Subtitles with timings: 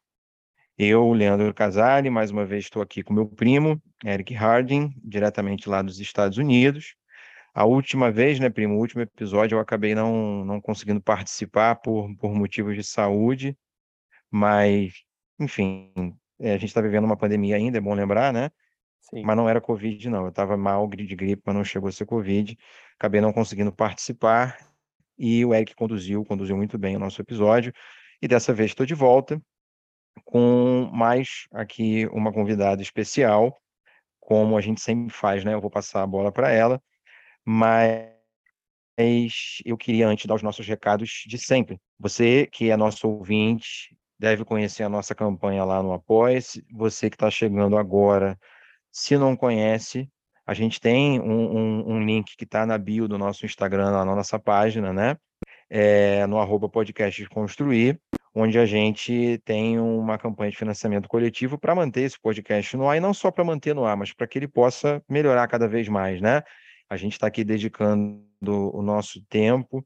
[0.78, 5.82] Eu, Leandro Casale, mais uma vez estou aqui com meu primo, Eric Harding, diretamente lá
[5.82, 6.96] dos Estados Unidos.
[7.56, 12.14] A última vez, né, primo, o último episódio eu acabei não, não conseguindo participar por,
[12.18, 13.58] por motivos de saúde,
[14.30, 15.06] mas,
[15.40, 15.90] enfim,
[16.38, 18.52] é, a gente está vivendo uma pandemia ainda, é bom lembrar, né?
[19.00, 19.24] Sim.
[19.24, 20.24] Mas não era Covid, não.
[20.24, 22.58] Eu estava mal de gripe, mas não chegou a ser Covid.
[23.00, 24.58] Acabei não conseguindo participar
[25.18, 27.72] e o Eric conduziu, conduziu muito bem o nosso episódio.
[28.22, 29.42] E dessa vez estou de volta
[30.26, 33.62] com mais aqui uma convidada especial,
[34.20, 35.54] como a gente sempre faz, né?
[35.54, 36.82] Eu vou passar a bola para ela
[37.46, 38.10] mas
[39.66, 41.80] eu queria antes dar os nossos recados de sempre.
[42.00, 46.66] Você que é nosso ouvinte deve conhecer a nossa campanha lá no Apoia-se.
[46.74, 48.38] Você que está chegando agora,
[48.92, 50.10] se não conhece,
[50.46, 54.06] a gente tem um, um, um link que está na bio do nosso Instagram, lá
[54.06, 55.18] na nossa página, né?
[55.70, 58.00] É, no arroba podcast construir,
[58.34, 62.98] onde a gente tem uma campanha de financiamento coletivo para manter esse podcast no ar,
[62.98, 65.88] e não só para manter no ar, mas para que ele possa melhorar cada vez
[65.90, 66.44] mais, né?
[66.90, 69.86] A gente está aqui dedicando o nosso tempo,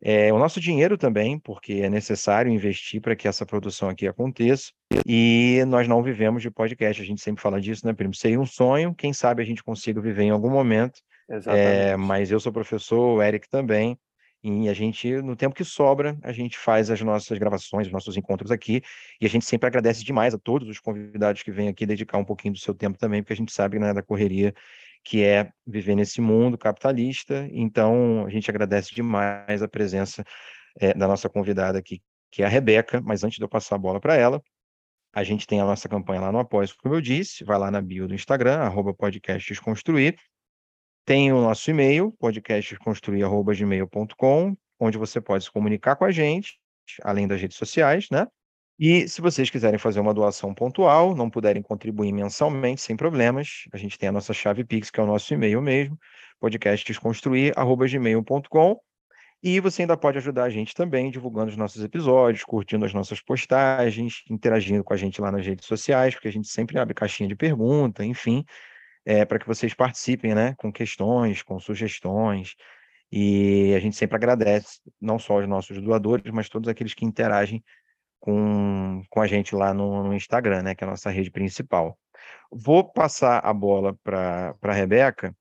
[0.00, 4.70] é, o nosso dinheiro também, porque é necessário investir para que essa produção aqui aconteça.
[5.06, 8.14] E nós não vivemos de podcast, a gente sempre fala disso, né, primo?
[8.14, 11.00] Seria um sonho, quem sabe a gente consiga viver em algum momento.
[11.46, 13.98] É, mas eu sou professor, o Eric também.
[14.44, 18.16] E a gente, no tempo que sobra, a gente faz as nossas gravações, os nossos
[18.16, 18.80] encontros aqui.
[19.20, 22.24] E a gente sempre agradece demais a todos os convidados que vêm aqui dedicar um
[22.24, 24.54] pouquinho do seu tempo também, porque a gente sabe né, da correria
[25.06, 27.48] que é viver nesse mundo capitalista.
[27.52, 30.24] Então, a gente agradece demais a presença
[30.80, 33.00] é, da nossa convidada aqui, que é a Rebeca.
[33.00, 34.42] Mas antes de eu passar a bola para ela,
[35.14, 37.80] a gente tem a nossa campanha lá no Apoio, como eu disse, vai lá na
[37.80, 40.18] bio do Instagram, arroba podcastdesconstruir.
[41.04, 46.58] Tem o nosso e-mail, podcastdesconstruir.gmail.com, onde você pode se comunicar com a gente,
[47.04, 48.26] além das redes sociais, né?
[48.78, 53.78] E se vocês quiserem fazer uma doação pontual, não puderem contribuir mensalmente, sem problemas, a
[53.78, 55.98] gente tem a nossa chave Pix, que é o nosso e-mail mesmo,
[56.38, 58.80] podcastdesconstruir.gmail.com.
[59.42, 63.20] E você ainda pode ajudar a gente também divulgando os nossos episódios, curtindo as nossas
[63.20, 67.28] postagens, interagindo com a gente lá nas redes sociais, porque a gente sempre abre caixinha
[67.28, 68.44] de pergunta, enfim,
[69.06, 72.54] é, para que vocês participem, né, com questões, com sugestões.
[73.10, 77.62] E a gente sempre agradece, não só os nossos doadores, mas todos aqueles que interagem
[78.20, 81.98] com, com a gente lá no, no Instagram, né, que é a nossa rede principal.
[82.50, 85.34] Vou passar a bola para a Rebeca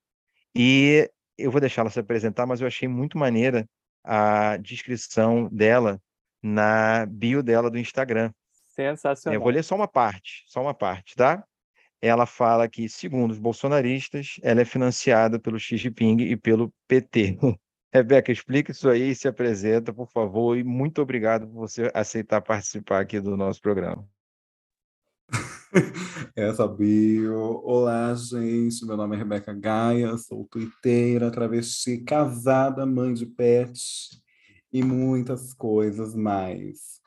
[0.55, 3.67] e eu vou deixar ela se apresentar, mas eu achei muito maneira
[4.03, 5.99] a descrição dela
[6.41, 8.31] na bio dela do Instagram.
[8.67, 9.35] Sensacional.
[9.35, 11.43] Eu vou ler só uma parte, só uma parte, tá?
[12.01, 17.37] Ela fala que, segundo os bolsonaristas, ela é financiada pelo Xi Jinping e pelo PT.
[17.95, 22.99] Rebeca, explica isso aí, se apresenta, por favor, e muito obrigado por você aceitar participar
[22.99, 24.05] aqui do nosso programa.
[26.35, 27.61] Essa bio.
[27.63, 28.85] Olá, gente.
[28.85, 34.21] Meu nome é Rebeca Gaia, sou twitteira, travesti, casada, mãe de pets
[34.73, 36.99] e muitas coisas mais.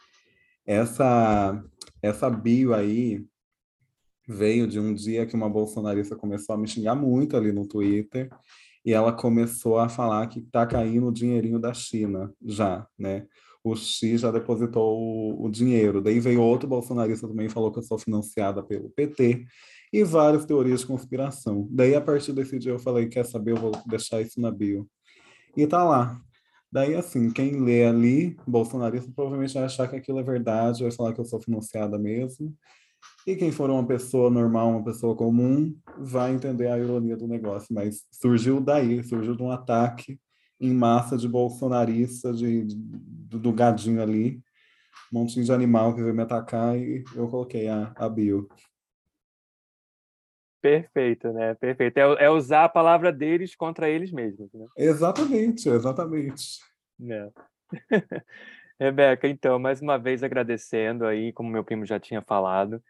[0.64, 1.62] Essa,
[2.00, 3.26] essa bio aí
[4.26, 8.30] veio de um dia que uma bolsonarista começou a me xingar muito ali no Twitter
[8.88, 13.26] e ela começou a falar que está caindo o dinheirinho da China já, né?
[13.62, 16.00] O X já depositou o, o dinheiro.
[16.00, 19.44] Daí veio outro bolsonarista também e falou que eu sou financiada pelo PT
[19.92, 21.68] e várias teorias de conspiração.
[21.70, 24.88] Daí, a partir desse dia, eu falei, quer saber, eu vou deixar isso na bio.
[25.54, 26.18] E tá lá.
[26.72, 31.12] Daí, assim, quem lê ali, bolsonarista, provavelmente vai achar que aquilo é verdade, vai falar
[31.12, 32.56] que eu sou financiada mesmo.
[33.26, 37.74] E quem for uma pessoa normal, uma pessoa comum, vai entender a ironia do negócio.
[37.74, 40.18] Mas surgiu daí, surgiu de um ataque
[40.60, 42.76] em massa de bolsonarista, de, de
[43.38, 44.42] do gadinho ali,
[45.12, 48.48] um monte de animal que veio me atacar e eu coloquei a, a bio.
[50.60, 51.54] Perfeito, né?
[51.54, 51.98] Perfeito.
[51.98, 54.66] É, é, usar a palavra deles contra eles mesmos, né?
[54.76, 56.58] Exatamente, exatamente.
[57.08, 57.30] É.
[58.80, 62.80] Rebeca, então, mais uma vez agradecendo aí, como meu primo já tinha falado,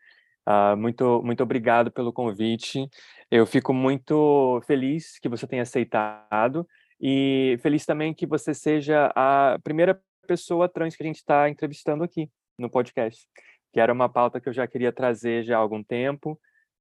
[0.46, 2.86] uh, muito, muito obrigado pelo convite.
[3.30, 6.68] Eu fico muito feliz que você tenha aceitado
[7.00, 12.04] e feliz também que você seja a primeira pessoa trans que a gente está entrevistando
[12.04, 13.26] aqui no podcast,
[13.72, 16.38] que era uma pauta que eu já queria trazer já há algum tempo.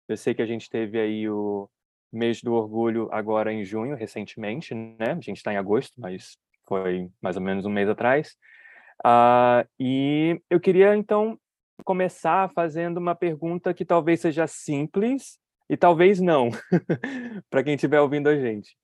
[0.10, 1.70] Eu sei que a gente teve aí o
[2.12, 5.12] mês do orgulho agora em junho, recentemente, né?
[5.12, 6.38] A gente está em agosto, mas
[6.68, 8.36] foi mais ou menos um mês atrás.
[9.06, 11.40] Uh, e eu queria, então,
[11.84, 15.40] começar fazendo uma pergunta que talvez seja simples
[15.70, 16.50] e talvez não,
[17.50, 18.78] para quem estiver ouvindo a gente.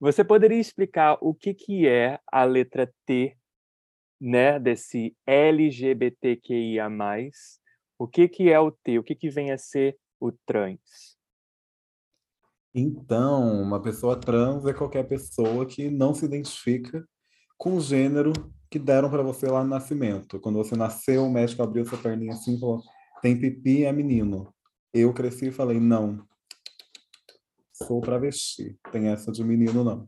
[0.00, 3.36] Você poderia explicar o que, que é a letra T,
[4.20, 6.88] né, desse LGBTQIA+,
[7.98, 11.16] o que, que é o T, o que, que vem a ser o trans?
[12.74, 17.06] Então, uma pessoa trans é qualquer pessoa que não se identifica
[17.58, 18.32] com o gênero
[18.72, 20.40] que deram para você lá no nascimento.
[20.40, 22.80] Quando você nasceu, o médico abriu sua perninha assim e falou:
[23.20, 24.52] tem pipi, é menino.
[24.94, 26.26] Eu cresci e falei: não,
[27.74, 30.06] sou travesti, tem essa de menino não.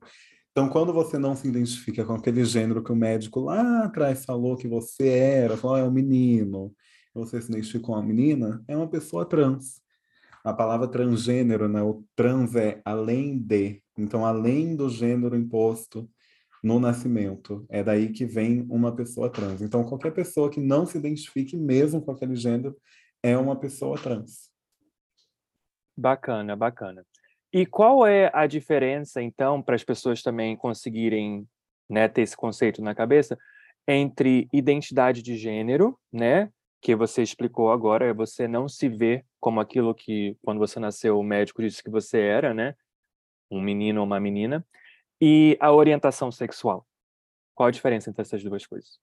[0.51, 4.57] Então, quando você não se identifica com aquele gênero que o médico lá atrás falou
[4.57, 6.73] que você era, falou, oh, é um menino,
[7.13, 9.83] você se identifica com a menina, é uma pessoa trans
[10.45, 11.83] a palavra transgênero, né?
[11.83, 16.09] O trans é além de, então além do gênero imposto
[16.65, 17.67] no nascimento.
[17.69, 19.61] É daí que vem uma pessoa trans.
[19.61, 22.75] Então qualquer pessoa que não se identifique mesmo com aquele gênero
[23.23, 24.51] é uma pessoa trans.
[25.97, 27.05] Bacana, bacana.
[27.53, 31.47] E qual é a diferença, então, para as pessoas também conseguirem
[31.89, 33.39] né, ter esse conceito na cabeça,
[33.87, 36.51] entre identidade de gênero, né,
[36.81, 41.19] que você explicou agora, é você não se ver como aquilo que, quando você nasceu,
[41.19, 42.75] o médico disse que você era, né?
[43.51, 44.67] Um menino ou uma menina.
[45.27, 46.87] E a orientação sexual.
[47.55, 48.99] Qual a diferença entre essas duas coisas?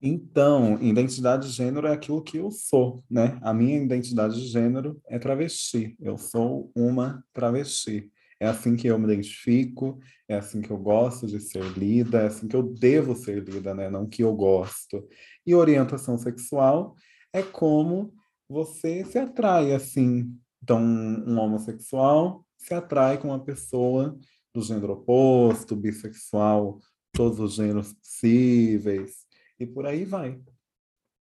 [0.00, 3.38] Então, identidade de gênero é aquilo que eu sou, né?
[3.42, 5.94] A minha identidade de gênero é travesti.
[6.00, 8.10] Eu sou uma travesti.
[8.40, 12.26] É assim que eu me identifico, é assim que eu gosto de ser lida, é
[12.28, 13.90] assim que eu devo ser lida, né?
[13.90, 15.06] Não que eu gosto.
[15.46, 16.94] E orientação sexual
[17.34, 18.14] é como
[18.48, 20.34] você se atrai assim.
[20.62, 24.18] Então, um homossexual se atrai com uma pessoa
[24.52, 26.78] do gênero oposto, bissexual,
[27.12, 29.26] todos os gêneros possíveis,
[29.58, 30.40] e por aí vai.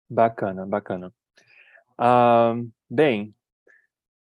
[0.10, 1.14] Bacana, bacana.
[2.00, 3.36] Uh, bem,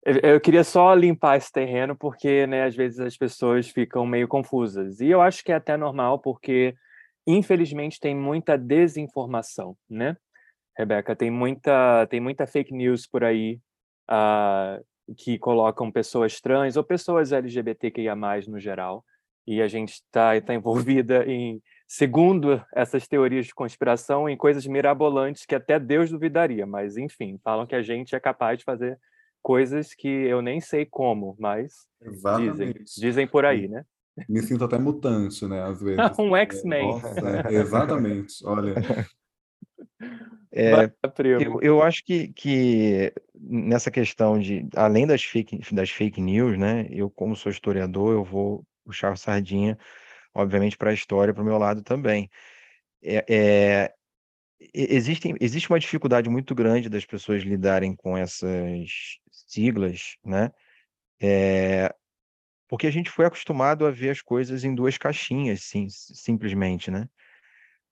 [0.04, 5.00] eu queria só limpar esse terreno porque, né, às vezes as pessoas ficam meio confusas.
[5.00, 6.74] E eu acho que é até normal porque,
[7.26, 10.16] infelizmente, tem muita desinformação, né?
[10.76, 13.60] Rebeca, tem muita, tem muita fake news por aí
[14.10, 14.84] uh,
[15.16, 18.14] que colocam pessoas trans ou pessoas LGBTQIA+,
[18.48, 19.04] no geral,
[19.46, 25.44] e a gente está tá envolvida em, segundo essas teorias de conspiração, em coisas mirabolantes
[25.44, 28.98] que até Deus duvidaria, mas enfim, falam que a gente é capaz de fazer
[29.42, 31.86] coisas que eu nem sei como, mas
[32.38, 33.84] dizem, dizem por aí, né?
[34.28, 36.18] Me sinto até mutante, né, às vezes.
[36.18, 36.88] um X-Men.
[37.50, 38.74] É, exatamente, olha...
[40.56, 40.90] É,
[41.40, 46.86] eu, eu, acho que, que nessa questão de, além das fake, das fake news, né?
[46.90, 49.76] Eu, como sou historiador, eu vou puxar a sardinha,
[50.32, 52.30] obviamente, para a história, para o meu lado também.
[53.02, 53.94] É, é,
[54.72, 60.52] existem, existe uma dificuldade muito grande das pessoas lidarem com essas siglas, né?
[61.20, 61.92] É,
[62.68, 67.08] porque a gente foi acostumado a ver as coisas em duas caixinhas, sim, simplesmente, né?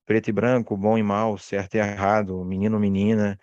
[0.06, 3.38] Preto e branco, bom e mal, certo e errado, menino menina,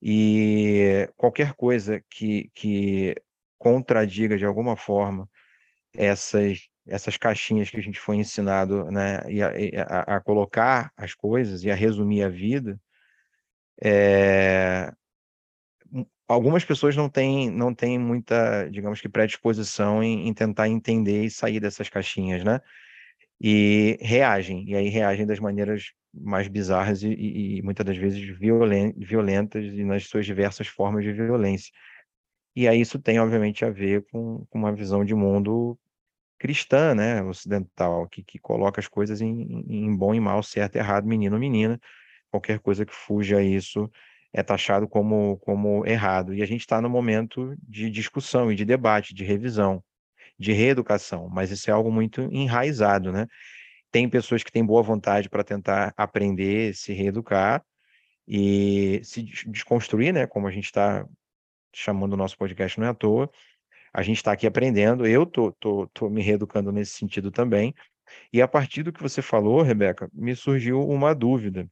[0.00, 3.14] e qualquer coisa que, que
[3.58, 5.28] contradiga de alguma forma
[5.94, 9.20] essas, essas caixinhas que a gente foi ensinado né,
[9.88, 12.80] a, a, a colocar as coisas e a resumir a vida,
[13.80, 14.92] é,
[16.26, 21.30] algumas pessoas não têm, não têm muita, digamos que, predisposição em, em tentar entender e
[21.30, 22.60] sair dessas caixinhas, né?
[23.44, 28.92] E reagem, e aí reagem das maneiras mais bizarras e, e, muitas das vezes violen
[28.96, 31.72] violentas e nas suas diversas formas de violência.
[32.54, 35.76] E aí isso tem, obviamente, a ver com, com uma visão de mundo
[36.38, 41.08] cristã, né, ocidental, que, que coloca as coisas em, em bom e mal, certo errado,
[41.08, 41.80] menino ou menina.
[42.30, 43.90] Qualquer coisa que fuja a isso
[44.32, 46.34] é taxado como, como errado.
[46.34, 49.82] E a gente está no momento de discussão e de debate, de revisão,
[50.42, 53.26] de reeducação, mas isso é algo muito enraizado, né?
[53.90, 57.64] Tem pessoas que têm boa vontade para tentar aprender, se reeducar
[58.26, 60.26] e se desconstruir, né?
[60.26, 61.06] Como a gente está
[61.74, 63.30] chamando o nosso podcast não é à toa.
[63.94, 67.74] A gente está aqui aprendendo, eu tô, tô, tô me reeducando nesse sentido também.
[68.32, 71.68] E a partir do que você falou, Rebeca, me surgiu uma dúvida.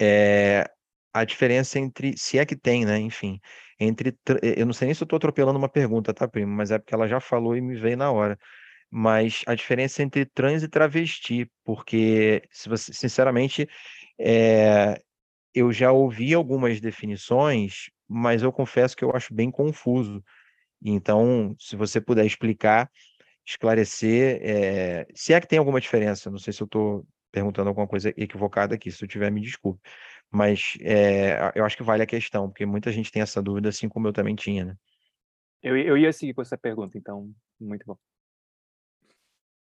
[0.00, 0.70] É,
[1.20, 2.98] a diferença entre, se é que tem, né?
[2.98, 3.40] Enfim,
[3.78, 4.16] entre.
[4.56, 6.52] Eu não sei nem se eu estou atropelando uma pergunta, tá, primo?
[6.54, 8.38] Mas é porque ela já falou e me veio na hora.
[8.90, 13.68] Mas a diferença entre trans e travesti, porque, se você, sinceramente,
[14.18, 15.00] é,
[15.54, 20.22] eu já ouvi algumas definições, mas eu confesso que eu acho bem confuso.
[20.82, 22.90] Então, se você puder explicar,
[23.46, 27.86] esclarecer, é, se é que tem alguma diferença, não sei se eu estou perguntando alguma
[27.86, 29.80] coisa equivocada aqui, se eu tiver, me desculpe.
[30.30, 33.88] Mas é, eu acho que vale a questão, porque muita gente tem essa dúvida, assim
[33.88, 34.76] como eu também tinha, né?
[35.62, 37.96] Eu, eu ia seguir com essa pergunta, então, muito bom.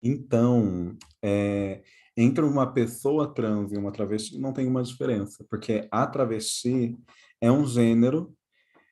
[0.03, 1.81] Então, é,
[2.15, 6.95] entre uma pessoa trans e uma travesti não tem uma diferença, porque a travesti
[7.41, 8.35] é um gênero,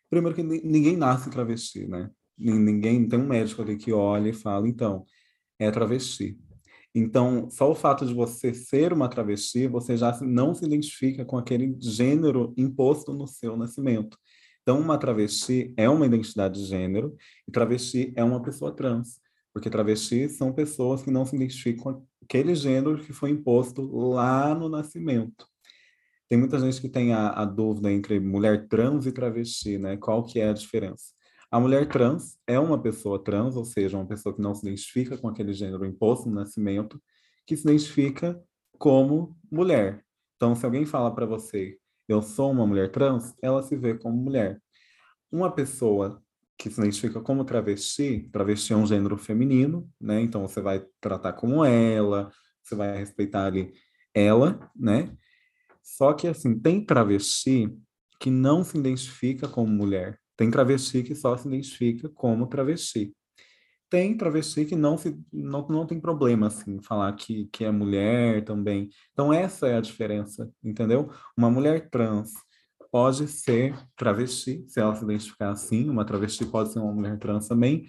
[0.10, 2.10] primeiro que ninguém nasce travesti, né?
[2.38, 5.06] Ninguém tem um médico ali que olha e fala, então,
[5.60, 6.38] é travesti.
[6.98, 11.38] Então, só o fato de você ser uma travesti, você já não se identifica com
[11.38, 14.18] aquele gênero imposto no seu nascimento.
[14.62, 17.14] Então, uma travesti é uma identidade de gênero
[17.46, 19.20] e travesti é uma pessoa trans,
[19.54, 24.56] porque travestis são pessoas que não se identificam com aquele gênero que foi imposto lá
[24.56, 25.46] no nascimento.
[26.30, 29.98] Tem muita gente que tem a, a dúvida entre mulher trans e travesti, né?
[29.98, 31.15] Qual que é a diferença?
[31.52, 35.18] A mulher trans é uma pessoa trans, ou seja, uma pessoa que não se identifica
[35.18, 37.02] com aquele gênero imposto no nascimento,
[37.46, 38.42] que se identifica
[38.78, 40.04] como mulher.
[40.36, 44.18] Então, se alguém fala para você, eu sou uma mulher trans, ela se vê como
[44.18, 44.62] mulher.
[45.32, 46.22] Uma pessoa
[46.58, 50.22] que se identifica como travesti, travesti é um gênero feminino, né?
[50.22, 52.32] Então você vai tratar como ela,
[52.64, 53.74] você vai respeitar ali
[54.14, 55.16] ela, né?
[55.84, 57.76] Só que assim, tem travesti
[58.20, 60.20] que não se identifica como mulher.
[60.38, 63.14] Tem travesti que só se identifica como travesti.
[63.90, 68.44] Tem travesti que não, se, não, não tem problema, assim, falar que, que é mulher
[68.44, 68.90] também.
[69.14, 71.10] Então, essa é a diferença, entendeu?
[71.38, 72.32] Uma mulher trans
[72.92, 75.90] pode ser travesti, se ela se identificar assim.
[75.90, 77.86] Uma travesti pode ser uma mulher trans também.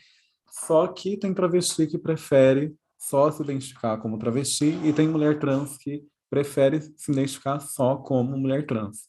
[0.50, 5.76] Só que tem travesti que prefere só se identificar como travesti e tem mulher trans
[5.78, 9.06] que prefere se identificar só como mulher trans.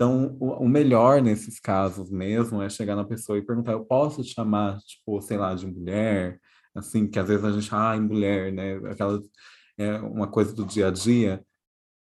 [0.00, 4.32] Então, o, melhor nesses casos mesmo é chegar na pessoa e perguntar: eu posso te
[4.32, 6.40] chamar, tipo, sei lá, de mulher?
[6.74, 8.76] Assim, que às vezes a gente, ah, mulher, né?
[8.90, 9.20] Aquela,
[9.76, 11.44] é uma coisa do dia a dia.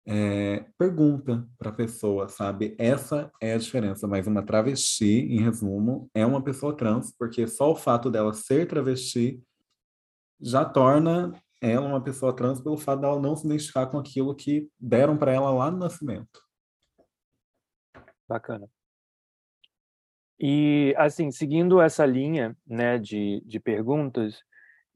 [0.06, 2.75] É, pergunta para a pessoa, sabe?
[2.78, 4.08] Essa é a diferença.
[4.08, 8.66] Mas uma travesti, em resumo, é uma pessoa trans, porque só o fato dela ser
[8.66, 9.38] travesti
[10.40, 14.66] já torna ela uma pessoa trans pelo fato dela não se identificar com aquilo que
[14.80, 16.41] deram para ela lá no nascimento.
[18.32, 18.66] Bacana.
[20.40, 24.42] E, assim, seguindo essa linha, né, de, de perguntas,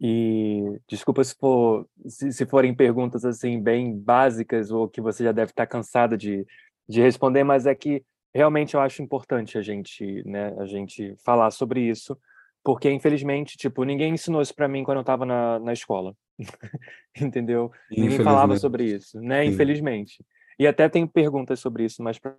[0.00, 5.32] e desculpa se, for, se, se forem perguntas, assim, bem básicas ou que você já
[5.32, 6.46] deve estar cansada de,
[6.88, 8.02] de responder, mas é que
[8.34, 12.18] realmente eu acho importante a gente, né, a gente falar sobre isso,
[12.64, 16.14] porque, infelizmente, tipo, ninguém ensinou isso para mim quando eu estava na, na escola,
[17.20, 17.70] entendeu?
[17.90, 19.50] Ninguém falava sobre isso, né, Sim.
[19.50, 20.24] infelizmente.
[20.58, 22.34] E até tem perguntas sobre isso mais para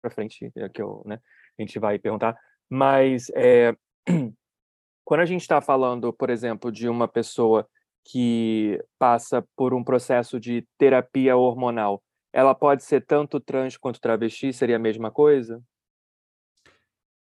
[0.00, 1.20] para frente, é que eu, né,
[1.58, 2.36] a gente vai perguntar.
[2.68, 3.74] Mas é,
[5.04, 7.68] quando a gente está falando, por exemplo, de uma pessoa
[8.04, 12.02] que passa por um processo de terapia hormonal,
[12.32, 14.52] ela pode ser tanto trans quanto travesti?
[14.52, 15.62] Seria a mesma coisa?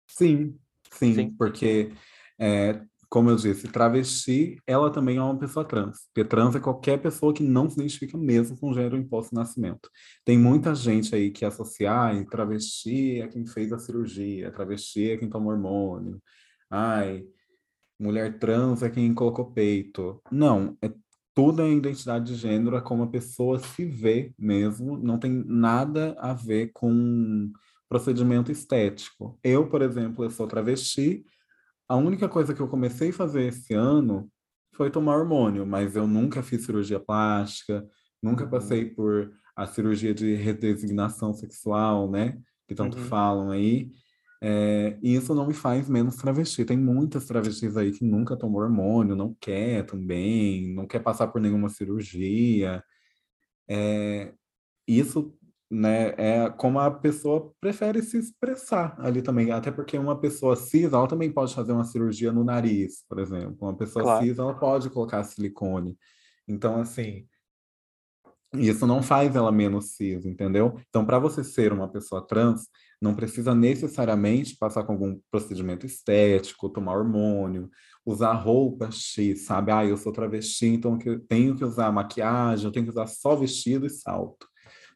[0.07, 0.59] Sim,
[0.91, 1.31] sim, sim.
[1.31, 1.93] porque
[2.39, 6.07] é, como eu disse, travesti, ela também é uma pessoa trans.
[6.07, 9.91] Porque trans é qualquer pessoa que não se identifica mesmo com gênero imposto no nascimento.
[10.25, 15.17] Tem muita gente aí que associa, ai, travesti é quem fez a cirurgia, travesti é
[15.17, 16.21] quem toma hormônio,
[16.71, 17.25] ai,
[17.99, 20.21] mulher trans é quem colocou peito.
[20.31, 20.93] Não, é
[21.35, 26.17] tudo é identidade de gênero, é como a pessoa se vê mesmo, não tem nada
[26.19, 27.53] a ver com
[27.89, 29.39] procedimento estético.
[29.45, 31.25] Eu, por exemplo, eu sou travesti,
[31.89, 34.31] a única coisa que eu comecei a fazer esse ano
[34.75, 37.87] foi tomar hormônio, mas eu nunca fiz cirurgia plástica,
[38.23, 38.51] nunca uhum.
[38.51, 42.39] passei por a cirurgia de redesignação sexual, né?
[42.69, 43.05] Que tanto uhum.
[43.05, 43.91] falam aí.
[44.43, 46.65] É, e isso não me faz menos travesti.
[46.65, 51.41] Tem muitas travestis aí que nunca tomou hormônio, não quer também, não quer passar por
[51.41, 52.85] nenhuma cirurgia.
[53.69, 54.35] É,
[54.87, 55.35] isso
[55.71, 59.51] né, é como a pessoa prefere se expressar ali também.
[59.51, 63.57] Até porque uma pessoa cis, ela também pode fazer uma cirurgia no nariz, por exemplo.
[63.61, 64.25] Uma pessoa claro.
[64.25, 65.97] cis, ela pode colocar silicone.
[66.49, 67.27] Então, assim,
[68.55, 70.79] isso não faz ela menos cis, entendeu?
[70.89, 72.69] Então, para você ser uma pessoa trans,
[73.01, 77.69] não precisa necessariamente passar com algum procedimento estético, tomar hormônio,
[78.05, 79.73] usar roupa X, sabe?
[79.73, 83.35] Ah, eu sou travesti, então eu tenho que usar maquiagem, eu tenho que usar só
[83.35, 84.47] vestido e salto.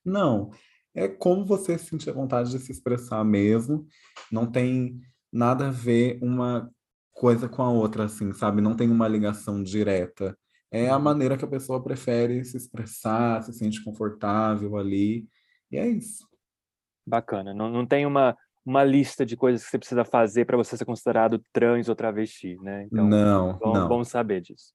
[0.04, 0.50] Não,
[0.95, 3.87] é como você sentir a vontade de se expressar mesmo,
[4.30, 5.00] não tem
[5.33, 6.71] nada a ver uma
[7.12, 8.61] coisa com a outra, assim, sabe?
[8.61, 10.37] Não tem uma ligação direta.
[10.71, 11.02] É a uhum.
[11.02, 15.28] maneira que a pessoa prefere se expressar, se sente confortável ali,
[15.71, 16.28] e é isso.
[17.07, 17.52] Bacana.
[17.52, 20.85] Não, não tem uma, uma lista de coisas que você precisa fazer para você ser
[20.85, 22.85] considerado trans ou travesti, né?
[22.85, 23.88] Então, não, bom, não.
[23.88, 24.73] bom saber disso.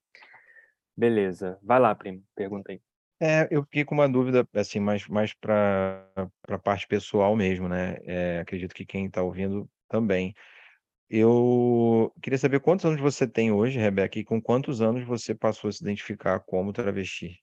[0.98, 1.58] Beleza.
[1.62, 2.24] Vai lá, primo.
[2.36, 2.82] Pergunta aí.
[3.19, 6.05] É, eu fiquei com uma dúvida, assim, mais, mais para
[6.50, 7.98] a parte pessoal mesmo, né?
[8.03, 10.34] É, acredito que quem está ouvindo também.
[11.10, 15.69] Eu queria saber quantos anos você tem hoje, Rebeca, e com quantos anos você passou
[15.69, 17.39] a se identificar como travesti?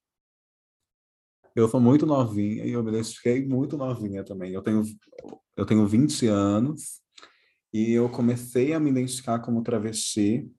[1.54, 4.52] Eu sou muito novinha e eu me identifiquei muito novinha também.
[4.52, 4.82] Eu tenho,
[5.56, 7.00] eu tenho 20 anos
[7.72, 10.50] e eu comecei a me identificar como travesti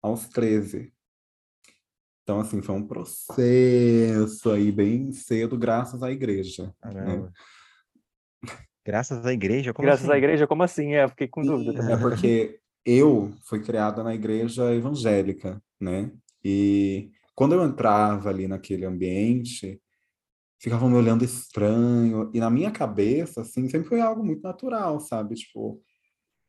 [0.00, 0.92] aos 13.
[2.22, 6.72] Então, assim, foi um processo aí bem cedo, graças à igreja.
[6.84, 7.28] Né?
[8.84, 9.72] Graças à igreja?
[9.72, 10.14] Como graças assim?
[10.14, 10.94] à igreja, como assim?
[10.94, 11.94] É, fiquei com dúvida também.
[11.94, 16.12] É porque eu fui criada na igreja evangélica, né?
[16.44, 19.80] E quando eu entrava ali naquele ambiente,
[20.60, 22.30] ficavam me olhando estranho.
[22.32, 25.34] E na minha cabeça, assim, sempre foi algo muito natural, sabe?
[25.34, 25.80] Tipo,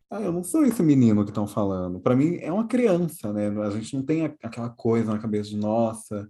[0.09, 1.99] ah, eu não sou esse menino que estão falando.
[1.99, 3.47] Para mim é uma criança, né?
[3.61, 6.29] A gente não tem aquela coisa na cabeça de, nossa,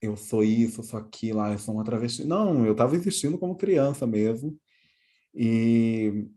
[0.00, 2.24] eu sou isso, eu sou aquilo, ah, eu sou uma travesti.
[2.24, 4.58] Não, eu estava existindo como criança mesmo.
[5.34, 6.28] E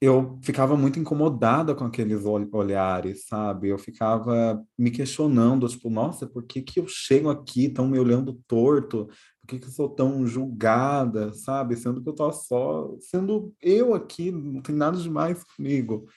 [0.00, 3.68] eu ficava muito incomodada com aqueles olhares, sabe?
[3.68, 8.40] Eu ficava me questionando, tipo, nossa, por que que eu chego aqui tão me olhando
[8.46, 9.08] torto?
[9.46, 11.76] Por que que eu sou tão julgada, sabe?
[11.76, 16.08] Sendo que eu tô só sendo eu aqui, não tem nada demais comigo.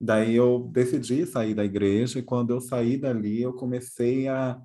[0.00, 4.60] Daí eu decidi sair da igreja e quando eu saí dali, eu comecei a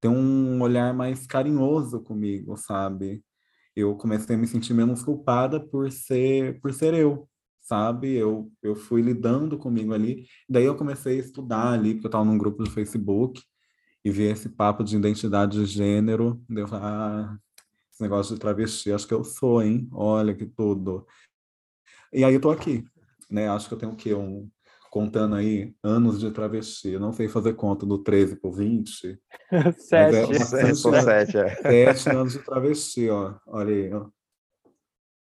[0.00, 3.24] ter um olhar mais carinhoso comigo, sabe?
[3.74, 7.28] Eu comecei a me sentir menos culpada por ser por ser eu,
[7.62, 8.14] sabe?
[8.14, 10.26] Eu, eu fui lidando comigo ali.
[10.48, 13.42] Daí eu comecei a estudar ali, porque eu estava num grupo do Facebook
[14.04, 16.40] e vi esse papo de identidade de gênero.
[16.48, 17.38] Daí eu falei, ah,
[17.96, 19.88] esse negócio de travesti, acho que eu sou, hein?
[19.90, 21.06] Olha que tudo.
[22.12, 22.84] E aí eu tô aqui,
[23.30, 23.48] né?
[23.48, 24.14] Acho que eu tenho o quê?
[24.14, 24.50] Um,
[24.90, 26.90] contando aí anos de travesti.
[26.90, 29.18] Eu não sei fazer conta do 13 por 20.
[29.78, 30.16] sete.
[30.16, 31.94] É bastante, sete, é.
[31.94, 33.34] sete anos de travesti, ó.
[33.46, 34.06] Olha aí, ó.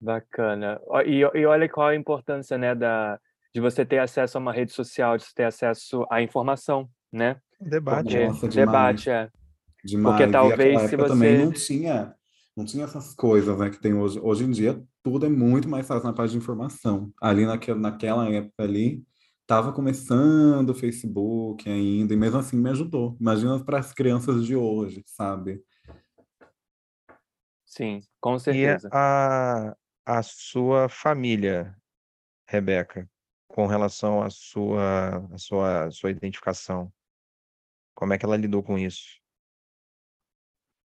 [0.00, 0.80] Bacana.
[1.04, 3.20] E, e olha qual a importância, né, da,
[3.54, 7.36] de você ter acesso a uma rede social, de você ter acesso à informação, né?
[7.60, 8.04] Debate.
[8.04, 9.30] Porque, Nossa, debate, é.
[9.84, 10.16] Demais.
[10.16, 11.08] Porque talvez se você...
[11.08, 12.15] também não tinha,
[12.56, 14.18] não tinha essas coisas, né, que tem hoje.
[14.18, 17.12] Hoje em dia, tudo é muito mais fácil na parte de informação.
[17.20, 19.04] Ali naquela, naquela época ali,
[19.42, 23.14] estava começando o Facebook ainda, e mesmo assim me ajudou.
[23.20, 25.62] Imagina para as crianças de hoje, sabe?
[27.66, 28.88] Sim, com certeza.
[28.88, 31.76] E a, a sua família,
[32.48, 33.06] Rebeca,
[33.46, 36.90] com relação à sua, à sua, à sua identificação?
[37.94, 39.20] Como é que ela lidou com isso?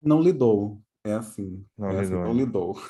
[0.01, 0.81] Não lidou.
[1.03, 1.65] É assim.
[1.77, 2.23] Não é assim, lidou.
[2.25, 2.81] não lidou.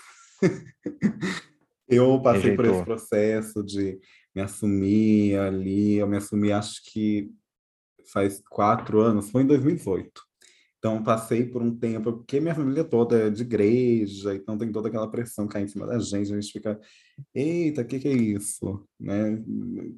[1.88, 2.66] eu passei Rejeitou.
[2.66, 4.00] por esse processo de
[4.36, 5.96] me assumir ali.
[5.96, 7.32] Eu me assumi, acho que
[8.12, 10.12] faz quatro anos, foi em 2018.
[10.78, 14.88] Então, passei por um tempo, porque minha família toda é de igreja, então tem toda
[14.88, 16.80] aquela pressão cair em cima da gente, a gente fica,
[17.36, 18.84] eita, o que, que é isso?
[19.00, 19.44] Né?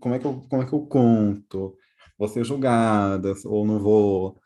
[0.01, 1.77] Como, é que eu, como é que eu conto?
[2.17, 4.37] Vou ser julgada ou não vou?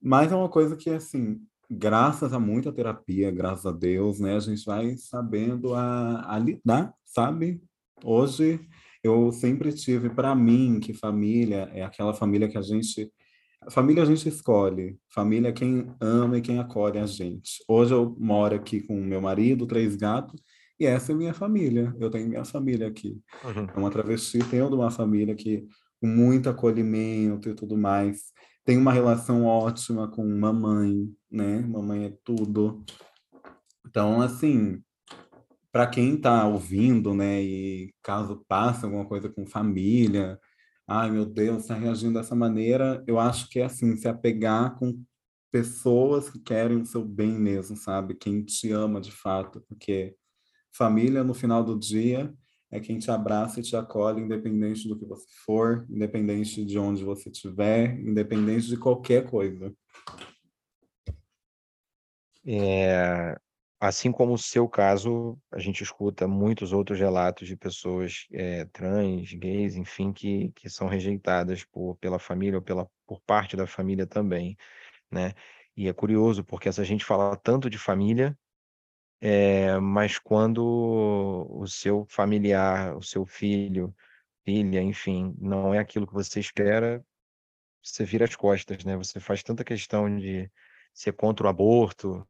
[0.00, 1.38] Mas é uma coisa que, assim,
[1.70, 6.92] graças a muita terapia, graças a Deus, né, a gente vai sabendo a, a lidar,
[7.04, 7.62] sabe?
[8.02, 8.60] Hoje,
[9.02, 13.12] eu sempre tive para mim que família é aquela família que a gente
[13.68, 17.62] Família a gente escolhe, família é quem ama e quem acolhe a gente.
[17.68, 20.40] Hoje eu moro aqui com meu marido, três gatos,
[20.78, 21.94] e essa é minha família.
[22.00, 23.20] Eu tenho minha família aqui.
[23.44, 23.66] Uhum.
[23.74, 25.66] É uma travesti tendo uma família que
[26.00, 28.32] com muito acolhimento e tudo mais.
[28.64, 31.60] Tem uma relação ótima com mamãe, né?
[31.60, 32.84] Mamãe é tudo.
[33.86, 34.82] Então, assim,
[35.72, 40.38] para quem está ouvindo, né, e caso passe alguma coisa com família,
[40.86, 45.02] ai meu Deus, está reagindo dessa maneira, eu acho que é assim, se apegar com
[45.50, 48.14] pessoas que querem o seu bem mesmo, sabe?
[48.14, 50.16] Quem te ama de fato, porque
[50.72, 52.32] família no final do dia
[52.70, 57.04] é quem te abraça e te acolhe, independente do que você for, independente de onde
[57.04, 59.74] você estiver, independente de qualquer coisa.
[62.46, 63.36] É,
[63.80, 69.32] assim como o seu caso, a gente escuta muitos outros relatos de pessoas é, trans,
[69.32, 74.06] gays, enfim, que, que são rejeitadas por, pela família ou pela, por parte da família
[74.06, 74.56] também,
[75.10, 75.32] né?
[75.76, 78.36] E é curioso, porque essa gente fala tanto de família,
[79.20, 80.64] é, mas quando
[81.50, 83.94] o seu familiar, o seu filho,
[84.44, 87.04] filha, enfim, não é aquilo que você espera,
[87.82, 88.96] você vira as costas, né?
[88.96, 90.50] Você faz tanta questão de
[90.94, 92.26] ser contra o aborto,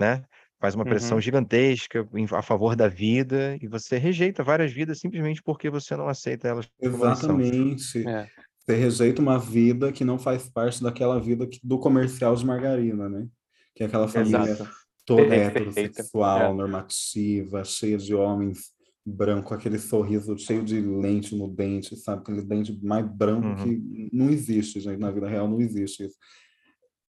[0.00, 0.24] né?
[0.60, 1.22] Faz uma pressão Uhum.
[1.22, 6.48] gigantesca a favor da vida e você rejeita várias vidas simplesmente porque você não aceita
[6.48, 6.68] elas.
[6.80, 8.04] Exatamente.
[8.06, 8.28] É.
[8.58, 13.08] Você rejeita uma vida que não faz parte daquela vida que- do comercial de margarina,
[13.08, 13.28] né?
[13.74, 14.70] Que é aquela família Exato.
[15.16, 15.58] Toda Perfeita.
[15.80, 16.54] heterossexual, É.
[16.54, 18.70] normativa, cheia de homens
[19.04, 22.22] brancos, aquele sorriso cheio de lente no dente, sabe?
[22.22, 23.56] Aquele dente mais branco Uhum.
[23.56, 25.00] que não existe, gente.
[25.00, 26.16] Na vida real não existe isso.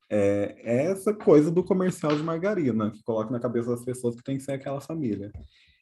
[0.09, 4.23] É, é essa coisa do comercial de margarina que coloca na cabeça das pessoas que
[4.25, 5.31] tem que ser aquela família.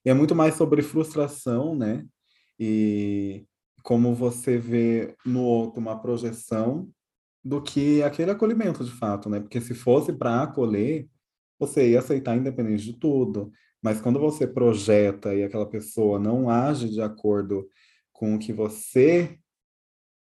[0.05, 2.05] E é muito mais sobre frustração, né?
[2.59, 3.45] E
[3.83, 6.89] como você vê no outro uma projeção
[7.45, 9.41] do que aquele acolhimento de fato, né?
[9.41, 11.07] Porque se fosse para acolher,
[11.59, 13.53] você ia aceitar independente de tudo.
[13.83, 17.69] Mas quando você projeta e aquela pessoa não age de acordo
[18.13, 19.39] com o que você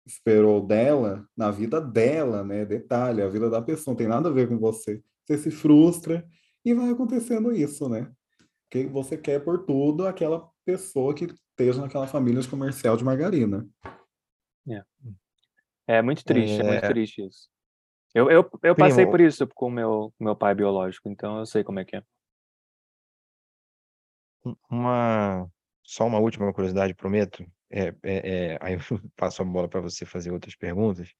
[0.07, 2.64] esperou dela, na vida dela, né?
[2.64, 5.03] Detalhe, a vida da pessoa não tem nada a ver com você.
[5.25, 6.25] Você se frustra
[6.64, 8.11] e vai acontecendo isso, né?
[8.62, 13.66] Porque você quer por tudo aquela pessoa que esteja naquela família de comercial de margarina.
[15.88, 16.88] É muito triste, é muito É.
[16.88, 17.49] triste isso.
[18.16, 19.11] Eu, eu, eu passei Primo.
[19.11, 22.02] por isso com o meu, meu pai biológico, então eu sei como é que é.
[24.42, 25.46] Um- Uma,
[25.83, 27.44] só uma última curiosidade, prometo.
[27.70, 28.81] É, é, é, aí eu
[29.14, 31.11] passo a bola para você fazer outras perguntas.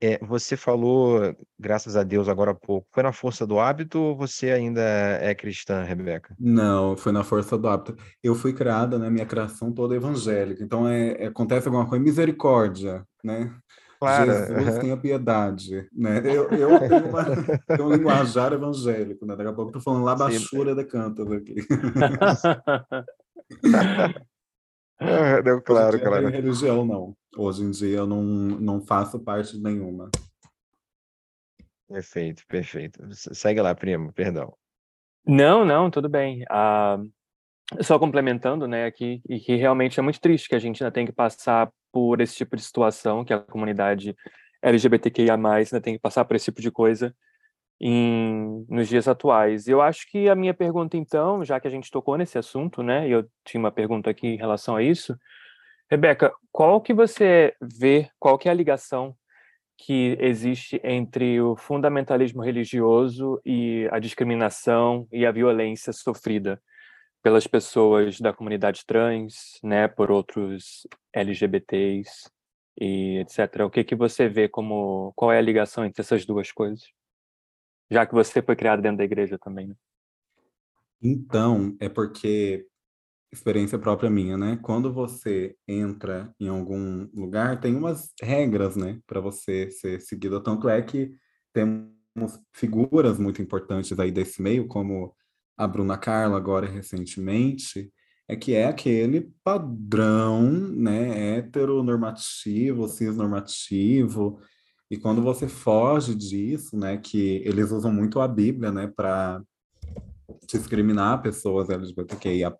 [0.00, 4.16] É, você falou, graças a Deus, agora há pouco, foi na força do hábito ou
[4.16, 6.36] você ainda é cristã, Rebeca?
[6.38, 7.96] Não, foi na força do hábito.
[8.22, 9.10] Eu fui criada, né?
[9.10, 10.62] Minha criação toda evangélica.
[10.62, 13.52] Então, é, é- acontece alguma coisa, misericórdia, né?
[14.00, 16.18] Claro, Jesus tenha piedade, né?
[16.24, 17.24] Eu, eu tenho, uma,
[17.66, 19.34] tenho um linguajar evangélico, né?
[19.34, 21.56] Daqui a pouco eu tô falando lá baixura de cantas aqui.
[25.00, 26.22] Ah, não, Hoje em claro, não claro.
[26.30, 27.16] tem religião, não.
[27.36, 30.10] Hoje em dia eu não, não faço parte de nenhuma.
[31.88, 33.12] Perfeito, perfeito.
[33.14, 34.54] Se- Segue lá, primo, perdão.
[35.26, 36.44] Não, não, tudo bem.
[36.48, 36.98] Ah,
[37.80, 41.04] só complementando, né, aqui, e que realmente é muito triste que a gente ainda tem
[41.04, 44.16] que passar por esse tipo de situação, que a comunidade
[44.62, 47.14] LGBTQIA+, ainda tem que passar por esse tipo de coisa
[47.80, 49.66] em, nos dias atuais.
[49.66, 53.08] Eu acho que a minha pergunta, então, já que a gente tocou nesse assunto, né,
[53.08, 55.16] e eu tinha uma pergunta aqui em relação a isso,
[55.90, 59.16] Rebeca, qual que você vê, qual que é a ligação
[59.76, 66.60] que existe entre o fundamentalismo religioso e a discriminação e a violência sofrida
[67.22, 72.30] pelas pessoas da comunidade trans, né, por outros LGBTs
[72.80, 73.64] e etc.
[73.64, 76.82] O que que você vê como qual é a ligação entre essas duas coisas?
[77.90, 79.74] Já que você foi criado dentro da igreja também, né?
[81.00, 82.66] Então, é porque
[83.32, 84.58] experiência própria minha, né?
[84.62, 90.42] Quando você entra em algum lugar, tem umas regras, né, para você ser seguido.
[90.42, 91.12] Tanto é que
[91.52, 91.92] temos
[92.52, 95.14] figuras muito importantes aí desse meio, como
[95.58, 97.92] a Bruna Carla agora recentemente,
[98.28, 104.38] é que é aquele padrão, né, heteronormativo, cisnormativo,
[104.88, 109.42] e quando você foge disso, né, que eles usam muito a Bíblia, né, para
[110.46, 112.58] discriminar pessoas LGBTQIAP+,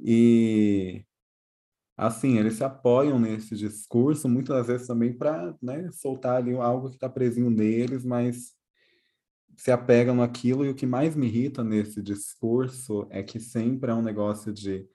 [0.00, 1.04] e
[1.96, 6.96] assim, eles se apoiam nesse discurso, muitas vezes também para né, soltar ali algo que
[6.96, 8.57] está presinho neles, mas
[9.58, 13.94] se apegam naquilo, e o que mais me irrita nesse discurso é que sempre é
[13.94, 14.88] um negócio de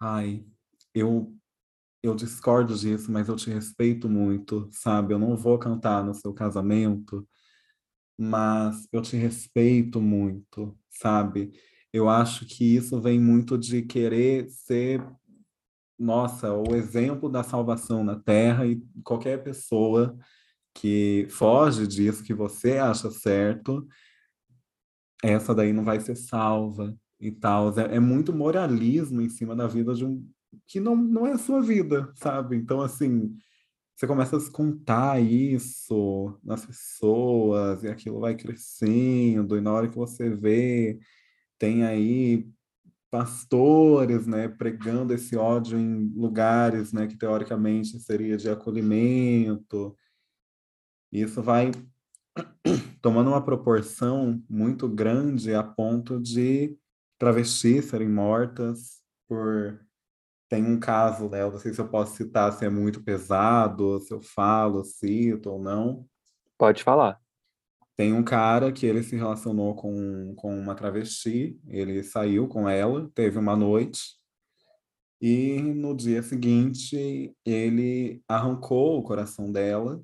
[0.00, 0.46] ai,
[0.94, 1.34] eu
[2.02, 5.12] eu discordo disso, mas eu te respeito muito, sabe?
[5.12, 7.26] Eu não vou cantar no seu casamento,
[8.18, 11.52] mas eu te respeito muito, sabe?
[11.92, 15.04] Eu acho que isso vem muito de querer ser,
[15.98, 20.16] nossa, o exemplo da salvação na Terra e qualquer pessoa
[20.80, 23.86] que foge disso que você acha certo,
[25.22, 27.78] essa daí não vai ser salva, e tal.
[27.78, 30.26] É, é, muito moralismo em cima da vida de um
[30.66, 32.56] que não, não é a sua vida, sabe?
[32.56, 33.36] Então, assim,
[33.94, 39.96] você começa a descontar isso nas pessoas, e aquilo vai crescendo, e na hora que
[39.96, 40.98] você vê,
[41.58, 42.48] tem aí
[43.10, 49.96] pastores, né, pregando esse ódio em lugares, né, que teoricamente seria de acolhimento.
[51.16, 51.70] Isso vai
[53.00, 56.76] tomando uma proporção muito grande a ponto de
[57.18, 59.80] travestis serem mortas por
[60.46, 61.40] tem um caso, né?
[61.40, 65.50] Eu não sei se eu posso citar se é muito pesado, se eu falo, cito
[65.50, 66.06] ou não.
[66.58, 67.18] Pode falar.
[67.96, 73.10] Tem um cara que ele se relacionou com, com uma travesti, ele saiu com ela,
[73.14, 74.20] teve uma noite,
[75.20, 80.00] e no dia seguinte ele arrancou o coração dela.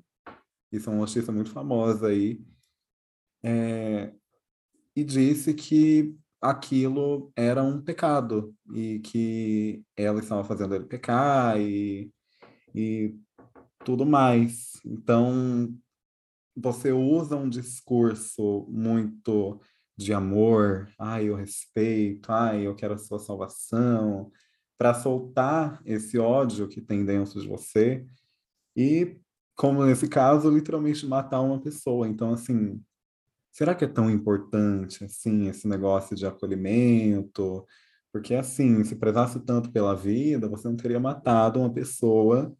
[0.73, 2.41] Isso é uma notícia muito famosa aí.
[3.43, 4.11] É,
[4.95, 12.11] e disse que aquilo era um pecado e que ela estava fazendo ele pecar e,
[12.73, 13.15] e
[13.85, 14.71] tudo mais.
[14.83, 15.71] Então,
[16.55, 19.61] você usa um discurso muito
[19.95, 24.31] de amor, ai, eu respeito, ai, eu quero a sua salvação,
[24.75, 28.07] para soltar esse ódio que tem dentro de você
[28.75, 29.19] e,
[29.55, 32.07] como nesse caso, literalmente matar uma pessoa.
[32.07, 32.81] Então, assim,
[33.51, 37.65] será que é tão importante assim esse negócio de acolhimento?
[38.11, 42.55] Porque assim, se prezasse tanto pela vida, você não teria matado uma pessoa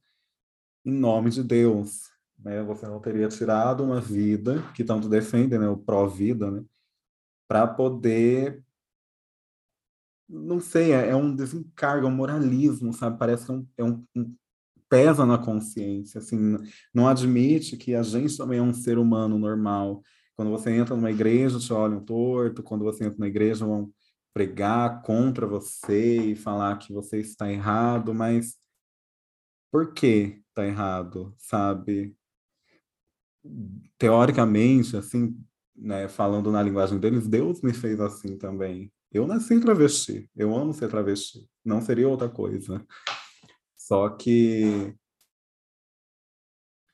[0.86, 2.64] em nome de Deus, né?
[2.64, 6.64] Você não teria tirado uma vida que tanto defende, né, o pró-vida, né,
[7.48, 8.64] para poder
[10.28, 13.18] não sei, é, é um desencargo, é um moralismo, sabe?
[13.18, 14.36] Parece que é um, é um, um
[14.94, 16.58] pesa na consciência, assim,
[16.94, 20.04] não admite que a gente também é um ser humano normal
[20.36, 22.64] quando você entra numa igreja, te olham torto.
[22.64, 23.92] Quando você entra na igreja, vão
[24.34, 28.14] pregar contra você e falar que você está errado.
[28.14, 28.58] Mas
[29.72, 32.16] por que está errado, sabe?
[33.98, 35.38] Teoricamente, assim,
[35.76, 38.92] né, falando na linguagem deles, Deus me fez assim também.
[39.12, 42.84] Eu nasci travesti, eu amo ser travesti, não seria outra coisa.
[43.94, 44.96] Só que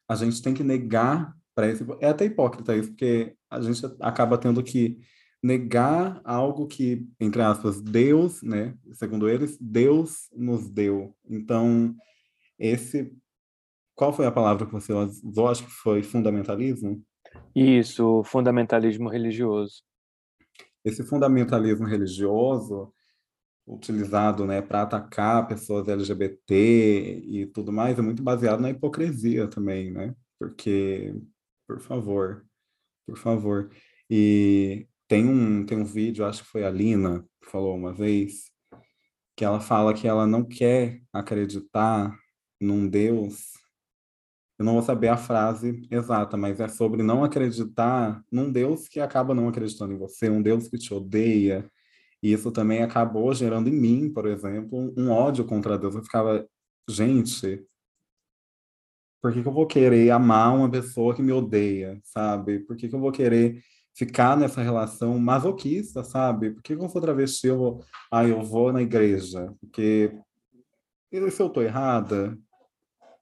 [0.05, 4.61] a gente tem que negar esse, é até hipócrita isso, porque a gente acaba tendo
[4.61, 4.99] que
[5.41, 11.15] negar algo que, entre aspas, Deus, né, segundo eles, Deus nos deu.
[11.23, 11.95] Então,
[12.57, 13.15] esse
[13.95, 15.47] qual foi a palavra que você usou?
[15.47, 17.01] Acho que foi fundamentalismo.
[17.55, 19.83] Isso, fundamentalismo religioso.
[20.83, 22.93] Esse fundamentalismo religioso
[23.69, 29.91] utilizado, né, para atacar pessoas LGBT e tudo mais é muito baseado na hipocrisia também,
[29.91, 30.15] né?
[30.39, 31.13] Porque
[31.67, 32.45] por favor,
[33.05, 33.71] por favor.
[34.09, 38.51] E tem um, tem um vídeo, acho que foi a Lina que falou uma vez,
[39.35, 42.17] que ela fala que ela não quer acreditar
[42.59, 43.53] num Deus.
[44.57, 48.99] Eu não vou saber a frase exata, mas é sobre não acreditar num Deus que
[48.99, 51.69] acaba não acreditando em você, um Deus que te odeia.
[52.21, 55.95] E isso também acabou gerando em mim, por exemplo, um ódio contra Deus.
[55.95, 56.47] Eu ficava,
[56.89, 57.65] gente,
[59.21, 62.59] por que, que eu vou querer amar uma pessoa que me odeia, sabe?
[62.59, 63.61] Por que, que eu vou querer
[63.93, 66.51] ficar nessa relação masoquista, sabe?
[66.51, 67.83] Por que, que eu sou travesti, eu vou...
[68.11, 70.17] Ah, eu vou na igreja, porque...
[71.11, 72.37] E se eu tô errada?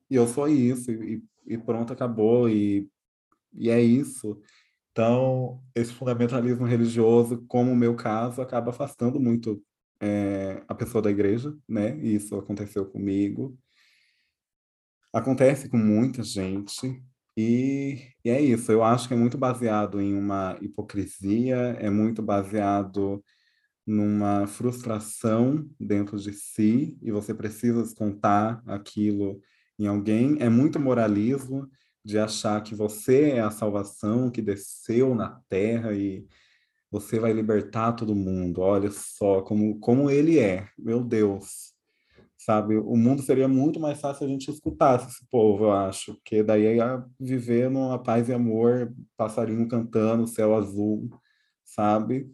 [0.09, 2.87] E eu sou isso, e, e pronto, acabou, e,
[3.53, 4.39] e é isso.
[4.97, 9.63] Então, esse fundamentalismo religioso, como o meu caso, acaba afastando muito
[10.01, 11.95] é, a pessoa da igreja, né?
[11.99, 13.55] E isso aconteceu comigo.
[15.13, 16.99] Acontece com muita gente
[17.37, 18.71] e, e, é isso.
[18.71, 23.23] Eu acho que é muito baseado em uma hipocrisia, é muito baseado
[23.85, 29.39] numa frustração dentro de si e você precisa descontar aquilo
[29.77, 30.37] em alguém.
[30.39, 31.69] É muito moralismo
[32.07, 36.25] de achar que você é a salvação que desceu na terra e
[36.89, 38.61] você vai libertar todo mundo.
[38.61, 41.75] Olha só como, como ele é, meu Deus
[42.47, 42.77] sabe?
[42.77, 46.41] O mundo seria muito mais fácil se a gente escutasse esse povo, eu acho, porque
[46.41, 51.09] daí ia viver numa paz e amor, passarinho cantando, céu azul,
[51.65, 52.31] sabe?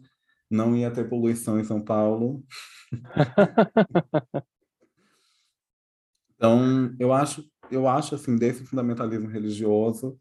[0.48, 2.44] Não ia ter poluição em São Paulo.
[6.36, 10.18] então, eu acho, eu acho assim, desse fundamentalismo religioso,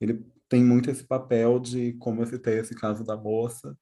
[0.00, 3.76] ele tem muito esse papel de, como eu citei esse caso da moça,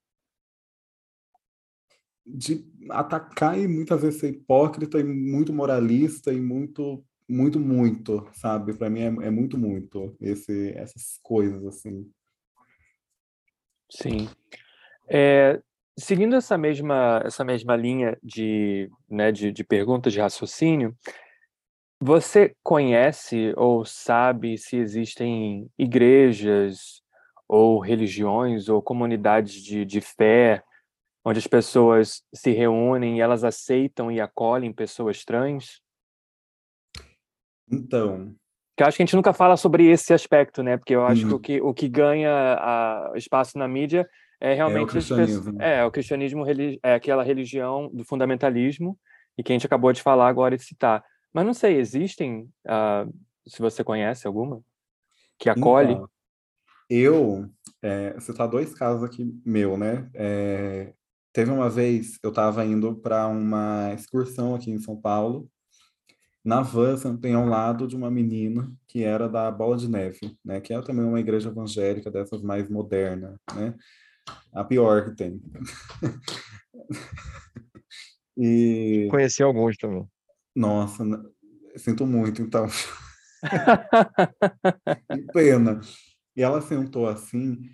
[2.26, 8.74] de atacar e muitas vezes ser hipócrita e muito moralista e muito muito muito sabe?
[8.74, 12.10] Para mim é, é, muito muito esse essas coisas assim.
[13.90, 14.28] Sim.
[15.08, 15.62] É,
[15.98, 20.96] seguindo essa mesma, essa mesma linha de, né, de, de perguntas de raciocínio,
[22.04, 27.02] você conhece ou sabe se existem igrejas
[27.48, 30.62] ou religiões ou comunidades de, de fé
[31.24, 35.80] onde as pessoas se reúnem e elas aceitam e acolhem pessoas trans?
[37.72, 38.34] Então.
[38.76, 40.76] Que eu acho que a gente nunca fala sobre esse aspecto, né?
[40.76, 41.28] Porque eu acho hum.
[41.28, 44.06] que, o que o que ganha a, espaço na mídia
[44.38, 45.62] é realmente é o cristianismo.
[45.62, 46.44] É, o cristianismo
[46.82, 48.98] é aquela religião do fundamentalismo
[49.38, 51.02] e que a gente acabou de falar agora e citar.
[51.34, 53.12] Mas não sei, existem, uh,
[53.44, 54.62] se você conhece alguma,
[55.36, 55.94] que acolhe?
[55.94, 56.08] Então,
[56.88, 57.50] eu,
[57.82, 60.08] é, citar dois casos aqui meu, né?
[60.14, 60.94] É,
[61.32, 65.50] teve uma vez, eu estava indo para uma excursão aqui em São Paulo,
[66.44, 70.60] na van tem ao lado de uma menina que era da Bola de Neve, né?
[70.60, 73.74] Que é também uma igreja evangélica dessas mais moderna, né?
[74.52, 75.42] A pior que tem.
[78.36, 79.08] e...
[79.10, 80.06] Conheci alguns também.
[80.54, 81.04] Nossa,
[81.76, 82.66] sinto muito, então.
[85.12, 85.80] que pena.
[86.36, 87.70] E ela sentou assim,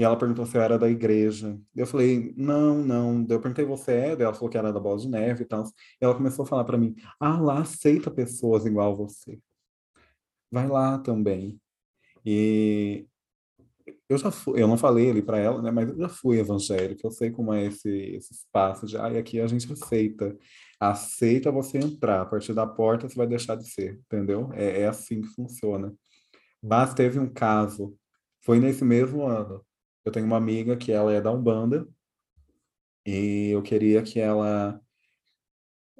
[0.00, 1.60] e ela perguntou se eu era da igreja.
[1.76, 3.26] Eu falei, não, não.
[3.28, 4.12] Eu perguntei, você é?
[4.12, 5.64] Ela falou que era da Bola de Neve e tal.
[6.00, 9.38] E ela começou a falar para mim, ah, lá aceita pessoas igual você.
[10.50, 11.60] Vai lá também.
[12.24, 13.06] E
[14.08, 17.06] eu já fui, eu não falei ali para ela, né, mas eu já fui evangélico,
[17.06, 20.36] eu sei como é esse, esse espaço de, ah, aqui a gente aceita,
[20.80, 24.50] aceita você entrar, a partir da porta você vai deixar de ser, entendeu?
[24.54, 25.94] É, é assim que funciona.
[26.62, 27.96] Mas teve um caso,
[28.44, 29.64] foi nesse mesmo ano,
[30.04, 31.86] eu tenho uma amiga que ela é da Umbanda,
[33.06, 34.80] e eu queria que ela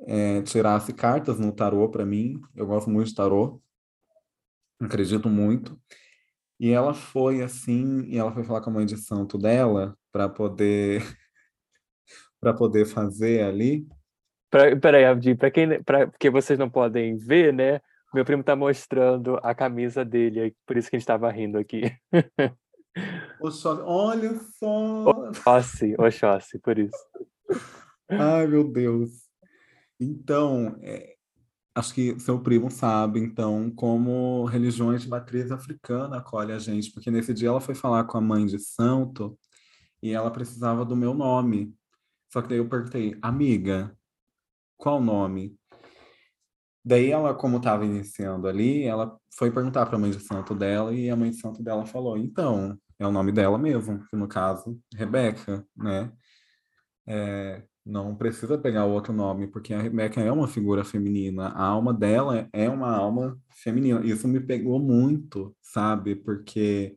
[0.07, 3.63] é, tirasse cartas no tarô para mim, eu gosto muito de tarô,
[4.81, 5.79] acredito muito,
[6.59, 10.29] e ela foi assim, e ela foi falar com a mãe de santo dela para
[10.29, 11.03] poder
[12.41, 13.87] para poder fazer ali.
[14.51, 17.81] Pra, peraí, Abdi, para quem pra, porque vocês não podem ver, né?
[18.13, 21.83] Meu primo tá mostrando a camisa dele, por isso que a gente estava rindo aqui.
[23.41, 25.11] Oxóssi, olha só!
[25.11, 26.99] Oxóssi, Oxóssi, por isso.
[28.09, 29.11] Ai, meu Deus.
[30.01, 31.15] Então, é,
[31.75, 37.11] acho que seu primo sabe, então, como religiões de matriz africana acolhem a gente, porque
[37.11, 39.39] nesse dia ela foi falar com a mãe de santo
[40.03, 41.73] e ela precisava do meu nome.
[42.33, 43.97] Só que daí eu perguntei, amiga,
[44.81, 45.57] qual nome?
[46.85, 50.93] Daí ela, como estava iniciando ali, ela foi perguntar para a mãe de santo dela
[50.95, 54.27] e a mãe de santo dela falou, então, é o nome dela mesmo, que no
[54.27, 56.11] caso, Rebeca, né?
[57.07, 61.49] É, não precisa pegar outro nome, porque a Rebeca é uma figura feminina.
[61.49, 64.05] A alma dela é uma alma feminina.
[64.05, 66.15] Isso me pegou muito, sabe?
[66.15, 66.97] Porque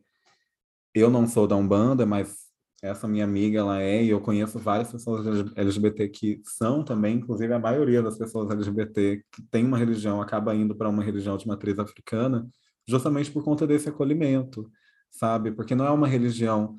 [0.94, 2.43] eu não sou da Umbanda, mas
[2.84, 7.52] essa minha amiga, ela é, e eu conheço várias pessoas LGBT que são também, inclusive
[7.52, 11.46] a maioria das pessoas LGBT que tem uma religião acaba indo para uma religião de
[11.46, 12.46] matriz africana,
[12.86, 14.70] justamente por conta desse acolhimento,
[15.10, 15.50] sabe?
[15.50, 16.76] Porque não é uma religião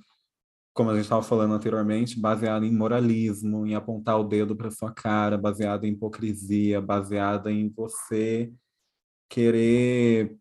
[0.76, 4.92] como a gente estava falando anteriormente, baseada em moralismo, em apontar o dedo para sua
[4.92, 8.52] cara, baseada em hipocrisia, baseada em você
[9.30, 10.38] querer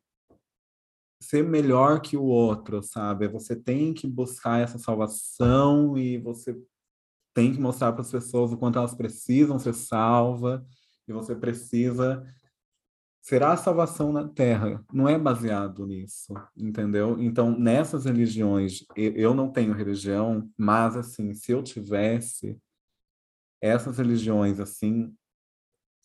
[1.25, 3.29] ser melhor que o outro, sabe?
[3.29, 6.57] Você tem que buscar essa salvação e você
[7.35, 10.63] tem que mostrar para as pessoas o quanto elas precisam ser salvas
[11.09, 12.25] e você precisa
[13.25, 14.85] será a salvação na Terra.
[14.93, 17.19] Não é baseado nisso, entendeu?
[17.19, 22.59] Então, nessas religiões, eu não tenho religião, mas, assim, se eu tivesse,
[23.63, 25.17] essas religiões, assim,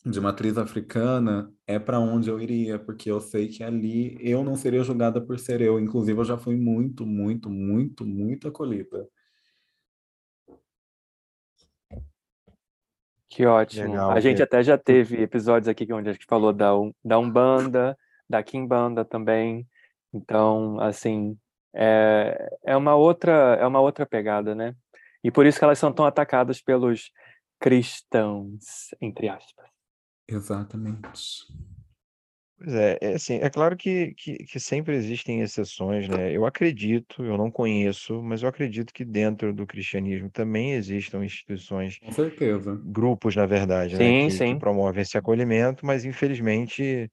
[0.04, 4.56] de matriz africana, é para onde eu iria, porque eu sei que ali eu não
[4.56, 5.78] seria julgada por ser eu.
[5.78, 9.06] Inclusive, eu já fui muito, muito, muito, muito acolhida.
[13.28, 13.92] Que ótimo.
[13.92, 16.72] Legal, a gente até já teve episódios aqui onde a gente falou da,
[17.04, 17.96] da Umbanda,
[18.28, 19.68] da Kimbanda também.
[20.12, 21.38] Então, assim,
[21.72, 24.74] é, é uma outra é uma outra pegada, né?
[25.22, 27.12] E por isso que elas são tão atacadas pelos
[27.60, 29.69] cristãos, entre aspas.
[30.30, 31.46] Exatamente.
[32.56, 36.36] Pois é, é assim, é claro que, que, que sempre existem exceções, né?
[36.36, 41.98] Eu acredito, eu não conheço, mas eu acredito que dentro do cristianismo também existam instituições,
[41.98, 42.78] Com certeza.
[42.84, 44.58] grupos, na verdade, né, Sim, que, que sim.
[44.58, 47.10] promovem esse acolhimento, mas infelizmente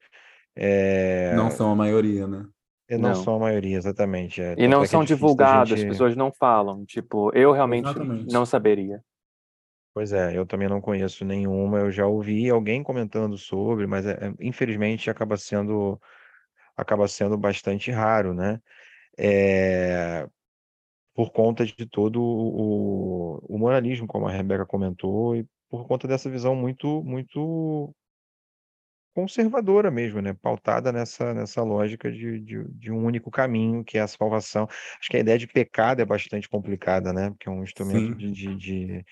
[1.34, 2.46] Não é, são a maioria, né?
[2.90, 3.16] é, não Não.
[3.16, 4.42] são a maioria, exatamente.
[4.42, 5.90] É, E tanto não é que é são da divulgadas, as gente.
[5.92, 6.86] pessoas não falam.
[6.86, 8.34] Tipo, eu realmente Exatamente.
[8.34, 9.02] não saberia.
[9.98, 14.12] Pois é, eu também não conheço nenhuma, eu já ouvi alguém comentando sobre, mas é-
[14.28, 16.00] é- infelizmente acaba sendo
[16.78, 18.62] acaba sendo bastante raro, né?
[19.18, 20.28] É,
[21.16, 26.30] por conta de todo o, o moralismo, como a Rebeca comentou, e por conta dessa
[26.30, 27.96] visão muito, muito
[29.16, 30.34] conservadora mesmo, né?
[30.34, 34.68] Pautada nessa, nessa lógica de, de, de, um único caminho, que é a salvação.
[35.00, 37.32] Acho que a ideia de pecado é bastante complicada, né?
[37.32, 39.04] Porque é um instrumento de, de,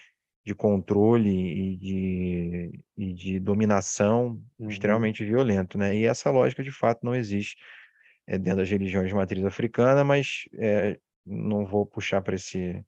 [0.46, 4.70] de, controle e de, e de dominação uhum.
[4.70, 5.96] extremamente violento, né?
[5.96, 7.58] E essa lógica, de fato, não existe
[8.28, 12.84] é, dentro das religiões de matriz africana, mas é, não vou puxar para esse,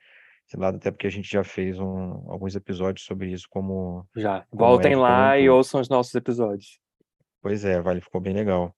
[0.48, 4.08] esse, lado, até porque a gente já fez um, alguns episódios sobre isso, como.
[4.16, 4.46] Já.
[4.52, 5.44] Voltem lá comentou.
[5.44, 6.80] e ouçam os nossos episódios.
[7.42, 8.76] Pois é, vale, ficou bem legal.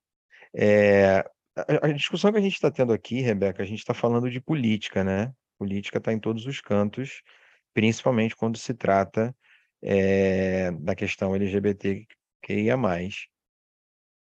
[0.56, 1.26] É,
[1.56, 4.40] a, a discussão que a gente está tendo aqui, Rebeca, a gente está falando de
[4.40, 5.34] política, né?
[5.58, 7.22] Política está em todos os cantos,
[7.74, 9.36] principalmente quando se trata
[9.82, 12.78] é, da questão LGBTQIA+.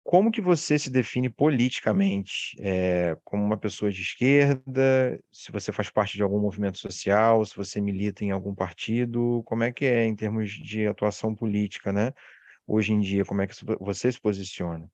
[0.04, 2.56] Como que você se define politicamente?
[2.60, 5.20] É, como uma pessoa de esquerda?
[5.32, 7.44] Se você faz parte de algum movimento social?
[7.44, 9.42] Se você milita em algum partido?
[9.46, 12.14] Como é que é em termos de atuação política, né?
[12.68, 14.90] hoje em dia, como é que você se posiciona?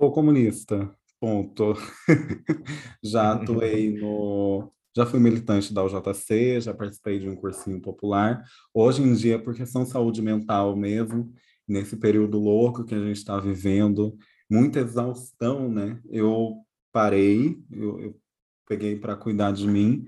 [0.00, 1.74] Sou comunista, ponto.
[3.02, 4.72] já atuei no.
[4.96, 8.42] Já fui militante da UJC, já participei de um cursinho popular.
[8.72, 11.34] Hoje em dia, por questão de saúde mental mesmo,
[11.68, 14.16] nesse período louco que a gente está vivendo,
[14.50, 16.00] muita exaustão, né?
[16.08, 18.20] Eu parei, eu, eu
[18.66, 20.06] peguei para cuidar de mim.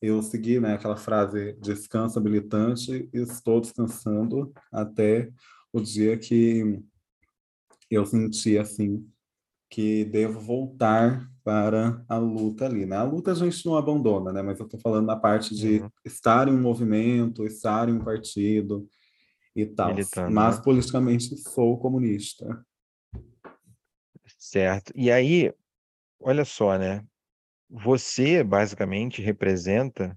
[0.00, 5.32] Eu segui né, aquela frase: descansa militante, estou descansando até
[5.72, 6.80] o dia que
[7.90, 9.04] eu senti assim
[9.72, 12.94] que devo voltar para a luta ali, né?
[12.94, 14.42] A luta a gente não abandona, né?
[14.42, 15.90] Mas eu estou falando na parte de uhum.
[16.04, 18.86] estar em um movimento, estar em um partido
[19.56, 19.88] e tal.
[19.94, 20.62] Militando, Mas né?
[20.62, 22.62] politicamente sou comunista.
[24.36, 24.92] Certo.
[24.94, 25.50] E aí,
[26.20, 27.02] olha só, né?
[27.70, 30.14] Você basicamente representa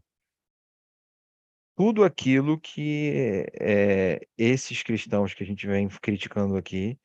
[1.77, 6.99] tudo aquilo que é, esses cristãos que a gente vem criticando aqui,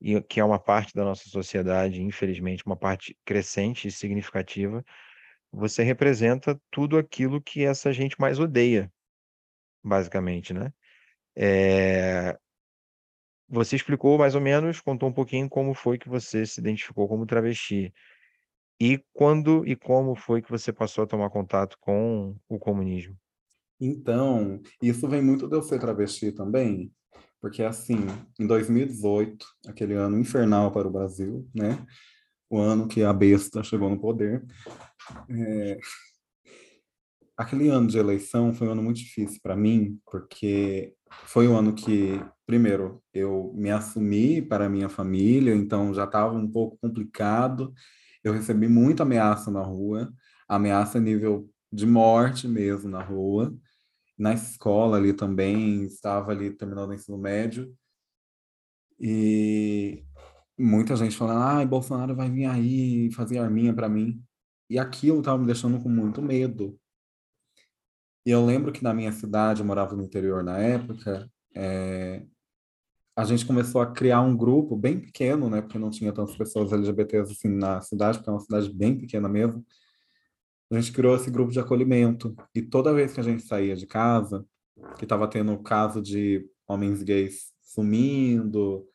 [0.00, 4.84] e que é uma parte da nossa sociedade, infelizmente, uma parte crescente e significativa,
[5.50, 8.92] você representa tudo aquilo que essa gente mais odeia,
[9.82, 10.72] basicamente, né?
[11.36, 12.36] É...
[13.48, 17.26] Você explicou mais ou menos, contou um pouquinho como foi que você se identificou como
[17.26, 17.92] travesti.
[18.80, 23.16] E quando e como foi que você passou a tomar contato com o comunismo?
[23.80, 26.90] Então, isso vem muito de eu ser travesti também,
[27.46, 28.08] porque assim,
[28.40, 31.78] em 2018, aquele ano infernal para o Brasil, né?
[32.50, 34.44] O ano que a besta chegou no poder.
[35.30, 35.78] É...
[37.36, 40.92] Aquele ano de eleição foi um ano muito difícil para mim, porque
[41.26, 46.50] foi um ano que, primeiro, eu me assumi para minha família, então já estava um
[46.50, 47.72] pouco complicado.
[48.24, 50.12] Eu recebi muita ameaça na rua,
[50.48, 53.56] ameaça nível de morte mesmo na rua
[54.18, 57.76] na escola ali também, estava ali terminando o ensino médio,
[58.98, 60.02] e
[60.58, 64.22] muita gente falando, ah, Bolsonaro vai vir aí fazer arminha para mim.
[64.70, 66.78] E aquilo estava me deixando com muito medo.
[68.24, 72.24] E eu lembro que na minha cidade, eu morava no interior na época, é,
[73.14, 75.62] a gente começou a criar um grupo bem pequeno, né?
[75.62, 79.28] Porque não tinha tantas pessoas LGBTs assim na cidade, porque é uma cidade bem pequena
[79.28, 79.64] mesmo
[80.70, 82.34] a gente criou esse grupo de acolhimento.
[82.54, 84.44] E toda vez que a gente saía de casa,
[84.98, 88.86] que estava tendo caso de homens gays sumindo,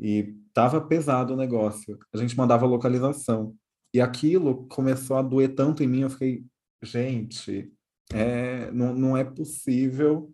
[0.00, 3.54] e estava pesado o negócio, a gente mandava localização.
[3.92, 6.44] E aquilo começou a doer tanto em mim, eu fiquei,
[6.82, 7.72] gente,
[8.12, 10.32] é, não, não é possível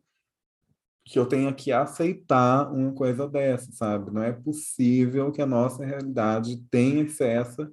[1.04, 4.10] que eu tenha que aceitar uma coisa dessa, sabe?
[4.10, 7.70] Não é possível que a nossa realidade tenha que ser essa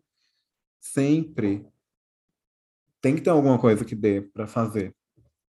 [0.82, 1.66] sempre
[3.02, 4.96] tem que ter alguma coisa que dê para fazer.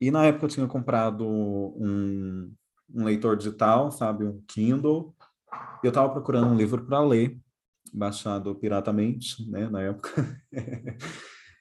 [0.01, 2.53] E na época eu tinha comprado um,
[2.95, 5.15] um leitor digital, sabe, um Kindle.
[5.83, 7.37] E eu estava procurando um livro para ler,
[7.93, 10.11] baixado piratamente, né, na época.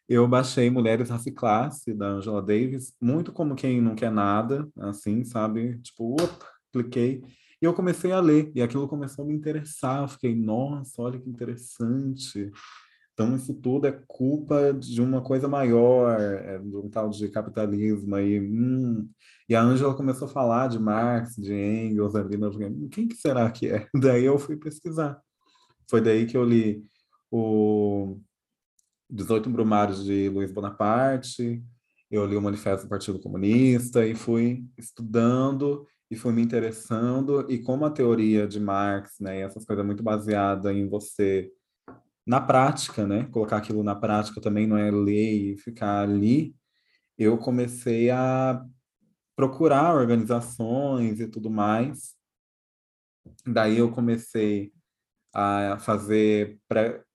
[0.07, 5.23] eu baixei Mulheres Raça Classe, da Angela Davis, muito como quem não quer nada, assim,
[5.23, 5.79] sabe?
[5.79, 7.23] Tipo, opa, cliquei.
[7.59, 10.03] E eu comecei a ler, e aquilo começou a me interessar.
[10.03, 12.51] Eu fiquei, nossa, olha que interessante.
[13.19, 18.13] Então, isso tudo é culpa de uma coisa maior, é, de um tal de capitalismo
[18.13, 18.39] aí.
[18.39, 19.09] Hum.
[19.49, 23.15] E a Ângela começou a falar de Marx, de Engels ali, falei, hum, quem que
[23.15, 23.87] será que é?
[23.99, 25.19] Daí eu fui pesquisar.
[25.89, 26.85] Foi daí que eu li
[27.31, 28.19] o
[29.09, 31.63] 18 Brumários de Luiz Bonaparte,
[32.11, 37.57] eu li o Manifesto do Partido Comunista e fui estudando e fui me interessando e
[37.57, 41.51] como a teoria de Marx, né, essas coisas muito baseada em você
[42.27, 43.25] na prática, né?
[43.31, 46.55] Colocar aquilo na prática também não é ler e ficar ali.
[47.17, 48.63] Eu comecei a
[49.35, 52.15] procurar organizações e tudo mais.
[53.45, 54.73] Daí eu comecei
[55.33, 56.59] a fazer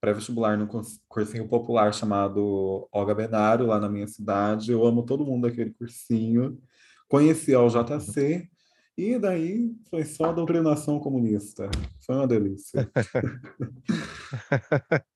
[0.00, 0.68] pré-vestibular no
[1.08, 4.72] cursinho popular chamado Olga Benário, lá na minha cidade.
[4.72, 6.60] Eu amo todo mundo daquele cursinho.
[7.08, 8.48] Conheci o JC
[8.96, 11.70] e daí foi só doutrinação comunista.
[12.04, 12.90] Foi uma delícia.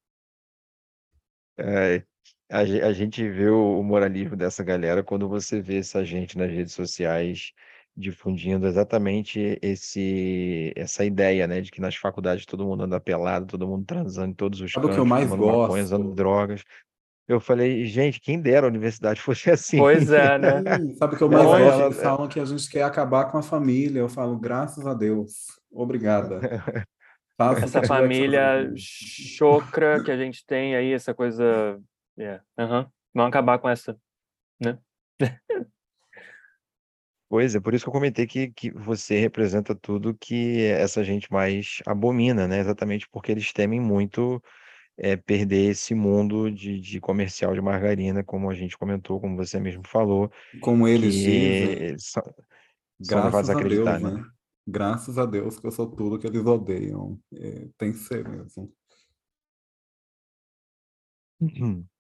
[1.58, 2.02] é,
[2.50, 6.50] a, a, gente vê o, o moralismo dessa galera quando você vê essa gente nas
[6.50, 7.52] redes sociais
[7.96, 13.66] difundindo exatamente esse essa ideia, né, de que nas faculdades todo mundo anda pelado, todo
[13.66, 15.80] mundo transando em todos os Sabe o que eu mais maconha, gosto?
[15.80, 16.62] usando drogas.
[17.28, 19.78] Eu falei, gente, quem dera a universidade fosse assim.
[19.78, 20.62] Pois é, né?
[20.96, 21.82] Sabe o que eu mais gosto?
[21.82, 24.00] Eles falam que a gente quer acabar com a família.
[24.00, 25.46] Eu falo, graças a Deus.
[25.70, 26.40] Obrigada.
[27.62, 31.78] Essa família chocra que a gente tem aí, essa coisa.
[32.18, 32.42] Yeah.
[32.58, 32.86] Uhum.
[33.14, 33.94] Vamos acabar com essa,
[34.58, 34.78] né?
[37.28, 41.30] Pois é, por isso que eu comentei que, que você representa tudo que essa gente
[41.30, 42.60] mais abomina, né?
[42.60, 44.40] Exatamente porque eles temem muito
[44.99, 49.61] é, perder esse mundo de, de comercial de margarina, como a gente comentou, como você
[49.61, 50.30] mesmo falou,
[50.61, 52.22] Como eles que dizem, são,
[53.03, 54.20] são graças a a acreditar, Deus, né?
[54.20, 54.30] né?
[54.66, 57.20] Graças a Deus que eu sou tudo que eles odeiam.
[57.32, 58.72] É, tem que ser mesmo.
[61.40, 61.84] Uhum.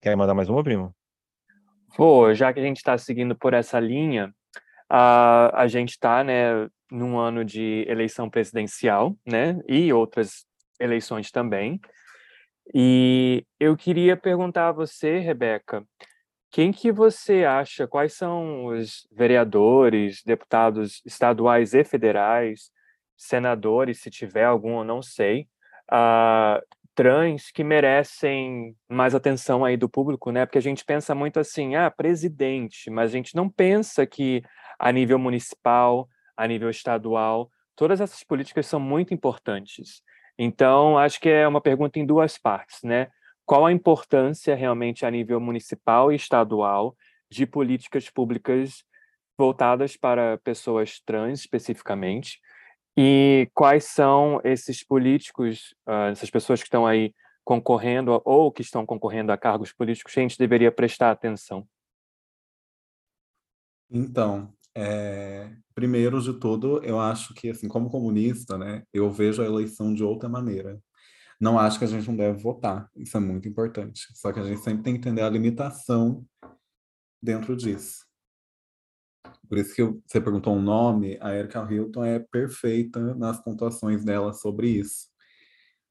[0.00, 0.94] Quer mandar mais uma, primo?
[1.96, 4.32] Pô, já que a gente está seguindo por essa linha,
[4.88, 10.47] a, a gente está, né, num ano de eleição presidencial, né, e outras
[10.78, 11.80] eleições também.
[12.74, 15.84] E eu queria perguntar a você, Rebeca,
[16.50, 22.70] quem que você acha, quais são os vereadores, deputados estaduais e federais,
[23.16, 25.48] senadores, se tiver algum, eu não sei,
[25.92, 26.62] uh,
[26.94, 30.46] trans que merecem mais atenção aí do público, né?
[30.46, 34.42] Porque a gente pensa muito assim, ah, presidente, mas a gente não pensa que
[34.78, 40.02] a nível municipal, a nível estadual, todas essas políticas são muito importantes.
[40.38, 43.10] Então, acho que é uma pergunta em duas partes, né?
[43.44, 46.96] Qual a importância realmente a nível municipal e estadual
[47.30, 48.84] de políticas públicas
[49.36, 52.40] voltadas para pessoas trans especificamente?
[52.96, 57.14] E quais são esses políticos, uh, essas pessoas que estão aí
[57.44, 61.66] concorrendo ou que estão concorrendo a cargos políticos que a gente deveria prestar atenção?
[63.90, 69.44] Então, é, primeiro de tudo, eu acho que, assim, como comunista, né, eu vejo a
[69.44, 70.80] eleição de outra maneira.
[71.40, 74.06] Não acho que a gente não deve votar, isso é muito importante.
[74.14, 76.24] Só que a gente sempre tem que entender a limitação
[77.20, 78.06] dentro disso.
[79.48, 84.04] Por isso que eu, você perguntou um nome, a Erika Hilton é perfeita nas pontuações
[84.04, 85.08] dela sobre isso.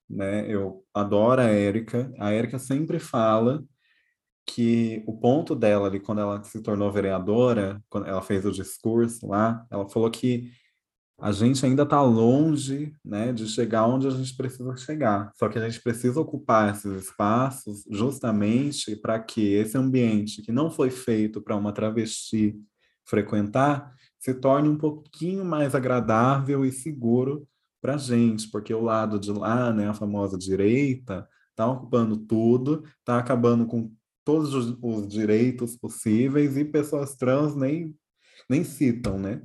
[0.09, 0.49] Né?
[0.49, 2.09] Eu adoro a Erika.
[2.19, 3.63] A Erika sempre fala
[4.47, 9.27] que o ponto dela ali, quando ela se tornou vereadora, quando ela fez o discurso
[9.27, 10.49] lá, ela falou que
[11.19, 15.31] a gente ainda está longe né, de chegar onde a gente precisa chegar.
[15.35, 20.71] Só que a gente precisa ocupar esses espaços justamente para que esse ambiente que não
[20.71, 22.55] foi feito para uma travesti
[23.03, 27.47] frequentar se torne um pouquinho mais agradável e seguro
[27.81, 32.83] para a gente, porque o lado de lá, né, a famosa direita, está ocupando tudo,
[32.99, 33.91] está acabando com
[34.27, 37.95] todos os, os, direitos possíveis e pessoas trans nem,
[38.49, 39.41] nem citam, né?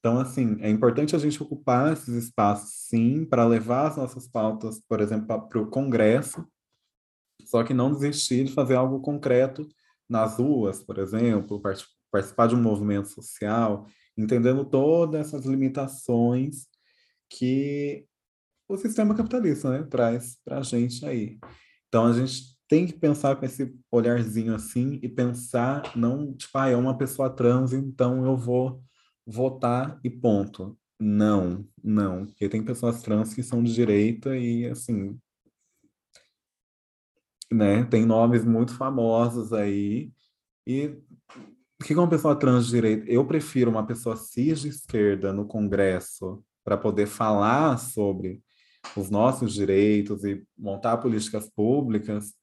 [0.00, 4.82] Então, assim, é importante a gente ocupar esses espaços, sim, para levar as nossas pautas,
[4.88, 6.44] por exemplo, para o Congresso,
[7.44, 9.68] só que não desistir de fazer algo concreto
[10.08, 11.62] nas ruas, por exemplo,
[12.10, 13.86] participar de um movimento social,
[14.18, 16.66] entendendo todas essas limitações
[17.30, 18.04] que
[18.68, 21.38] o sistema capitalista né, traz para a gente aí.
[21.86, 26.68] Então, a gente tem que pensar com esse olharzinho assim e pensar, não, tipo, ah,
[26.68, 28.82] é uma pessoa trans, então eu vou
[29.24, 30.76] votar e ponto.
[30.98, 35.16] Não, não, porque tem pessoas trans que são de direita e, assim,
[37.48, 40.12] né, tem nomes muito famosos aí
[40.66, 40.88] e
[41.80, 43.08] o que é uma pessoa trans de direita?
[43.08, 48.42] Eu prefiro uma pessoa cis de esquerda no Congresso para poder falar sobre
[48.96, 52.34] os nossos direitos e montar políticas públicas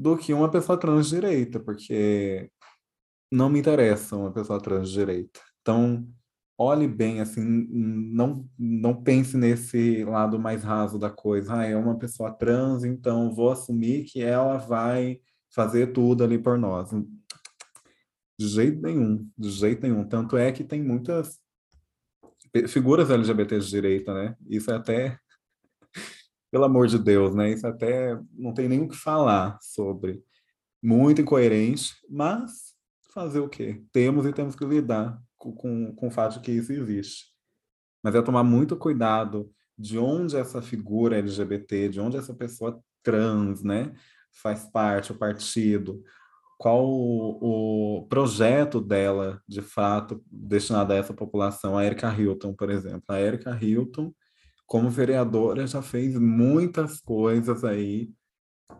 [0.00, 2.50] do que uma pessoa trans direita, porque
[3.30, 5.38] não me interessa uma pessoa trans direita.
[5.60, 6.08] Então,
[6.56, 11.54] olhe bem, assim, não, não pense nesse lado mais raso da coisa.
[11.54, 15.20] Ah, é uma pessoa trans, então vou assumir que ela vai
[15.54, 16.88] fazer tudo ali por nós.
[18.38, 20.08] De jeito nenhum, de jeito nenhum.
[20.08, 21.38] Tanto é que tem muitas
[22.68, 24.34] figuras LGBT de direita, né?
[24.48, 25.18] Isso é até
[26.50, 27.50] pelo amor de Deus, né?
[27.50, 30.22] Isso até não tem nem o que falar sobre.
[30.82, 32.74] Muito incoerente, mas
[33.12, 33.82] fazer o quê?
[33.92, 37.26] Temos e temos que lidar com, com, com o fato de que isso existe.
[38.02, 43.62] Mas é tomar muito cuidado de onde essa figura LGBT, de onde essa pessoa trans,
[43.62, 43.92] né,
[44.32, 46.02] faz parte, o partido,
[46.58, 51.76] qual o, o, projeto dela, de fato, destinado a essa população.
[51.76, 53.02] A Erika Hilton, por exemplo.
[53.08, 54.12] A Erika Hilton,
[54.70, 58.08] como vereadora, já fez muitas coisas aí,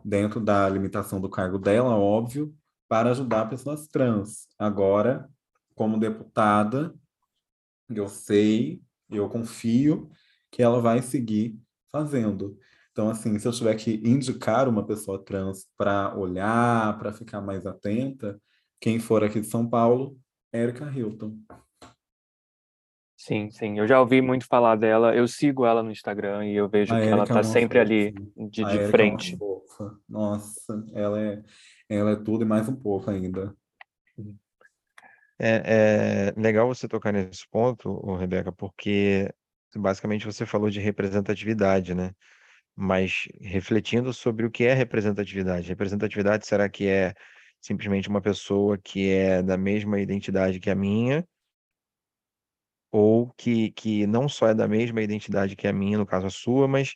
[0.04, 2.54] dentro da limitação do cargo dela, óbvio,
[2.88, 4.46] para ajudar pessoas trans.
[4.56, 5.28] Agora,
[5.74, 6.94] como deputada,
[7.88, 8.80] eu sei,
[9.10, 10.08] eu confio
[10.48, 11.58] que ela vai seguir
[11.90, 12.56] fazendo.
[12.92, 17.66] Então, assim, se eu tiver que indicar uma pessoa trans para olhar, para ficar mais
[17.66, 18.40] atenta,
[18.80, 20.16] quem for aqui de São Paulo,
[20.52, 21.36] Erika Hilton.
[23.20, 23.78] Sim, sim.
[23.78, 25.14] Eu já ouvi muito falar dela.
[25.14, 27.92] Eu sigo ela no Instagram e eu vejo a que ela está é sempre fofa.
[27.92, 28.12] ali
[28.48, 29.34] de, de frente.
[29.34, 31.42] É Nossa, ela é,
[31.86, 33.54] ela é tudo e mais um pouco ainda.
[35.38, 39.30] É, é legal você tocar nesse ponto, Rebeca, porque
[39.76, 42.12] basicamente você falou de representatividade, né?
[42.74, 45.68] mas refletindo sobre o que é representatividade.
[45.68, 47.12] Representatividade será que é
[47.60, 51.22] simplesmente uma pessoa que é da mesma identidade que a minha,
[52.90, 56.30] ou que, que não só é da mesma identidade que a minha, no caso a
[56.30, 56.94] sua, mas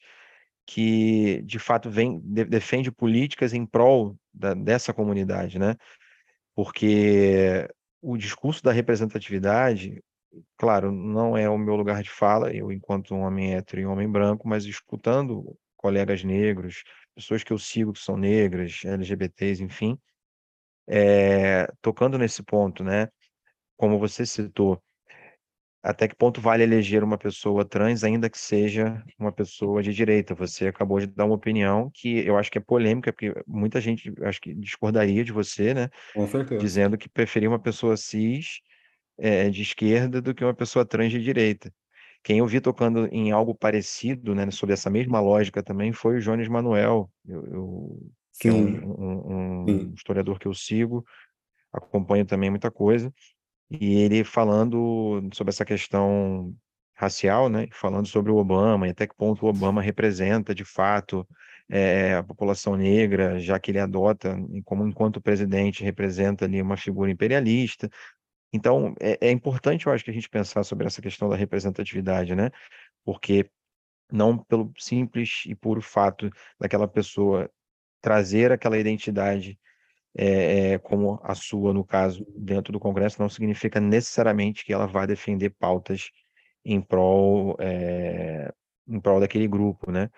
[0.66, 5.76] que de fato vem de, defende políticas em prol da, dessa comunidade, né?
[6.54, 7.68] Porque
[8.00, 10.02] o discurso da representatividade,
[10.56, 13.92] claro, não é o meu lugar de fala, eu enquanto um homem hétero e um
[13.92, 16.82] homem branco, mas escutando colegas negros,
[17.14, 19.98] pessoas que eu sigo que são negras, LGBTs, enfim,
[20.86, 23.08] é, tocando nesse ponto, né?
[23.76, 24.82] Como você citou,
[25.84, 30.34] até que ponto vale eleger uma pessoa trans, ainda que seja uma pessoa de direita?
[30.34, 34.10] Você acabou de dar uma opinião que eu acho que é polêmica, porque muita gente
[34.22, 35.90] acho que discordaria de você, né?
[36.14, 36.58] Com certeza.
[36.58, 38.60] Dizendo que preferia uma pessoa cis
[39.18, 41.70] é, de esquerda do que uma pessoa trans de direita.
[42.22, 46.20] Quem eu vi tocando em algo parecido, né, sobre essa mesma lógica também, foi o
[46.20, 48.10] Jones Manuel, eu, eu
[48.40, 51.04] que é um, um, um historiador que eu sigo,
[51.70, 53.12] acompanho também muita coisa,
[53.80, 56.54] e ele falando sobre essa questão
[56.96, 61.26] racial, né, falando sobre o Obama e até que ponto o Obama representa de fato
[61.68, 67.10] é, a população negra, já que ele adota como enquanto presidente representa ali uma figura
[67.10, 67.90] imperialista,
[68.54, 72.36] então, é, é importante, eu acho, que a gente pensar sobre essa questão da representatividade,
[72.36, 72.52] né?
[73.04, 73.50] Porque
[74.12, 77.50] não pelo simples e puro fato daquela pessoa
[78.00, 79.58] trazer aquela identidade
[80.16, 84.86] é, é, como a sua, no caso, dentro do Congresso, não significa necessariamente que ela
[84.86, 86.10] vai defender pautas
[86.64, 88.52] em prol, é,
[88.88, 90.08] em prol daquele grupo, né?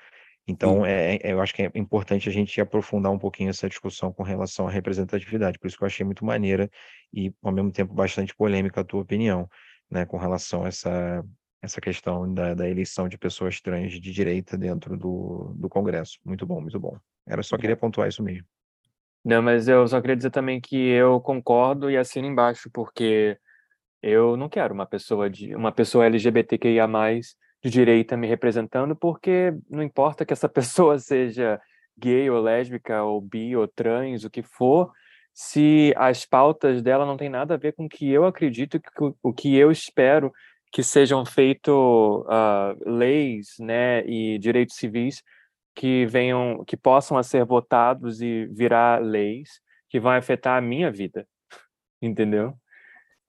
[0.49, 4.12] Então, é, é, eu acho que é importante a gente aprofundar um pouquinho essa discussão
[4.12, 5.59] com relação à representatividade.
[5.59, 6.70] Por isso que eu achei muito maneira
[7.12, 9.49] e, ao mesmo tempo, bastante polêmica a tua opinião,
[9.90, 11.24] né, com relação a essa,
[11.61, 16.20] essa questão da, da eleição de pessoas trans de direita dentro do, do Congresso.
[16.24, 16.97] Muito bom, muito bom.
[17.26, 18.47] Era só queria pontuar isso mesmo.
[19.27, 23.37] Não, mas eu só queria dizer também que eu concordo e assino embaixo, porque
[24.01, 26.87] eu não quero uma pessoa de uma pessoa LGBTQIA+,
[27.61, 31.61] de direita me representando, porque não importa que essa pessoa seja
[31.99, 34.93] gay ou lésbica ou bi ou trans, o que for,
[35.35, 38.81] se as pautas dela não têm nada a ver com o que eu acredito,
[39.20, 40.33] o que eu espero
[40.70, 45.20] que sejam feitos uh, leis, né, e direitos civis
[45.77, 49.61] que venham, que possam ser votados e virar leis
[49.91, 51.29] que vão afetar a minha vida,
[52.01, 52.55] entendeu?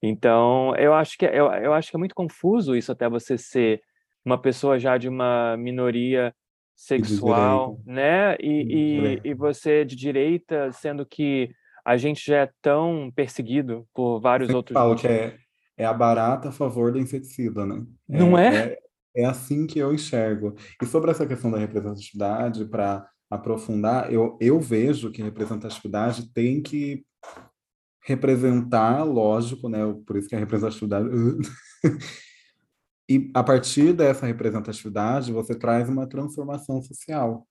[0.02, 3.82] Então, eu acho que eu, eu acho que é muito confuso isso até você ser
[4.24, 6.34] uma pessoa já de uma minoria
[6.74, 8.36] sexual, né?
[8.40, 11.50] E, e, e, você de direita, sendo que
[11.84, 14.74] a gente já é tão perseguido por vários outros.
[14.74, 15.36] Falo que é,
[15.76, 17.84] é a barata a favor da inseticida, né?
[18.08, 18.56] Não é?
[18.56, 18.78] É,
[19.14, 20.54] é assim que eu enxergo.
[20.82, 27.04] E sobre essa questão da representatividade, para aprofundar, eu, eu vejo que representatividade tem que
[28.04, 29.80] representar, lógico, né?
[30.06, 31.08] Por isso que a representatividade
[33.10, 37.46] E a partir dessa representatividade, você traz uma transformação social.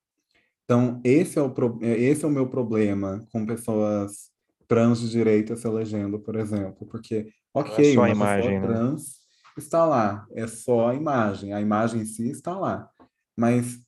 [0.64, 1.80] Então, esse é o, pro...
[1.82, 4.30] esse é o meu problema com pessoas
[4.68, 6.86] trans de direita se elegendo, por exemplo.
[6.86, 8.68] Porque, ok, é uma imagem, né?
[8.68, 9.16] trans
[9.60, 12.90] está lá, é só a imagem, a imagem em si está lá.
[13.38, 13.80] Mas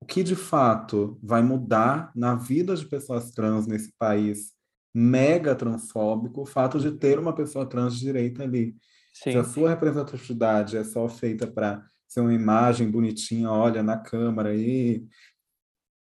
[0.00, 4.54] o que de fato vai mudar na vida de pessoas trans nesse país
[4.94, 8.74] mega transfóbico, o fato de ter uma pessoa trans de direita ali.
[9.12, 9.32] Sim.
[9.32, 14.50] Se a sua representatividade é só feita para ser uma imagem bonitinha, olha na câmera
[14.50, 15.06] aí,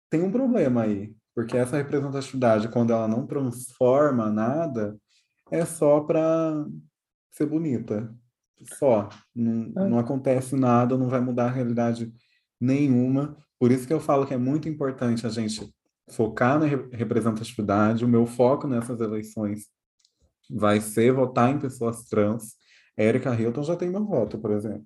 [0.10, 4.96] tem um problema aí, porque essa representatividade, quando ela não transforma nada,
[5.52, 6.66] é só para
[7.32, 8.14] ser bonita.
[8.78, 9.10] Só.
[9.36, 9.90] Não, é.
[9.90, 12.12] não acontece nada, não vai mudar a realidade
[12.60, 13.38] nenhuma.
[13.60, 15.74] Por isso que eu falo que é muito importante a gente
[16.10, 18.06] focar na representatividade.
[18.06, 19.68] O meu foco nessas eleições
[20.50, 22.56] vai ser votar em pessoas trans.
[22.96, 24.86] Érica Hilton já tem meu voto, por exemplo.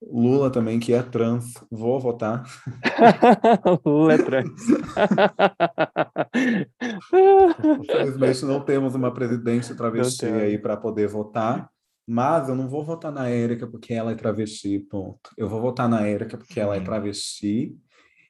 [0.00, 2.44] Lula também, que é trans, vou votar.
[3.84, 4.52] Lula é trans.
[7.80, 11.68] Infelizmente não temos uma presidente travesti aí para poder votar,
[12.10, 15.30] mas eu não vou votar na Érica porque ela é travesti, ponto.
[15.36, 17.76] Eu vou votar na Érica porque ela é travesti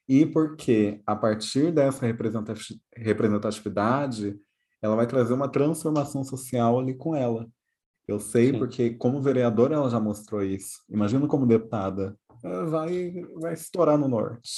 [0.05, 4.37] e porque a partir dessa representatividade,
[4.81, 7.47] ela vai trazer uma transformação social ali com ela.
[8.05, 8.59] Eu sei Sim.
[8.59, 10.83] porque, como vereadora, ela já mostrou isso.
[10.89, 12.17] Imagina como deputada.
[12.69, 14.51] Vai, vai estourar no norte.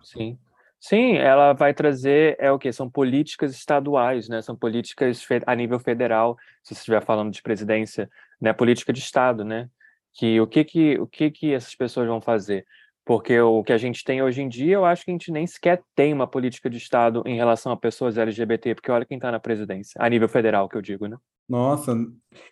[0.00, 0.38] Sim.
[0.86, 2.70] Sim, ela vai trazer, é o que?
[2.70, 4.42] São políticas estaduais, né?
[4.42, 8.06] São políticas a nível federal, se você estiver falando de presidência,
[8.44, 8.52] né?
[8.52, 9.68] Política de Estado, né?
[10.12, 12.64] Que o que que, o que que essas pessoas vão fazer?
[13.04, 15.46] Porque o que a gente tem hoje em dia, eu acho que a gente nem
[15.46, 19.32] sequer tem uma política de Estado em relação a pessoas LGBT, porque olha quem está
[19.32, 21.16] na presidência, a nível federal, que eu digo, né?
[21.46, 21.94] Nossa,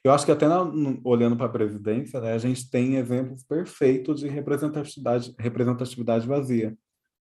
[0.05, 0.62] eu acho que até na,
[1.05, 6.76] olhando para a presidência, né, a gente tem exemplos perfeitos de representatividade, representatividade vazia.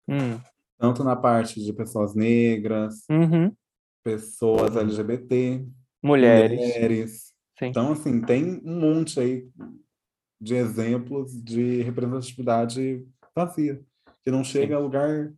[0.08, 0.38] Hum.
[0.78, 3.52] Tanto na parte de pessoas negras, uhum.
[4.02, 5.66] pessoas LGBT,
[6.02, 6.58] mulheres.
[6.58, 7.27] mulheres.
[7.62, 9.50] Então, assim, tem um monte aí
[10.40, 13.82] de exemplos de representatividade vazia,
[14.24, 14.74] que não chega Sim.
[14.74, 15.32] a lugar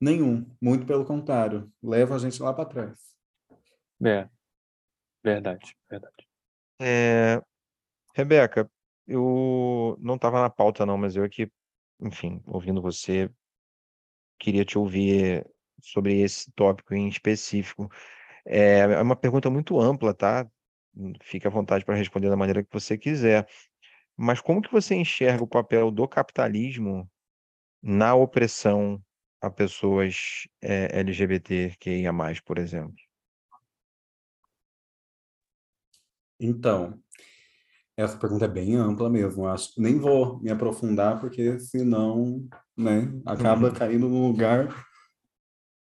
[0.00, 0.46] nenhum.
[0.60, 2.98] Muito pelo contrário, leva a gente lá para trás.
[4.04, 4.28] É,
[5.22, 6.26] verdade, verdade.
[6.80, 7.40] É,
[8.14, 8.70] Rebeca,
[9.06, 11.50] eu não estava na pauta não, mas eu aqui,
[12.00, 13.30] enfim, ouvindo você,
[14.38, 15.46] queria te ouvir
[15.82, 17.90] sobre esse tópico em específico.
[18.44, 20.48] É, é uma pergunta muito ampla, tá?
[21.22, 23.48] Fique à vontade para responder da maneira que você quiser.
[24.16, 27.10] Mas como que você enxerga o papel do capitalismo
[27.82, 29.02] na opressão
[29.40, 32.12] a pessoas é, LGBTQIA+,
[32.44, 32.94] por exemplo?
[36.38, 36.98] Então,
[37.96, 39.46] essa pergunta é bem ampla mesmo.
[39.46, 43.74] acho nem vou me aprofundar, porque senão, né, acaba uhum.
[43.74, 44.86] caindo no lugar.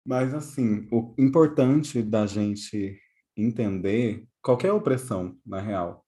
[0.04, 2.98] Mas, assim, o importante da gente
[3.36, 6.06] entender qualquer opressão, na real.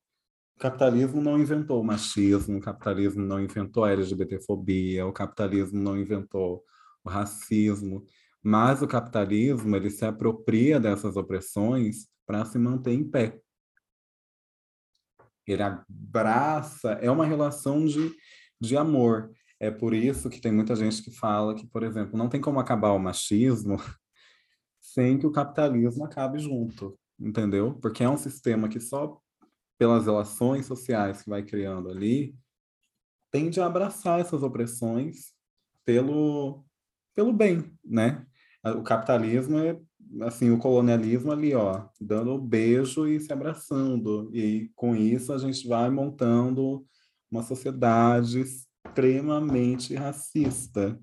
[0.54, 5.98] O capitalismo não inventou o machismo, o capitalismo não inventou a LGBTfobia, o capitalismo não
[5.98, 6.64] inventou
[7.02, 8.06] o racismo,
[8.40, 13.40] mas o capitalismo ele se apropria dessas opressões para se manter em pé.
[15.44, 18.14] Ele abraça, é uma relação de,
[18.60, 19.32] de amor.
[19.58, 22.60] É por isso que tem muita gente que fala que, por exemplo, não tem como
[22.60, 23.78] acabar o machismo
[24.78, 27.74] sem que o capitalismo acabe junto, entendeu?
[27.80, 29.20] Porque é um sistema que só
[29.78, 32.36] pelas relações sociais que vai criando ali,
[33.30, 35.32] tende a abraçar essas opressões
[35.84, 36.64] pelo,
[37.14, 38.26] pelo bem, né?
[38.64, 39.78] O capitalismo é,
[40.22, 44.30] assim, o colonialismo ali, ó, dando um beijo e se abraçando.
[44.34, 46.84] E com isso a gente vai montando
[47.30, 51.00] uma sociedade extremamente racista.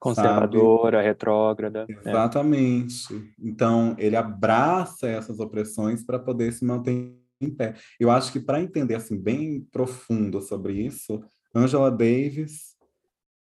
[0.00, 1.08] Conservadora, sabe?
[1.08, 1.86] retrógrada.
[1.88, 2.08] É.
[2.10, 3.14] Exatamente.
[3.14, 3.20] É.
[3.40, 7.74] Então, ele abraça essas opressões para poder se manter em pé.
[7.98, 11.22] Eu acho que para entender assim bem profundo sobre isso,
[11.54, 12.76] Angela Davis,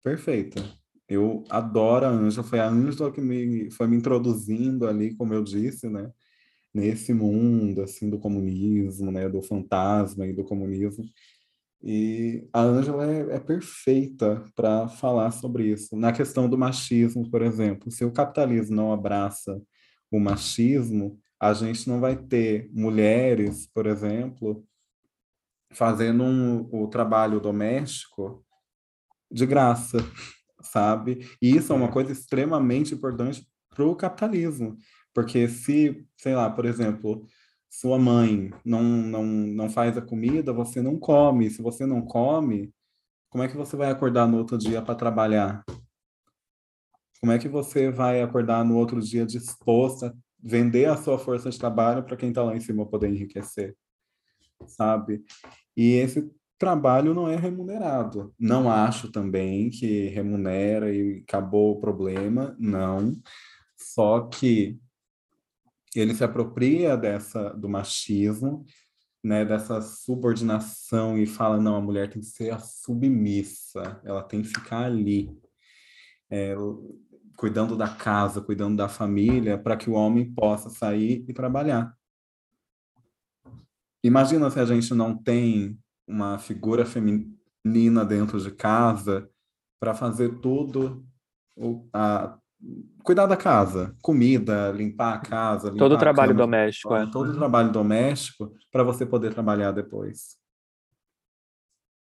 [0.02, 0.62] perfeita.
[1.08, 5.42] Eu adoro a Angela, foi a Angela que me foi me introduzindo ali, como eu
[5.42, 6.10] disse, né,
[6.72, 11.04] nesse mundo assim do comunismo, né, do fantasma e do comunismo.
[11.82, 15.96] E a Angela é, é perfeita para falar sobre isso.
[15.96, 19.60] Na questão do machismo, por exemplo, se o capitalismo não abraça
[20.10, 24.66] o machismo, a gente não vai ter mulheres, por exemplo,
[25.70, 28.44] fazendo um, o trabalho doméstico
[29.30, 29.98] de graça,
[30.60, 31.28] sabe?
[31.40, 34.76] E isso é uma coisa extremamente importante para o capitalismo,
[35.14, 37.24] porque se, sei lá, por exemplo,
[37.70, 41.50] sua mãe não, não, não faz a comida, você não come.
[41.50, 42.72] Se você não come,
[43.28, 45.64] como é que você vai acordar no outro dia para trabalhar?
[47.20, 51.58] Como é que você vai acordar no outro dia disposta vender a sua força de
[51.58, 53.76] trabalho para quem está lá em cima poder enriquecer,
[54.66, 55.24] sabe?
[55.76, 58.34] E esse trabalho não é remunerado.
[58.38, 63.14] Não acho também que remunera e acabou o problema, não.
[63.76, 64.78] Só que
[66.00, 68.64] ele se apropria dessa do machismo,
[69.22, 74.42] né, dessa subordinação e fala não, a mulher tem que ser a submissa, ela tem
[74.42, 75.30] que ficar ali.
[76.30, 76.54] É,
[77.38, 81.96] cuidando da casa, cuidando da família, para que o homem possa sair e trabalhar.
[84.02, 89.30] Imagina se a gente não tem uma figura feminina dentro de casa
[89.80, 91.06] para fazer tudo
[91.56, 92.36] o, a,
[93.02, 97.06] cuidar da casa, comida, limpar a casa, limpar todo o trabalho cama, doméstico, é.
[97.10, 100.36] todo o trabalho doméstico para você poder trabalhar depois.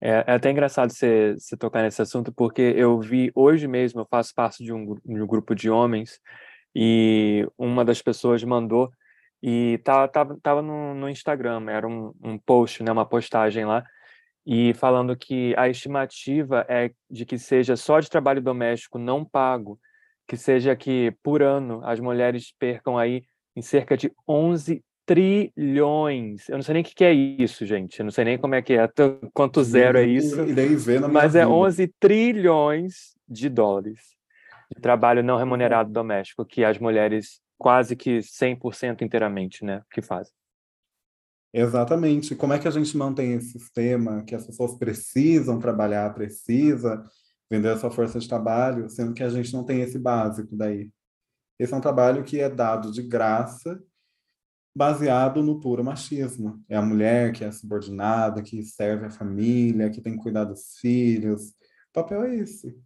[0.02, 4.08] É, é, até engraçado você, você tocar nesse assunto, porque eu vi hoje mesmo, eu
[4.10, 6.20] faço parte de um, de um grupo de homens,
[6.76, 8.91] e uma das pessoas mandou,
[9.41, 13.84] e tava, tava, tava no, no Instagram, era um, um post, né, uma postagem lá,
[14.45, 19.80] e falando que a estimativa é de que seja só de trabalho doméstico não pago,
[20.28, 23.24] que seja que por ano as mulheres percam aí
[23.56, 26.50] em cerca de 11 trilhões.
[26.50, 28.00] Eu não sei nem o que é isso, gente.
[28.00, 28.90] Eu não sei nem como é que é,
[29.34, 30.36] quanto zero é isso.
[31.00, 31.50] Na mas é vida.
[31.50, 34.18] 11 trilhões de dólares
[34.74, 40.34] de trabalho não remunerado doméstico que as mulheres quase que 100% inteiramente, né, que fazem.
[41.54, 42.36] Exatamente.
[42.36, 47.04] Como é que a gente mantém esse sistema que as pessoas precisam trabalhar, precisa
[47.50, 50.91] vender a sua força de trabalho, sendo que a gente não tem esse básico daí?
[51.60, 53.82] Esse é um trabalho que é dado de graça
[54.76, 56.64] baseado no puro machismo.
[56.70, 60.78] É a mulher que é subordinada, que serve a família, que tem que cuidar dos
[60.80, 61.50] filhos.
[61.50, 62.80] O papel é esse.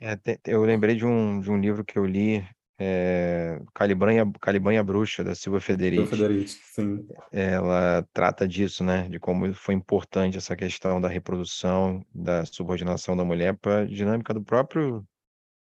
[0.00, 2.42] É, eu lembrei de um, de um livro que eu li,
[2.84, 6.06] é, Caliban, e a, Caliban e a Bruxa, da Silva Federici.
[6.06, 7.06] Federici, sim.
[7.30, 9.08] Ela trata disso, né?
[9.08, 14.34] De como foi importante essa questão da reprodução, da subordinação da mulher para a dinâmica
[14.34, 15.06] do próprio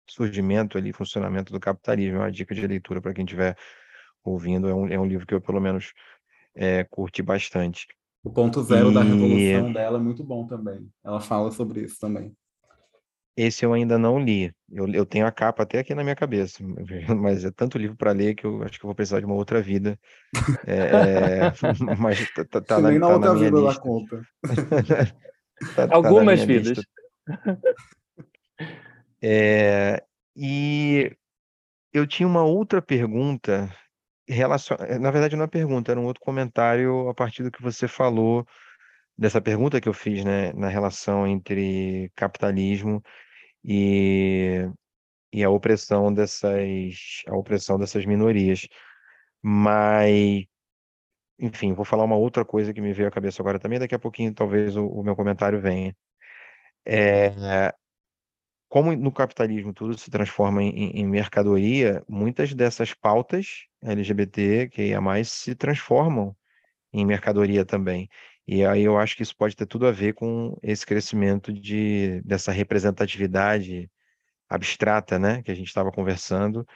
[0.10, 2.18] surgimento ali, funcionamento do capitalismo.
[2.18, 3.56] É uma dica de leitura para quem tiver
[4.24, 4.68] ouvindo.
[4.68, 5.94] É um, é um livro que eu, pelo menos,
[6.56, 7.88] é, curti bastante.
[8.24, 10.90] O ponto zero da E- revolução dela é muito bom também.
[11.04, 12.36] Ela fala sobre isso também.
[13.36, 14.54] Esse eu ainda não li.
[14.72, 16.62] Eu, eu tenho a capa até aqui na minha cabeça,
[17.18, 19.36] mas é tanto livro para ler que eu acho que eu vou precisar de uma
[19.36, 19.98] outra vida.
[20.66, 21.52] É, é,
[22.00, 23.82] mas tá, tá, tá na, nem na tá outra na minha vida dá lista.
[23.82, 24.22] conta.
[25.76, 26.86] Tá- tá na Algumas vidas.
[29.22, 30.02] É,
[30.36, 31.12] e
[31.94, 33.70] eu tinha uma outra pergunta
[34.28, 34.78] relacion...
[34.80, 37.62] eh, Na verdade, não é uma pergunta, era um outro comentário a partir do que
[37.62, 38.46] você falou
[39.20, 43.04] dessa pergunta que eu fiz, né, na relação entre capitalismo
[43.64, 44.70] e,
[45.34, 48.68] e a opressão dessas, a opressão dessas minorias.
[49.44, 50.46] Mas,
[51.40, 54.00] enfim, vou falar uma outra coisa que me veio à cabeça agora também, daqui a
[54.00, 55.96] pouquinho talvez o, o meu comentário venha.
[56.86, 57.32] É,
[58.68, 65.02] como no capitalismo tudo se transforma em, em- mercadoria, muitas dessas pautas LGBT, que a
[65.02, 66.36] mais se transformam
[66.94, 68.10] em mercadoria também.
[68.52, 72.20] E aí eu acho que isso pode ter tudo a ver com esse crescimento de,
[72.22, 73.88] dessa representatividade
[74.50, 76.68] abstrata, né, que a gente estava conversando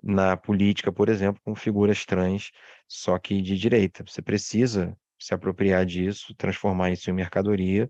[0.00, 2.52] na política, por exemplo, com figuras trans,
[2.86, 4.04] só que de direita.
[4.06, 7.88] Você precisa se apropriar disso, transformar isso em mercadoria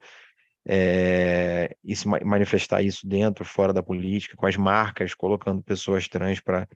[0.67, 6.09] eh, e se ma- manifestar isso dentro, fora da política, com as marcas colocando pessoas
[6.09, 6.67] trans para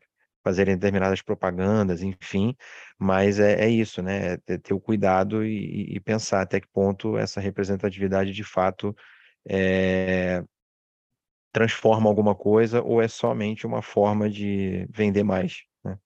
[0.43, 2.57] fazerem determinadas propagandas, enfim,
[2.99, 4.35] mas é, é isso, né?
[4.35, 8.95] É ter, ter o cuidado e, e pensar até que ponto essa representatividade de fato
[9.49, 10.43] eh,
[11.53, 15.99] transforma alguma coisa ou é somente uma forma de vender mais, né?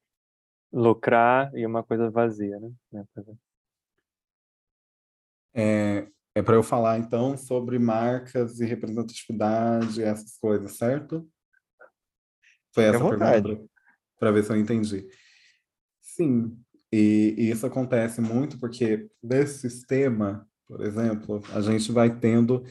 [0.73, 3.05] Lucrar e uma coisa vazia, né?
[5.55, 11.27] É, é para eu falar, então, sobre marcas e representatividade, essas coisas, certo?
[12.75, 13.76] Foi essa a pergunta?
[14.19, 15.07] Para ver se eu entendi.
[16.01, 16.57] Sim,
[16.93, 22.65] e, e isso acontece muito porque nesse sistema, por exemplo, a gente vai tendo.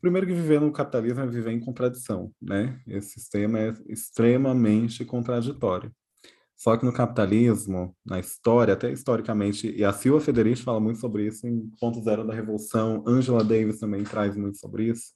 [0.00, 2.80] Primeiro que viver no capitalismo é viver em contradição, né?
[2.86, 5.92] Esse sistema é extremamente contraditório.
[6.56, 11.26] Só que no capitalismo, na história, até historicamente, e a Silva Federici fala muito sobre
[11.26, 15.12] isso em Ponto Zero da Revolução, Angela Davis também traz muito sobre isso.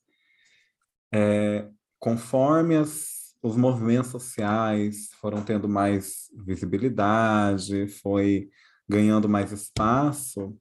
[1.12, 1.66] É,
[1.98, 8.48] conforme as, os movimentos sociais foram tendo mais visibilidade, foi
[8.88, 10.56] ganhando mais espaço,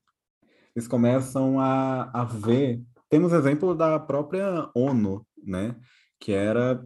[0.76, 2.82] eles começam a, a ver.
[3.10, 5.76] Temos exemplo da própria ONU, né?
[6.20, 6.86] Que era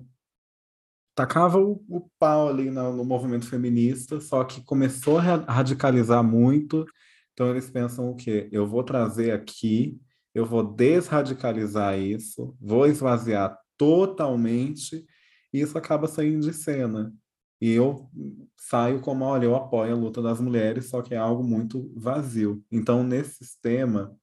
[1.16, 6.24] tacava o, o pau ali no, no movimento feminista, só que começou a ra- radicalizar
[6.24, 6.86] muito.
[7.34, 8.50] Então eles pensam o quê?
[8.52, 10.00] Eu vou trazer aqui,
[10.34, 15.06] eu vou desradicalizar isso, vou esvaziar totalmente,
[15.54, 17.14] e isso acaba saindo de cena.
[17.62, 18.10] E eu
[18.58, 22.64] saio como, olha, eu apoio a luta das mulheres, só que é algo muito vazio.
[22.72, 24.18] Então, nesse sistema,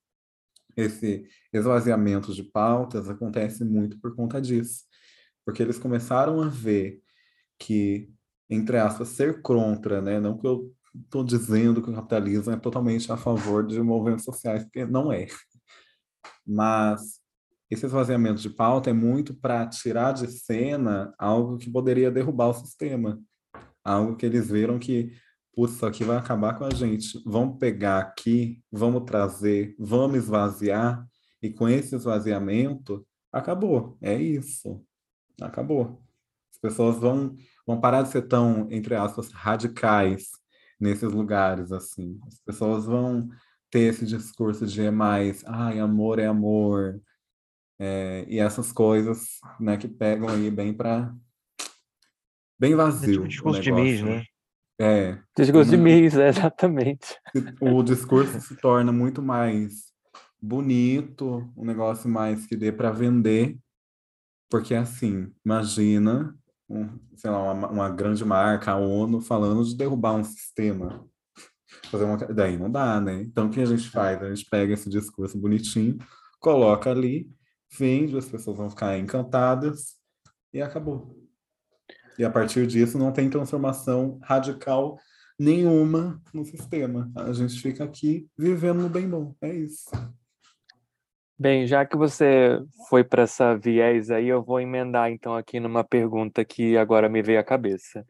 [0.77, 4.91] esse esvaziamento de pautas acontece muito por conta disso
[5.45, 7.03] porque eles começaram a ver
[7.59, 8.09] que,
[8.49, 10.21] entre aspas, ser contra, né?
[10.21, 14.63] Não que eu estou dizendo que o capitalismo é totalmente a favor de movimentos sociais,
[14.65, 15.27] porque não é.
[16.47, 17.20] Mas
[17.71, 22.55] esse esvaziamento de pauta é muito para tirar de cena algo que poderia derrubar o
[22.55, 23.21] sistema.
[23.85, 25.13] Algo que eles viram que,
[25.55, 27.23] putz, isso aqui vai acabar com a gente.
[27.25, 31.07] Vamos pegar aqui, vamos trazer, vamos esvaziar,
[31.41, 33.97] e com esse esvaziamento, acabou.
[34.03, 34.85] É isso.
[35.41, 36.03] Acabou.
[36.53, 40.29] As pessoas vão, vão parar de ser tão, entre aspas, radicais
[40.79, 42.19] nesses lugares, assim.
[42.27, 43.29] As pessoas vão
[43.71, 47.01] ter esse discurso de é mais, ai, amor é amor,
[47.83, 51.15] é, e essas coisas, né, que pegam aí bem para
[52.59, 53.09] bem vazio.
[53.09, 54.23] É tipo discurso de mês, né?
[54.79, 55.19] É.
[55.35, 57.17] Discurso de mês, é, exatamente.
[57.59, 59.91] O discurso se torna muito mais
[60.41, 63.59] bonito, um negócio mais que dê para vender,
[64.51, 66.37] porque assim, imagina,
[66.69, 71.07] um, sei lá, uma, uma, grande marca, a ONU, falando de derrubar um sistema.
[71.91, 73.23] Fazer uma, daí não dá, né?
[73.23, 74.23] Então o que a gente faz?
[74.23, 75.99] A gente pega esse discurso bonitinho,
[76.39, 77.31] coloca ali,
[77.73, 79.97] vende, as pessoas vão ficar encantadas
[80.53, 81.17] e acabou.
[82.19, 84.99] E a partir disso não tem transformação radical
[85.39, 87.11] nenhuma no sistema.
[87.17, 89.35] A gente fica aqui vivendo no bem bom.
[89.41, 89.91] É isso.
[91.39, 92.61] Bem, já que você
[92.91, 97.23] foi para essa viés aí, eu vou emendar então aqui numa pergunta que agora me
[97.23, 98.05] veio à cabeça.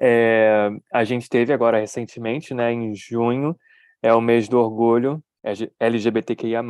[0.00, 3.54] É, a gente teve agora recentemente, né, em junho,
[4.02, 5.22] é o mês do orgulho
[5.78, 6.62] LGBTQIA+,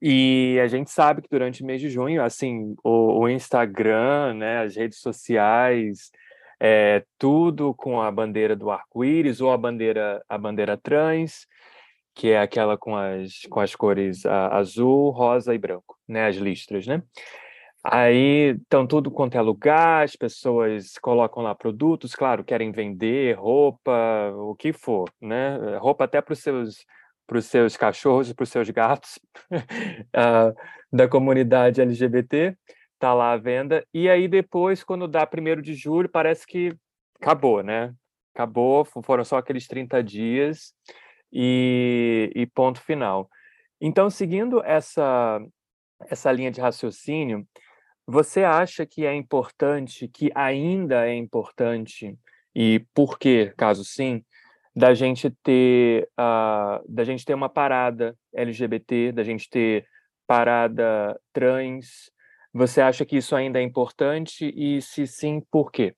[0.00, 4.62] e a gente sabe que durante o mês de junho, assim, o, o Instagram, né,
[4.62, 6.10] as redes sociais,
[6.60, 11.46] é, tudo com a bandeira do arco-íris ou a bandeira, a bandeira trans,
[12.14, 16.26] que é aquela com as, com as cores a, azul, rosa e branco, né?
[16.26, 17.02] As listras, né?
[17.82, 24.30] Aí, então, tudo quanto é lugar, as pessoas colocam lá produtos, claro, querem vender roupa,
[24.34, 25.78] o que for, né?
[25.78, 26.84] Roupa até para os seus
[27.30, 29.20] para os seus cachorros, para os seus gatos
[29.52, 30.52] uh,
[30.92, 32.56] da comunidade LGBT,
[32.98, 33.86] tá lá à venda.
[33.94, 36.74] E aí depois, quando dá primeiro de julho, parece que
[37.20, 37.94] acabou, né?
[38.34, 40.74] Acabou, foram só aqueles 30 dias
[41.32, 43.30] e, e ponto final.
[43.80, 45.40] Então, seguindo essa,
[46.08, 47.46] essa linha de raciocínio,
[48.04, 52.18] você acha que é importante, que ainda é importante,
[52.52, 54.24] e por quê, caso sim,
[54.74, 59.86] da gente ter uh, da gente ter uma parada LGBT, da gente ter
[60.26, 62.10] parada trans.
[62.52, 65.94] Você acha que isso ainda é importante e se sim, por quê?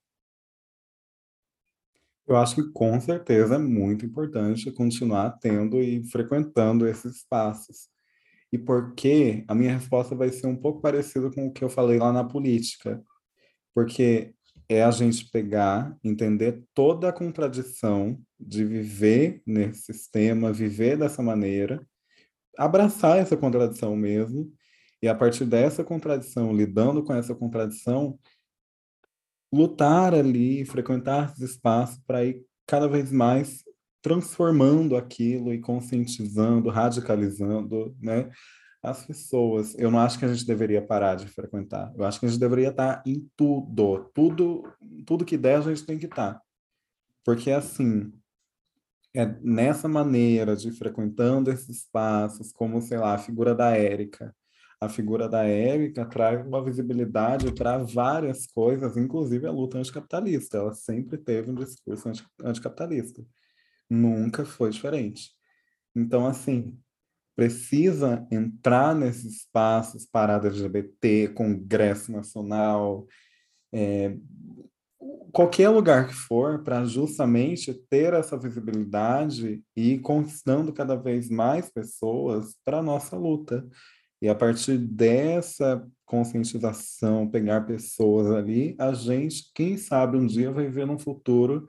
[2.27, 7.89] Eu acho que com certeza é muito importante continuar tendo e frequentando esses espaços.
[8.53, 9.45] E por quê?
[9.49, 12.23] A minha resposta vai ser um pouco parecida com o que eu falei lá na
[12.23, 13.03] política.
[13.75, 14.35] Porque
[14.69, 21.85] é a gente pegar, entender toda a contradição de viver nesse sistema, viver dessa maneira,
[22.57, 24.53] abraçar essa contradição mesmo,
[25.03, 28.19] e a partir dessa contradição, lidando com essa contradição,
[29.53, 33.65] lutar ali, frequentar esses espaços para ir cada vez mais
[34.01, 38.31] transformando aquilo e conscientizando, radicalizando, né?
[38.83, 39.79] As pessoas.
[39.79, 41.93] Eu não acho que a gente deveria parar de frequentar.
[41.97, 44.65] Eu acho que a gente deveria estar em tudo, tudo,
[45.07, 46.41] tudo que der a gente tem que estar,
[47.25, 48.13] porque assim
[49.15, 54.35] é nessa maneira de frequentando esses espaços, como sei lá a figura da Érica,
[54.81, 60.59] a figura da Érica traz uma visibilidade para várias coisas, inclusive a luta anticapitalista.
[60.59, 62.11] Ela sempre teve um discurso
[62.43, 63.25] anticapitalista.
[63.89, 65.31] Nunca foi diferente.
[65.95, 66.77] Então, assim,
[67.37, 73.07] precisa entrar nesses espaços, parada LGBT, Congresso Nacional,
[73.73, 74.17] é,
[75.33, 81.71] qualquer lugar que for, para justamente ter essa visibilidade e ir conquistando cada vez mais
[81.71, 83.67] pessoas para a nossa luta.
[84.21, 90.67] E a partir dessa conscientização, pegar pessoas ali, a gente, quem sabe, um dia vai
[90.67, 91.67] viver num futuro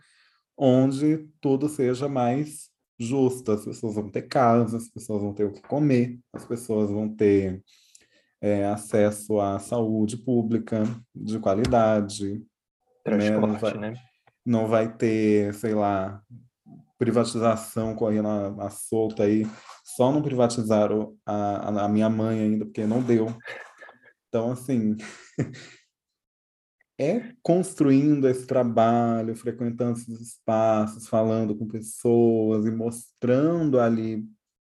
[0.57, 2.69] onde tudo seja mais
[2.99, 3.51] justo.
[3.51, 7.09] As pessoas vão ter casa, as pessoas vão ter o que comer, as pessoas vão
[7.09, 7.63] ter
[8.41, 10.84] é, acesso à saúde pública
[11.15, 12.43] de qualidade.
[13.03, 13.39] Transporte, né?
[13.39, 13.93] Não vai, né?
[14.45, 16.21] não vai ter, sei lá,
[16.97, 19.45] privatização correndo a, a solta aí
[19.83, 23.27] só não privatizaram a, a minha mãe ainda, porque não deu.
[24.27, 24.95] Então, assim,
[26.99, 34.25] é construindo esse trabalho, frequentando esses espaços, falando com pessoas e mostrando ali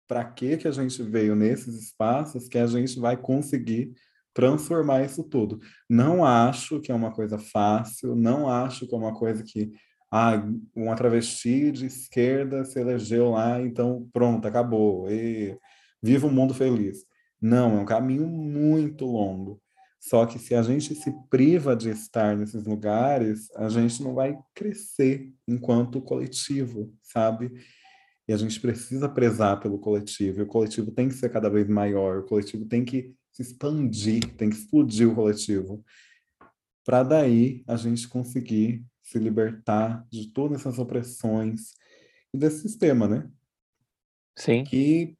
[0.08, 3.92] para que que a gente veio nesses espaços que a gente vai conseguir
[4.34, 5.60] transformar isso tudo.
[5.88, 9.72] Não acho que é uma coisa fácil, não acho que é uma coisa que
[10.10, 10.44] ah,
[10.76, 15.10] uma travesti de esquerda se elegeu lá, então pronto, acabou.
[15.10, 15.56] E
[16.02, 17.04] viva um mundo feliz.
[17.40, 19.60] Não, é um caminho muito longo.
[19.98, 24.36] Só que se a gente se priva de estar nesses lugares, a gente não vai
[24.54, 27.52] crescer enquanto coletivo, sabe?
[28.26, 30.40] E a gente precisa prezar pelo coletivo.
[30.40, 34.34] E o coletivo tem que ser cada vez maior, o coletivo tem que se expandir,
[34.36, 35.84] tem que explodir o coletivo.
[36.84, 41.74] Para daí a gente conseguir se libertar de todas essas opressões
[42.32, 43.30] e desse sistema, né?
[44.36, 44.64] Sim.
[44.64, 45.16] Que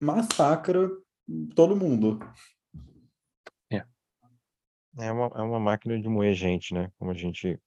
[0.00, 0.90] massacra
[1.54, 2.18] todo mundo.
[3.70, 3.84] É.
[4.98, 6.90] É uma, é uma máquina de moer gente, né?
[6.98, 7.58] Como a gente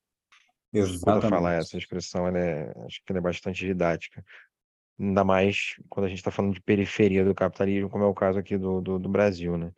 [0.74, 4.24] escuta falar essa expressão, ela é, acho que ela é bastante didática.
[5.00, 8.40] Ainda mais quando a gente está falando de periferia do capitalismo, como é o caso
[8.40, 9.72] aqui do, do, do Brasil, né?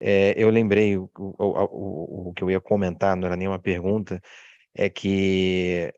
[0.00, 4.20] É, eu lembrei o, o, o, o que eu ia comentar, não era nenhuma pergunta,
[4.74, 5.92] é que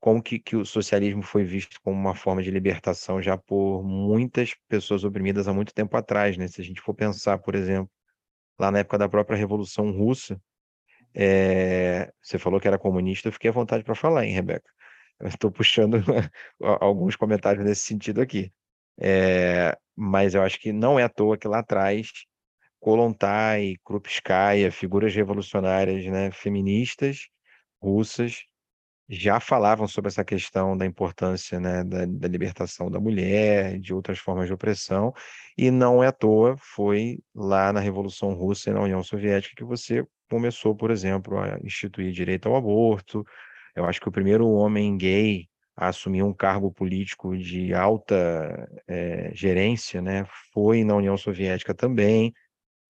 [0.00, 4.54] como que, que o socialismo foi visto como uma forma de libertação já por muitas
[4.68, 6.48] pessoas oprimidas há muito tempo atrás, né?
[6.48, 7.90] Se a gente for pensar, por exemplo,
[8.58, 10.40] lá na época da própria Revolução Russa,
[11.14, 12.12] é...
[12.22, 14.70] você falou que era comunista, eu fiquei à vontade para falar, hein, Rebeca?
[15.22, 15.96] Estou puxando
[16.80, 18.52] alguns comentários nesse sentido aqui.
[19.00, 19.76] É...
[19.96, 22.10] Mas eu acho que não é à toa que lá atrás
[22.80, 27.28] Kolontai, Krupskaya, figuras revolucionárias né, feministas
[27.82, 28.44] russas
[29.08, 34.18] já falavam sobre essa questão da importância né, da, da, libertação da mulher, de outras
[34.18, 35.14] formas de opressão,
[35.56, 39.64] e não é à toa, foi lá na Revolução Russa e na União Soviética que
[39.64, 43.24] você começou, por exemplo, a instituir direito ao aborto.
[43.78, 49.30] Eu acho que o primeiro homem gay a assumir um cargo político de alta é,
[49.32, 52.34] gerência né, foi na União Soviética também,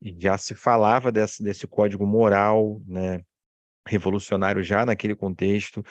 [0.00, 3.20] e já se falava desse, desse código moral, né,
[3.86, 5.84] revolucionário já naquele contexto.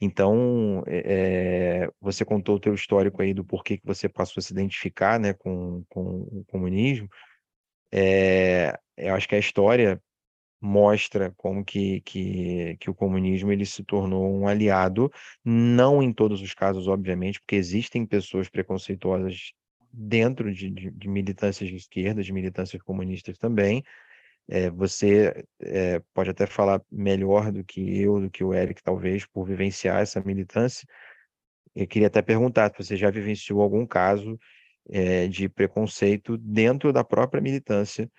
[0.00, 4.52] Então, é, você contou o teu histórico aí do porquê que você passou a se
[4.52, 7.08] identificar né, com, com o comunismo.
[7.92, 10.02] É, eu acho que a história
[10.60, 15.10] mostra como que, que, que o comunismo ele se tornou um aliado,
[15.44, 19.52] não em todos os casos, obviamente, porque existem pessoas preconceituosas
[19.92, 23.82] dentro de, de, de militâncias de esquerda, de militâncias comunistas também,
[24.50, 29.24] é, você é, pode até falar melhor do que eu, do que o Eric, talvez,
[29.24, 30.86] por vivenciar essa militância.
[31.74, 34.38] Eu queria até perguntar se você já vivenciou algum caso
[34.88, 38.10] é, de preconceito dentro da própria militância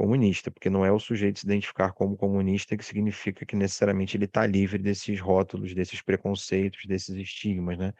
[0.00, 4.24] comunista, porque não é o sujeito se identificar como comunista que significa que necessariamente ele
[4.24, 7.92] está livre desses rótulos, desses preconceitos, desses estigmas, né?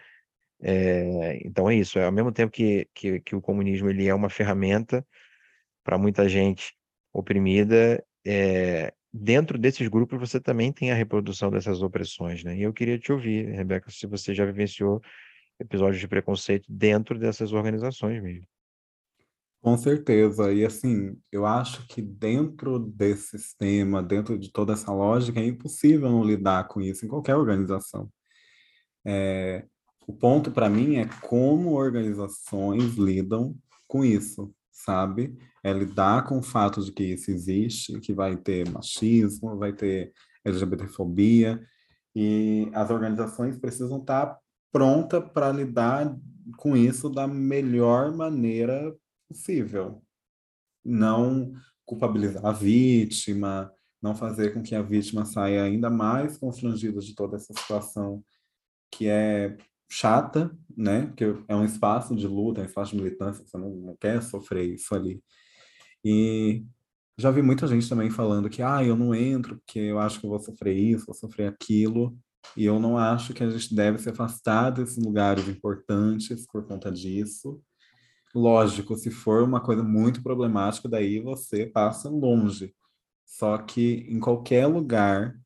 [0.62, 4.14] É, então é isso, é, ao mesmo tempo que, que, que o comunismo ele é
[4.14, 5.06] uma ferramenta
[5.84, 6.74] para muita gente
[7.12, 12.56] oprimida, é, dentro desses grupos você também tem a reprodução dessas opressões, né?
[12.56, 15.02] E eu queria te ouvir, Rebeca, se você já vivenciou
[15.60, 18.46] episódios de preconceito dentro dessas organizações mesmo.
[19.62, 25.38] Com certeza, e assim, eu acho que dentro desse sistema, dentro de toda essa lógica,
[25.38, 28.10] é impossível não lidar com isso em qualquer organização.
[29.04, 29.66] É,
[30.06, 33.54] o ponto para mim é como organizações lidam
[33.86, 35.36] com isso, sabe?
[35.62, 40.10] É lidar com o fato de que isso existe, que vai ter machismo, vai ter
[40.42, 41.60] LGBTfobia,
[42.14, 44.38] e as organizações precisam estar
[44.72, 46.16] prontas para lidar
[46.56, 48.94] com isso da melhor maneira
[49.30, 50.02] possível.
[50.84, 51.52] Não
[51.86, 57.36] culpabilizar a vítima, não fazer com que a vítima saia ainda mais constrangida de toda
[57.36, 58.24] essa situação
[58.90, 59.56] que é
[59.88, 61.06] chata, né?
[61.06, 64.22] Porque é um espaço de luta, é um espaço de militância, você não, não quer
[64.22, 65.22] sofrer isso ali.
[66.04, 66.64] E
[67.18, 70.26] já vi muita gente também falando que, ah, eu não entro porque eu acho que
[70.26, 72.16] eu vou sofrer isso, vou sofrer aquilo.
[72.56, 76.90] E eu não acho que a gente deve se afastar desses lugares importantes por conta
[76.90, 77.60] disso.
[78.34, 82.74] Lógico, se for uma coisa muito problemática, daí você passa longe.
[83.26, 85.36] Só que em qualquer lugar,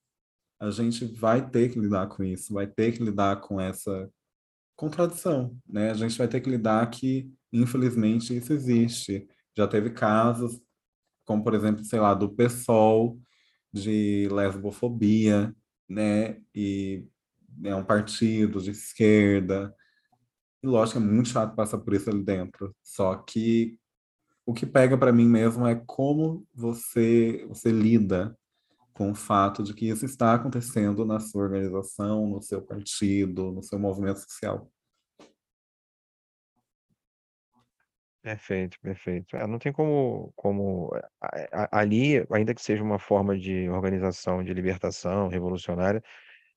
[0.61, 4.11] a gente vai ter que lidar com isso, vai ter que lidar com essa
[4.77, 5.91] contradição, né?
[5.91, 9.27] A gente vai ter que lidar que, infelizmente, isso existe.
[9.57, 10.61] Já teve casos,
[11.25, 13.19] como por exemplo, sei lá, do PSOL,
[13.73, 15.55] de lesbofobia,
[15.89, 16.41] né?
[16.55, 17.05] E
[17.65, 19.75] é um partido de esquerda.
[20.65, 22.75] E lógico, é muito chato passar por isso ali dentro.
[22.83, 23.79] Só que
[24.47, 28.35] o que pega para mim mesmo é como você você lida
[28.95, 33.63] com o fato de que isso está acontecendo na sua organização, no seu partido, no
[33.63, 34.71] seu movimento social.
[38.23, 39.37] Perfeito, perfeito.
[39.37, 40.91] É, não tem como, como
[41.71, 46.03] ali, ainda que seja uma forma de organização, de libertação revolucionária,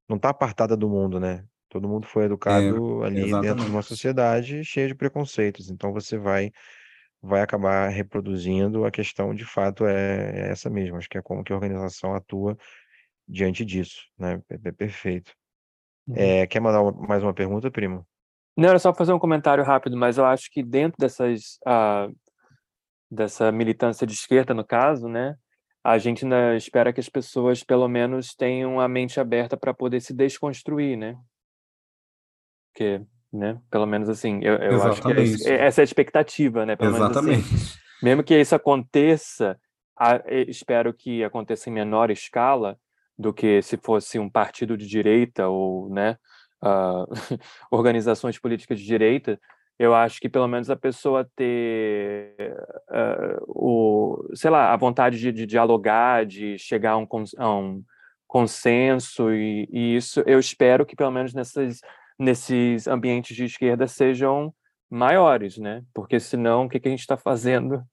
[0.08, 1.46] não está apartada do mundo, né?
[1.70, 3.84] Todo mundo foi educado É, ali dentro de uma exatamente.
[3.84, 5.70] sociedade cheia de preconceitos.
[5.70, 6.52] Então você vai
[7.22, 10.98] vai acabar reproduzindo a questão de fato é, é essa mesmo.
[10.98, 12.58] Acho que é como que a organização atua
[13.28, 14.42] diante disso, né?
[14.50, 15.34] É, é perfeito.
[16.08, 16.38] Uhum.
[16.42, 18.08] É, quer mandar uma- mais uma pergunta, primo?
[18.58, 22.08] Não, era só fazer um comentário rápido, mas eu acho que dentro dessas, ah,
[23.10, 25.36] dessa militância de esquerda, no caso, né,
[25.84, 26.26] a gente
[26.58, 31.16] espera que as pessoas, pelo menos, tenham a mente aberta para poder se desconstruir, né?
[32.78, 33.02] Porque,
[33.34, 35.52] né, pelo menos assim, eu, eu acho que é Exatamente.
[35.52, 36.76] essa é a expectativa, né?
[36.76, 37.80] Pelo menos assim, Exatamente.
[38.04, 39.60] mesmo que isso aconteça,
[39.98, 42.78] a- espero que aconteça em menor escala
[43.18, 46.18] do que se fosse um partido de direita ou, né,
[46.62, 47.06] ah,
[47.72, 49.40] organizações políticas de direita.
[49.80, 52.36] Eu acho que pelo menos a pessoa ter
[52.92, 57.52] ah, o, sei lá, a vontade de, de dialogar, de chegar a um, cons- a
[57.52, 57.84] um
[58.28, 61.80] consenso e, e isso eu espero que pelo menos nessas
[62.18, 64.54] nesses ambientes de esquerda sejam
[64.90, 65.84] maiores, né?
[65.94, 67.84] Porque senão o que, que a gente está fazendo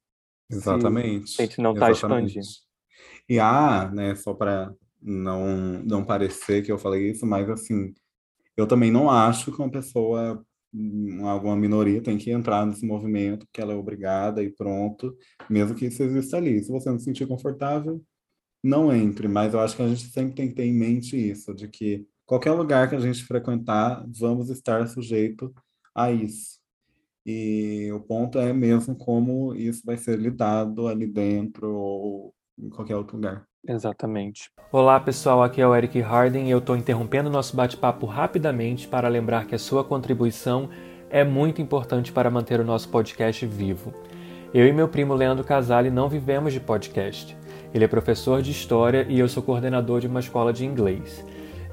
[0.51, 1.41] Exatamente.
[1.41, 2.47] a gente não está expandindo?
[3.29, 7.93] E há, né, só para não, não parecer que eu falei isso, mas assim,
[8.57, 13.47] eu também não acho que uma pessoa, hum, alguma minoria tem que entrar nesse movimento,
[13.53, 15.17] que ela é obrigada e pronto,
[15.51, 16.63] mesmo que isso exista ali.
[16.63, 18.03] Se você não se sentir confortável,
[18.63, 21.55] não entre, mas eu acho que a gente sempre tem que ter em mente isso,
[21.55, 25.55] de que qualquer lugar que a gente frequentar, vamos estar sujeito
[25.95, 26.59] a isso.
[27.27, 32.97] E o ponto é mesmo como isso vai ser lidado ali dentro ou em qualquer
[32.97, 33.47] outro lugar.
[33.67, 34.51] Exatamente.
[34.71, 39.09] Olá pessoal, aqui é o Eric Harden e eu estou interrompendo nosso bate-papo rapidamente para
[39.09, 40.69] lembrar que a sua contribuição
[41.09, 43.95] é muito importante para manter o nosso podcast vivo.
[44.53, 47.35] Eu e meu primo Leandro Casale não vivemos de podcast.
[47.73, 51.25] Ele é professor de história e eu sou coordenador de uma escola de inglês.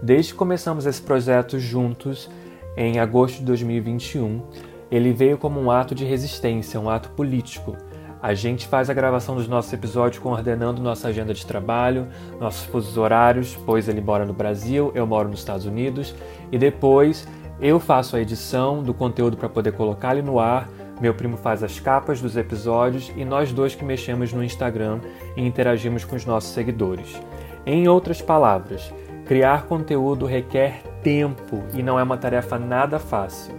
[0.01, 2.27] Desde que começamos esse projeto juntos,
[2.75, 4.41] em agosto de 2021,
[4.89, 7.77] ele veio como um ato de resistência, um ato político.
[8.19, 12.07] A gente faz a gravação dos nossos episódios coordenando nossa agenda de trabalho,
[12.39, 16.15] nossos fusos horários, pois ele mora no Brasil, eu moro nos Estados Unidos,
[16.51, 17.27] e depois
[17.59, 20.67] eu faço a edição do conteúdo para poder colocar ele no ar.
[20.99, 24.99] Meu primo faz as capas dos episódios e nós dois que mexemos no Instagram
[25.37, 27.19] e interagimos com os nossos seguidores.
[27.65, 28.91] Em outras palavras,
[29.25, 33.53] criar conteúdo requer tempo e não é uma tarefa nada fácil.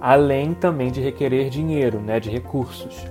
[0.00, 3.06] Além também de requerer dinheiro, né, de recursos.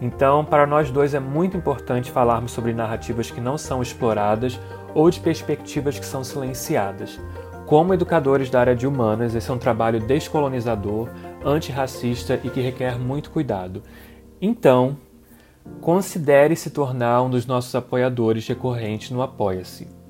[0.00, 4.58] Então, para nós dois é muito importante falarmos sobre narrativas que não são exploradas
[4.94, 7.20] ou de perspectivas que são silenciadas.
[7.66, 11.08] Como educadores da área de humanas, esse é um trabalho descolonizador,
[11.44, 13.82] antirracista e que requer muito cuidado.
[14.40, 14.96] Então,
[15.80, 20.01] considere se tornar um dos nossos apoiadores recorrentes no Apoia-se.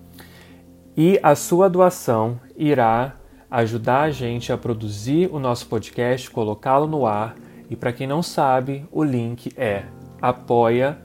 [0.97, 3.15] E a sua doação irá
[3.51, 7.35] ajudar a gente a produzir o nosso podcast, colocá-lo no ar.
[7.71, 9.85] E para quem não sabe, o link é
[10.21, 11.03] apoia.se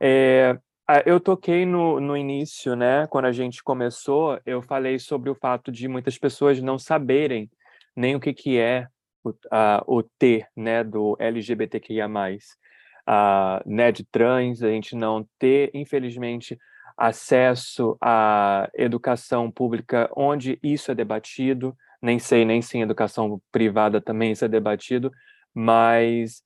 [0.00, 0.56] É,
[1.04, 3.06] eu toquei no, no início, né?
[3.08, 7.50] Quando a gente começou, eu falei sobre o fato de muitas pessoas não saberem
[7.94, 8.86] nem o que, que é
[9.24, 12.08] o, a, o T, né, do LGBTQIA+,
[13.06, 16.58] a, né, de trans, a gente não ter, infelizmente,
[16.96, 24.00] acesso à educação pública onde isso é debatido, nem sei nem se em educação privada
[24.00, 25.12] também isso é debatido,
[25.54, 26.42] mas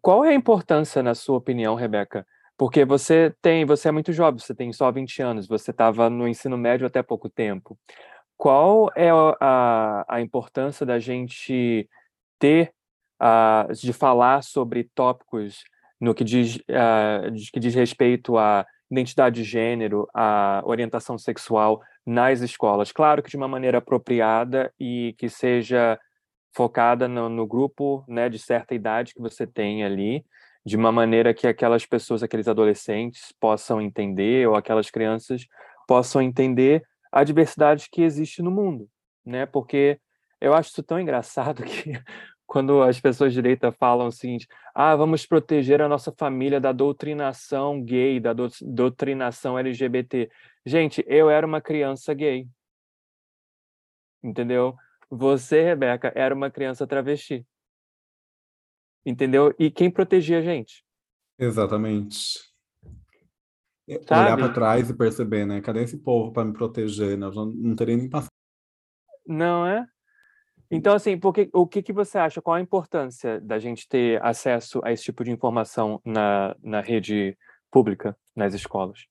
[0.00, 2.26] qual é a importância, na sua opinião, Rebeca,
[2.56, 6.26] Porque você tem, você é muito jovem, você tem só 20 anos, você estava no
[6.26, 7.78] ensino médio até pouco tempo.
[8.36, 9.10] Qual é
[9.40, 11.88] a, a importância da gente
[12.38, 12.72] ter,
[13.20, 15.64] uh, de falar sobre tópicos
[16.00, 22.40] no que diz, uh, que diz respeito à identidade de gênero, à orientação sexual nas
[22.40, 22.90] escolas?
[22.90, 25.98] Claro que de uma maneira apropriada e que seja
[26.54, 30.24] focada no, no grupo né, de certa idade que você tem ali,
[30.66, 35.46] de uma maneira que aquelas pessoas, aqueles adolescentes possam entender, ou aquelas crianças
[35.86, 36.82] possam entender
[37.12, 38.90] a diversidade que existe no mundo,
[39.24, 39.46] né?
[39.46, 40.00] Porque
[40.40, 41.92] eu acho isso tão engraçado que
[42.44, 46.72] quando as pessoas de direita falam o seguinte: ah, vamos proteger a nossa família da
[46.72, 50.28] doutrinação gay, da do, doutrinação LGBT.
[50.64, 52.44] Gente, eu era uma criança gay.
[54.20, 54.74] Entendeu?
[55.08, 57.46] Você, Rebeca, era uma criança travesti
[59.06, 59.54] entendeu?
[59.58, 60.84] E quem protegia a gente?
[61.38, 62.40] Exatamente.
[64.08, 64.26] Sabe?
[64.26, 65.60] Olhar para trás e perceber, né?
[65.60, 67.16] Cadê esse povo para me proteger?
[67.16, 67.26] Né?
[67.26, 68.32] Eu não teria nem passado.
[69.24, 69.86] Não é?
[70.68, 72.42] Então, assim, porque, o que, que você acha?
[72.42, 77.38] Qual a importância da gente ter acesso a esse tipo de informação na, na rede
[77.70, 79.06] pública, nas escolas?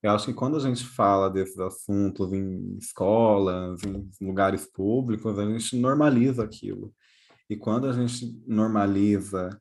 [0.00, 5.44] Eu acho que quando a gente fala desses assuntos em escolas, em lugares públicos, a
[5.44, 6.94] gente normaliza aquilo.
[7.48, 9.60] E quando a gente normaliza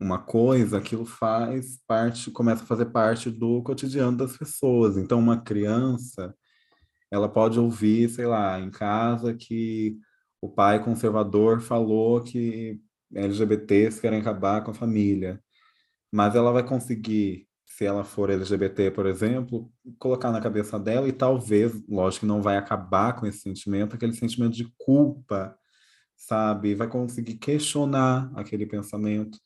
[0.00, 4.96] uma coisa, aquilo faz parte, começa a fazer parte do cotidiano das pessoas.
[4.96, 6.34] Então, uma criança,
[7.10, 9.98] ela pode ouvir, sei lá, em casa que
[10.40, 12.80] o pai conservador falou que
[13.14, 15.42] LGBTs querem acabar com a família.
[16.12, 21.12] Mas ela vai conseguir, se ela for LGBT, por exemplo, colocar na cabeça dela e
[21.12, 25.57] talvez, lógico que não vai acabar com esse sentimento, aquele sentimento de culpa
[26.18, 26.74] sabe?
[26.74, 29.38] Vai conseguir questionar aquele pensamento.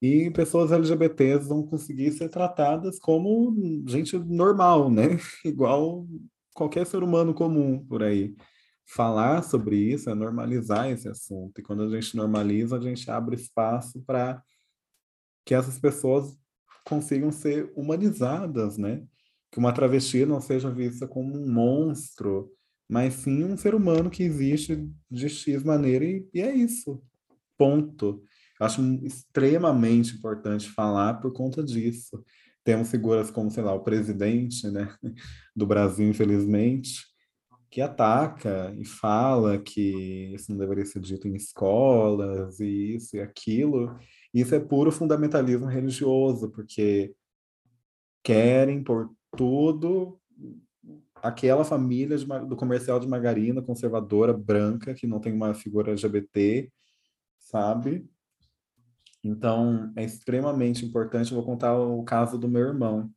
[0.00, 3.52] E pessoas LGBTs vão conseguir ser tratadas como
[3.86, 5.18] gente normal, né?
[5.44, 6.06] Igual
[6.54, 8.34] qualquer ser humano comum por aí.
[8.86, 11.58] Falar sobre isso é normalizar esse assunto.
[11.58, 14.42] E quando a gente normaliza, a gente abre espaço para
[15.44, 16.38] que essas pessoas
[16.84, 19.02] consigam ser humanizadas, né?
[19.50, 22.52] Que uma travesti não seja vista como um monstro,
[22.88, 27.02] mas sim um ser humano que existe de X maneira e, e é isso.
[27.56, 28.22] Ponto.
[28.60, 32.24] Acho extremamente importante falar por conta disso.
[32.62, 34.94] Temos figuras como, sei lá, o presidente né,
[35.54, 37.02] do Brasil, infelizmente,
[37.70, 43.20] que ataca e fala que isso não deveria ser dito em escolas e isso e
[43.20, 43.98] aquilo.
[44.32, 47.14] Isso é puro fundamentalismo religioso, porque
[48.22, 50.20] querem por tudo
[51.24, 56.70] aquela família de, do comercial de margarina conservadora, branca, que não tem uma figura LGBT,
[57.38, 58.06] sabe?
[59.24, 61.32] Então, é extremamente importante.
[61.32, 63.10] Eu vou contar o caso do meu irmão.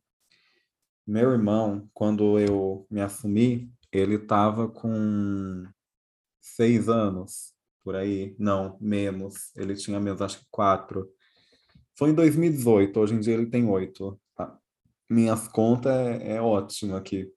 [1.06, 5.66] Meu irmão, quando eu me assumi, ele estava com
[6.40, 7.52] seis anos,
[7.84, 8.34] por aí.
[8.38, 9.54] Não, menos.
[9.54, 11.12] Ele tinha menos, acho que quatro.
[11.94, 14.18] Foi em 2018, hoje em dia ele tem oito.
[14.34, 14.58] Tá?
[15.10, 17.30] Minhas contas é, é aqui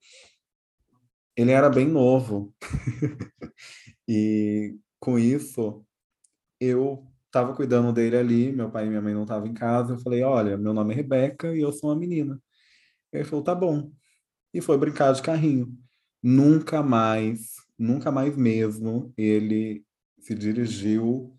[1.36, 2.54] ele era bem novo.
[4.08, 5.84] e com isso,
[6.60, 9.94] eu estava cuidando dele ali, meu pai e minha mãe não estavam em casa.
[9.94, 12.40] Eu falei: Olha, meu nome é Rebeca e eu sou uma menina.
[13.12, 13.90] Ele falou: Tá bom.
[14.54, 15.76] E foi brincar de carrinho.
[16.22, 19.84] Nunca mais, nunca mais mesmo, ele
[20.20, 21.36] se dirigiu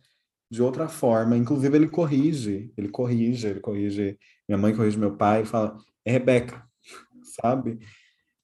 [0.51, 1.37] de outra forma.
[1.37, 4.19] Inclusive, ele corrige, ele corrige, ele corrige.
[4.47, 6.67] Minha mãe corrige meu pai e fala: É Rebeca,
[7.41, 7.79] sabe?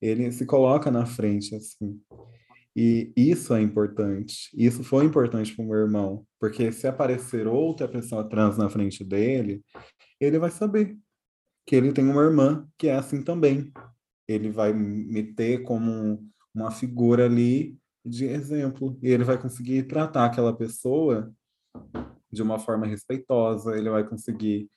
[0.01, 1.99] Ele se coloca na frente, assim.
[2.75, 4.49] E isso é importante.
[4.55, 9.03] Isso foi importante para o meu irmão, porque se aparecer outra pessoa trans na frente
[9.03, 9.61] dele,
[10.19, 10.97] ele vai saber
[11.65, 13.71] que ele tem uma irmã que é assim também.
[14.27, 16.23] Ele vai me ter como
[16.53, 18.97] uma figura ali de exemplo.
[19.01, 21.33] E ele vai conseguir tratar aquela pessoa
[22.31, 24.69] de uma forma respeitosa, ele vai conseguir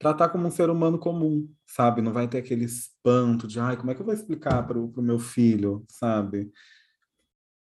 [0.00, 2.00] tratar como um ser humano comum, sabe?
[2.00, 5.02] Não vai ter aquele espanto de, ai, como é que eu vou explicar para o
[5.02, 6.50] meu filho, sabe?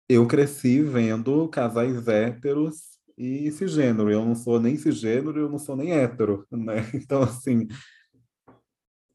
[0.07, 4.09] Eu cresci vendo casais héteros e cisgênero.
[4.09, 6.75] Eu não sou nem cisgênero, eu não sou nem hétero, né?
[6.95, 7.67] Então, assim,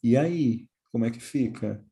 [0.03, 0.67] e aí?
[0.93, 1.83] Como é que fica?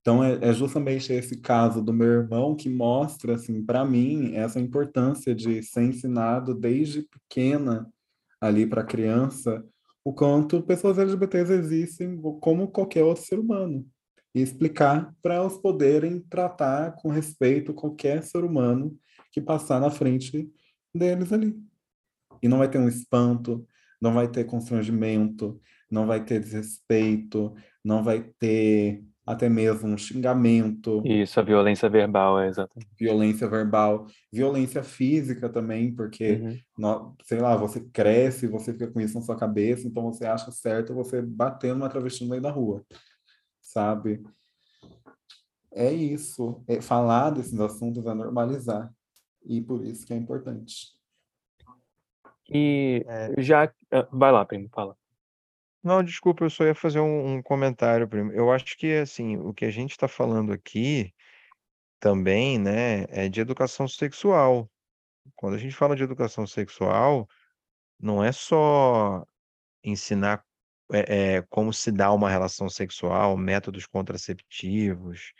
[0.00, 4.60] Então, é, é justamente esse caso do meu irmão que mostra, assim, para mim, essa
[4.60, 7.92] importância de ser ensinado desde pequena
[8.40, 9.64] ali para criança
[10.06, 13.84] o quanto pessoas LGBTs existem como qualquer outro ser humano.
[14.32, 18.96] E explicar para elas poderem tratar com respeito qualquer ser humano
[19.32, 20.48] que passar na frente
[20.94, 21.56] deles ali.
[22.40, 23.66] E não vai ter um espanto,
[24.00, 25.60] não vai ter constrangimento,
[25.90, 27.52] não vai ter desrespeito,
[27.84, 31.02] não vai ter até mesmo um xingamento.
[31.04, 32.88] Isso, a violência verbal, é exatamente.
[32.96, 36.58] Violência verbal, violência física também, porque, uhum.
[36.78, 40.52] no, sei lá, você cresce, você fica com isso na sua cabeça, então você acha
[40.52, 42.84] certo você bater numa travesti no meio da rua,
[43.60, 44.22] sabe?
[45.72, 48.90] É isso, é falar desses assuntos é normalizar,
[49.44, 50.94] e por isso que é importante.
[52.48, 53.42] E é.
[53.42, 53.64] já.
[53.90, 54.96] Ah, vai lá, primo, fala.
[55.86, 58.32] Não, desculpa, eu só ia fazer um, um comentário, primo.
[58.32, 61.14] Eu acho que, assim, o que a gente está falando aqui
[62.00, 64.68] também, né, é de educação sexual.
[65.36, 67.28] Quando a gente fala de educação sexual,
[68.00, 69.24] não é só
[69.84, 70.44] ensinar
[70.92, 75.34] é, é, como se dá uma relação sexual, métodos contraceptivos,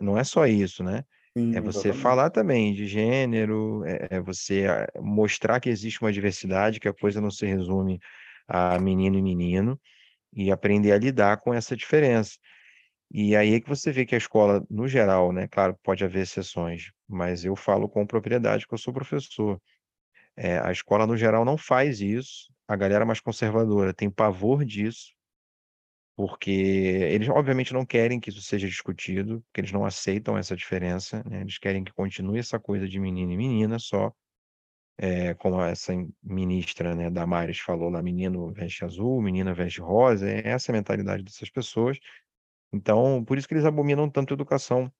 [0.00, 1.04] não é só isso, né?
[1.36, 6.12] Sim, É você falar também de gênero, é, é você ah, mostrar que existe uma
[6.12, 7.98] diversidade, que a coisa não se resume
[8.48, 9.80] a menino e menino,
[10.32, 12.38] e aprender a lidar com essa diferença.
[13.10, 15.46] E aí é que você vê que a escola, no geral, né?
[15.48, 19.60] Claro, pode haver exceções, mas eu falo com propriedade que eu sou professor.
[20.36, 22.52] É, a escola, no geral, não faz isso.
[22.68, 25.14] A galera mais conservadora tem pavor disso,
[26.16, 31.22] porque eles obviamente não querem que isso seja discutido, porque eles não aceitam essa diferença,
[31.28, 31.40] né?
[31.40, 34.12] Eles querem que continue essa coisa de menino e menina só,
[34.96, 35.92] é, como essa
[36.22, 41.22] ministra, né, Damares falou lá, menino veste azul, menina veste rosa, é essa a mentalidade
[41.22, 41.98] dessas pessoas.
[42.72, 44.92] Então, por isso que eles abominam tanto a educação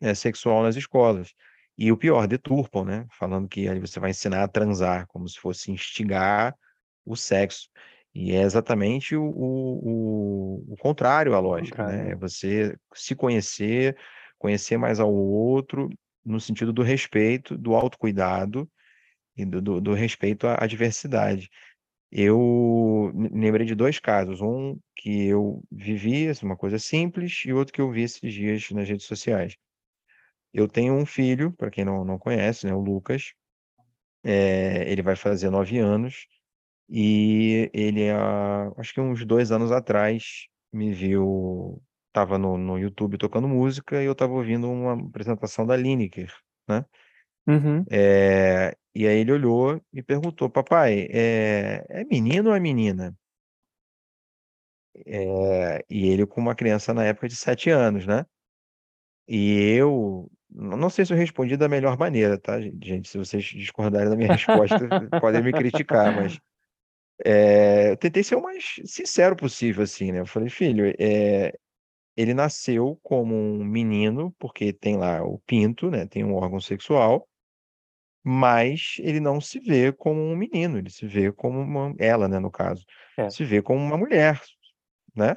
[0.00, 1.34] é, sexual nas escolas.
[1.76, 3.06] E o pior, deturpam, né?
[3.18, 6.54] Falando que aí você vai ensinar a transar, como se fosse instigar
[7.04, 7.68] o sexo.
[8.14, 12.04] E é exatamente o, o, o contrário à lógica, contrário.
[12.04, 12.12] né?
[12.12, 13.96] É você se conhecer,
[14.38, 15.90] conhecer mais ao outro,
[16.24, 18.70] no sentido do respeito, do autocuidado
[19.36, 21.50] e do, do, do respeito à, à diversidade.
[22.10, 27.74] Eu lembrei de dois casos, um que eu vivi, assim, uma coisa simples, e outro
[27.74, 29.56] que eu vi esses dias nas redes sociais.
[30.52, 33.32] Eu tenho um filho, para quem não, não conhece, né, o Lucas,
[34.22, 36.26] é, ele vai fazer nove anos,
[36.88, 43.16] e ele, há, acho que uns dois anos atrás, me viu, estava no, no YouTube
[43.18, 46.32] tocando música e eu estava ouvindo uma apresentação da Lineker,
[46.68, 46.84] né?
[47.46, 47.84] Uhum.
[47.90, 53.14] É, e aí ele olhou e perguntou, papai, é, é menino ou é menina?
[55.06, 58.24] É, e ele com uma criança na época de sete anos, né?
[59.26, 63.08] E eu não sei se eu respondi da melhor maneira, tá, gente?
[63.08, 64.78] Se vocês discordarem da minha resposta,
[65.20, 66.38] podem me criticar, mas
[67.24, 70.20] é, eu tentei ser o mais sincero possível, assim, né?
[70.20, 71.52] Eu falei, filho, é,
[72.16, 76.06] ele nasceu como um menino, porque tem lá o pinto, né?
[76.06, 77.28] Tem um órgão sexual,
[78.24, 82.38] mas ele não se vê como um menino, ele se vê como uma, ela, né,
[82.38, 82.84] no caso,
[83.18, 83.28] É.
[83.28, 84.40] se vê como uma mulher,
[85.14, 85.36] né?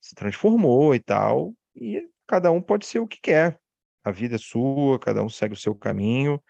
[0.00, 3.58] Se transformou e tal, e cada um pode ser o que quer.
[4.04, 6.40] A vida é sua, cada um segue o seu caminho.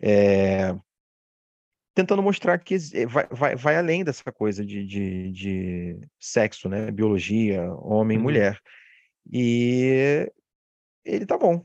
[0.00, 0.74] É,
[1.94, 6.90] tentando mostrar que eh, vai, vai, vai além dessa coisa de, de, de sexo, né?
[6.90, 8.22] Biologia, homem, Uhum.
[8.24, 8.58] mulher.
[9.30, 10.30] E
[11.04, 11.64] ele tá bom.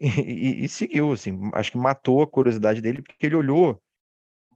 [0.00, 3.80] E, e- e seguiu, assim, acho que matou a curiosidade dele, porque ele olhou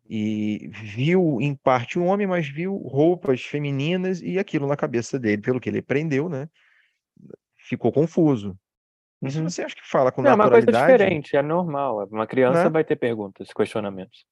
[0.09, 5.43] e viu, em parte, um homem, mas viu roupas femininas e aquilo na cabeça dele,
[5.43, 6.49] pelo que ele aprendeu, né?
[7.59, 8.59] Ficou confuso.
[9.23, 9.45] Isso Uhum.
[9.45, 10.71] você acha que fala com Não, é uma coisa naturalidade?
[10.73, 12.07] diferente, é normal.
[12.11, 12.71] Uma criança Né?
[12.71, 14.27] vai ter perguntas, questionamentos.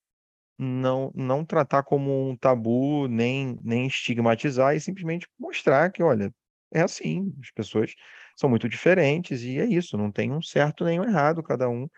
[0.59, 6.33] não não tratar como um tabu, nem nem estigmatizar e simplesmente mostrar que, olha,
[6.73, 7.95] é assim, as pessoas
[8.39, 11.89] são muito diferentes e é isso, não tem um certo nem um errado, cada um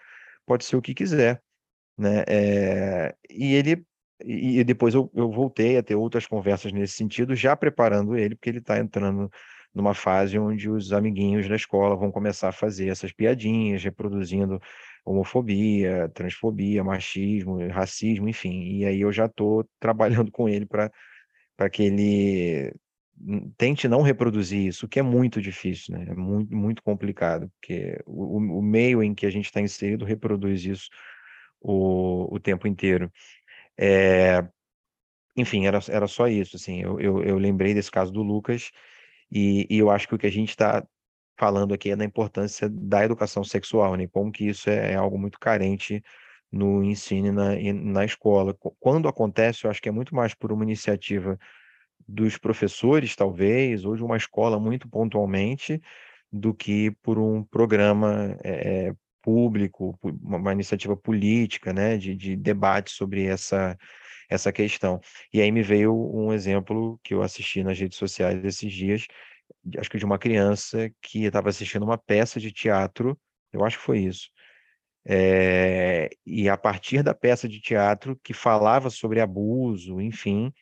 [0.47, 1.43] pode ser o que quiser,
[1.99, 2.25] né?
[2.29, 3.85] Eh, e ele
[4.25, 8.51] e depois eu eu voltei a ter outras conversas nesse sentido, já preparando ele, porque
[8.51, 9.31] ele está entrando
[9.75, 14.61] numa fase onde os amiguinhos da escola vão começar a fazer essas piadinhas, reproduzindo
[15.05, 18.63] homofobia, transfobia, machismo, racismo, enfim.
[18.79, 20.91] E aí eu já estou trabalhando com ele para
[21.71, 22.73] que ele
[23.57, 26.07] tente não reproduzir isso, que é muito difícil, né?
[26.09, 30.65] É muito, muito complicado, porque o, o meio em que a gente está inserido reproduz
[30.65, 30.89] isso
[31.61, 33.13] o, o tempo inteiro.
[33.79, 34.47] É,
[35.37, 38.71] enfim, era, era só isso, assim, eu, eu, eu lembrei desse caso do Lucas
[39.31, 40.87] e, e eu acho que o que a gente está
[41.39, 44.07] falando aqui é da importância da educação sexual, né?
[44.09, 46.03] Como que isso é, é algo muito carente
[46.53, 48.55] no ensino e na, na escola.
[48.55, 51.39] Qu- Quando acontece, eu acho que é muito mais por uma iniciativa
[52.07, 55.81] dos professores, talvez, de uma escola muito pontualmente,
[56.33, 63.25] do que por um programa eh, público, uma iniciativa política, né, de, de debate sobre
[63.25, 63.77] essa,
[64.29, 65.01] essa questão.
[65.33, 69.07] E aí me veio um exemplo que eu assisti nas redes sociais esses dias,
[69.79, 73.19] acho que de uma criança que estava assistindo uma peça de teatro,
[73.53, 74.29] eu acho que foi isso.
[75.05, 80.53] É, e a partir da peça de teatro que falava sobre abuso, enfim,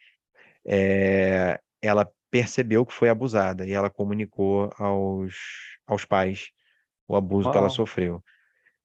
[0.68, 5.34] é, ela percebeu que foi abusada e ela comunicou aos,
[5.86, 6.50] aos pais
[7.08, 7.52] o abuso Uau.
[7.52, 8.22] que ela sofreu.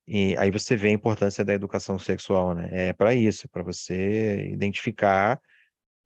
[0.07, 2.69] E aí você vê a importância da educação sexual, né?
[2.71, 5.41] É para isso, para você identificar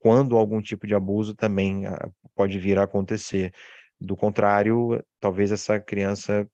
[0.00, 3.52] quando algum tipo de abuso também ah, pode vir a acontecer.
[4.00, 6.48] Do contrário, talvez essa criança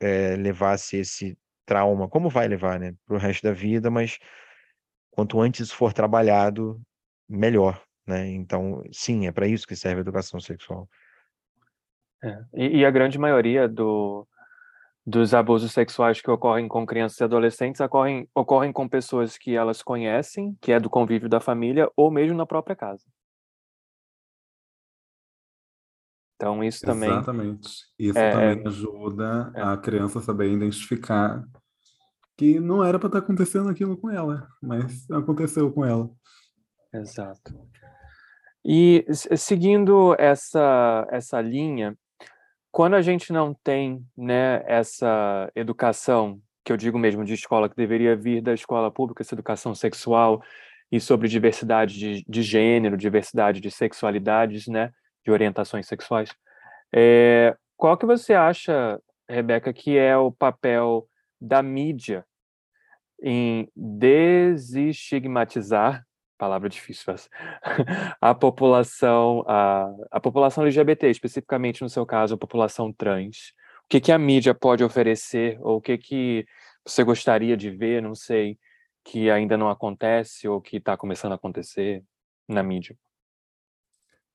[0.00, 4.18] é, levasse esse trauma, como vai levar, né, para o resto da vida, mas
[5.10, 6.80] quanto antes for trabalhado,
[7.28, 8.30] melhor, né?
[8.30, 10.88] Então, sim, é para isso que serve a educação sexual.
[12.22, 12.44] É.
[12.54, 14.26] E, e, a grande maioria do,
[15.06, 19.82] dos abusos sexuais que ocorrem com crianças e adolescentes ocorrem, ocorrem com pessoas que elas
[19.82, 23.04] conhecem, que é do convívio da família, ou mesmo na própria casa.
[26.36, 27.10] Então, isso também.
[27.10, 27.68] Exatamente.
[27.98, 29.62] Isso é, também ajuda é.
[29.62, 31.44] a criança a saber identificar
[32.36, 36.10] que não era para estar tá acontecendo aquilo com ela, mas aconteceu com ela.
[36.92, 37.54] Exato.
[38.64, 41.96] E seguindo essa, essa linha,
[42.72, 47.76] quando a gente não tem né, essa educação, que eu digo mesmo de escola, que
[47.76, 50.42] deveria vir da escola pública, essa educação sexual
[50.90, 54.90] e sobre diversidade de, de gênero, diversidade de sexualidades, né,
[55.24, 56.30] de orientações sexuais,
[56.92, 61.06] é, qual que você acha, Rebeca, que é o papel
[61.40, 62.24] da mídia
[63.22, 66.04] em desestigmatizar
[66.38, 67.28] palavra difícil essa,
[68.20, 73.52] a população, a, a população LGBT, especificamente no seu caso, a população trans.
[73.84, 76.46] O que, que a mídia pode oferecer, ou o que, que
[76.84, 78.58] você gostaria de ver, não sei,
[79.04, 82.02] que ainda não acontece ou que está começando a acontecer
[82.48, 82.96] na mídia?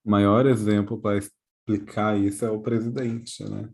[0.06, 3.70] O maior exemplo para explicar isso é o presidente, né?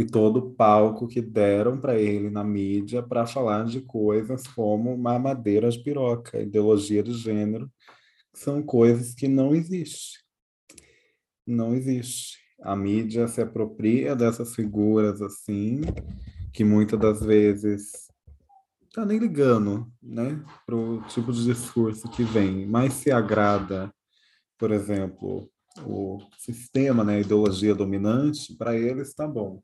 [0.00, 4.96] E todo o palco que deram para ele na mídia para falar de coisas como
[4.96, 7.70] mamadeira de piroca, ideologia de gênero,
[8.32, 10.22] são coisas que não existem.
[11.46, 12.38] Não existe.
[12.62, 15.82] A mídia se apropria dessas figuras assim,
[16.50, 17.92] que muitas das vezes
[18.94, 23.92] tá nem ligando, né, pro tipo de discurso que vem, mas se agrada,
[24.58, 25.50] por exemplo,
[25.84, 29.62] o sistema, né, a ideologia dominante, para eles está bom.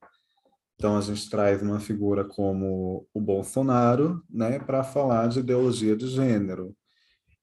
[0.77, 6.07] Então a gente traz uma figura como o Bolsonaro, né, para falar de ideologia de
[6.07, 6.77] gênero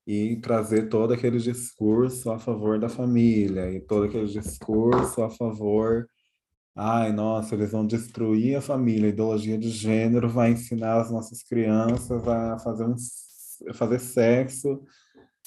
[0.05, 6.07] e trazer todo aquele discurso a favor da família e todo aquele discurso a favor,
[6.75, 11.43] ai, nossa, eles vão destruir a família, a ideologia de gênero vai ensinar as nossas
[11.43, 12.95] crianças a fazer um
[13.73, 14.83] fazer sexo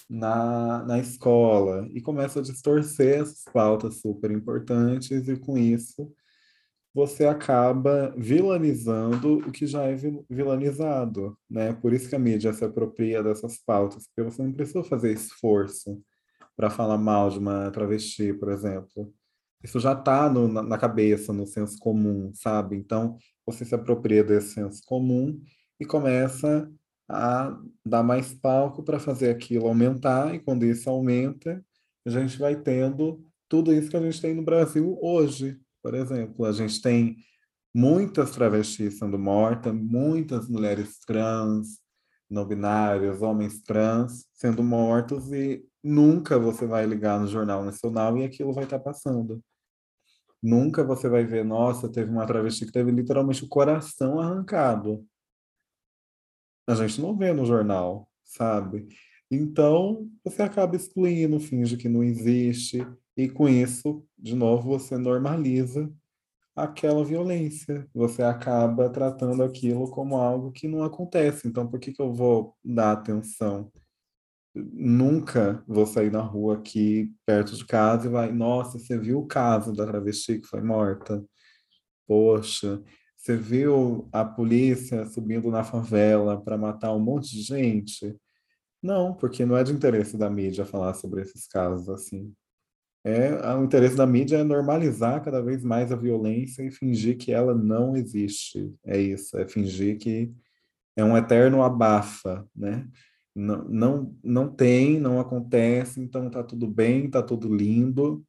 [0.09, 1.87] na, na escola.
[1.93, 6.11] E começa a distorcer essas pautas super importantes e com isso
[6.97, 9.95] você acaba vilanizando o que já é
[10.31, 11.75] vilanizado, né?
[11.75, 16.03] Por isso que a mídia se apropria dessas pautas, porque você não precisa fazer esforço
[16.57, 19.13] para falar mal de uma travesti, por exemplo.
[19.63, 22.77] Isso já está na, cabeça, no senso comum, sabe?
[22.77, 25.39] Então, você se apropria desse senso comum
[25.79, 26.67] e começa
[27.07, 31.63] a dar mais palco para fazer aquilo aumentar, e quando isso aumenta,
[32.07, 36.45] a gente vai tendo tudo isso que a gente tem no Brasil hoje, por exemplo,
[36.45, 37.17] a gente tem
[37.73, 41.79] muitas travestis sendo mortas, muitas mulheres trans,
[42.29, 48.25] não binárias, homens trans sendo mortos e nunca você vai ligar no Jornal Nacional e
[48.25, 49.41] aquilo vai estar passando.
[50.43, 55.07] Nunca você vai ver, nossa, teve uma travesti que teve literalmente o coração arrancado.
[56.67, 58.89] A gente não vê no jornal, sabe?
[59.31, 62.85] Então, você acaba excluindo, finge que não existe,
[63.17, 65.91] e com isso, de novo, você normaliza
[66.55, 67.89] aquela violência.
[67.95, 71.49] Você acaba tratando aquilo como algo que não acontece.
[71.49, 73.73] Então, por que, que eu vou dar atenção?
[74.55, 79.27] Nunca vou sair na rua aqui perto de casa e vai, nossa, você viu o
[79.27, 81.25] caso da travesti que foi morta?
[82.07, 82.83] Poxa,
[83.17, 88.17] você viu a polícia subindo na favela para matar um monte de gente?
[88.83, 92.35] Não, porque não é de interesse da mídia falar sobre esses casos assim
[93.09, 97.31] é o interesse da mídia é normalizar cada vez mais a violência e fingir que
[97.31, 98.75] ela não existe.
[98.85, 100.35] É isso, é fingir que
[100.97, 102.89] é um eterno abafa, né?
[103.33, 108.27] Não, não, não tem, não acontece, então tá tudo bem, tá tudo lindo.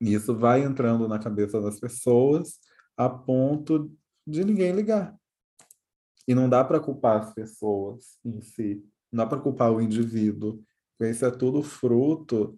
[0.00, 2.60] E isso vai entrando na cabeça das pessoas
[2.96, 3.90] a ponto
[4.24, 5.16] de ninguém ligar.
[6.28, 10.62] E não dá para culpar as pessoas em si, não dá para culpar o indivíduo
[11.00, 12.56] Isso é tudo fruto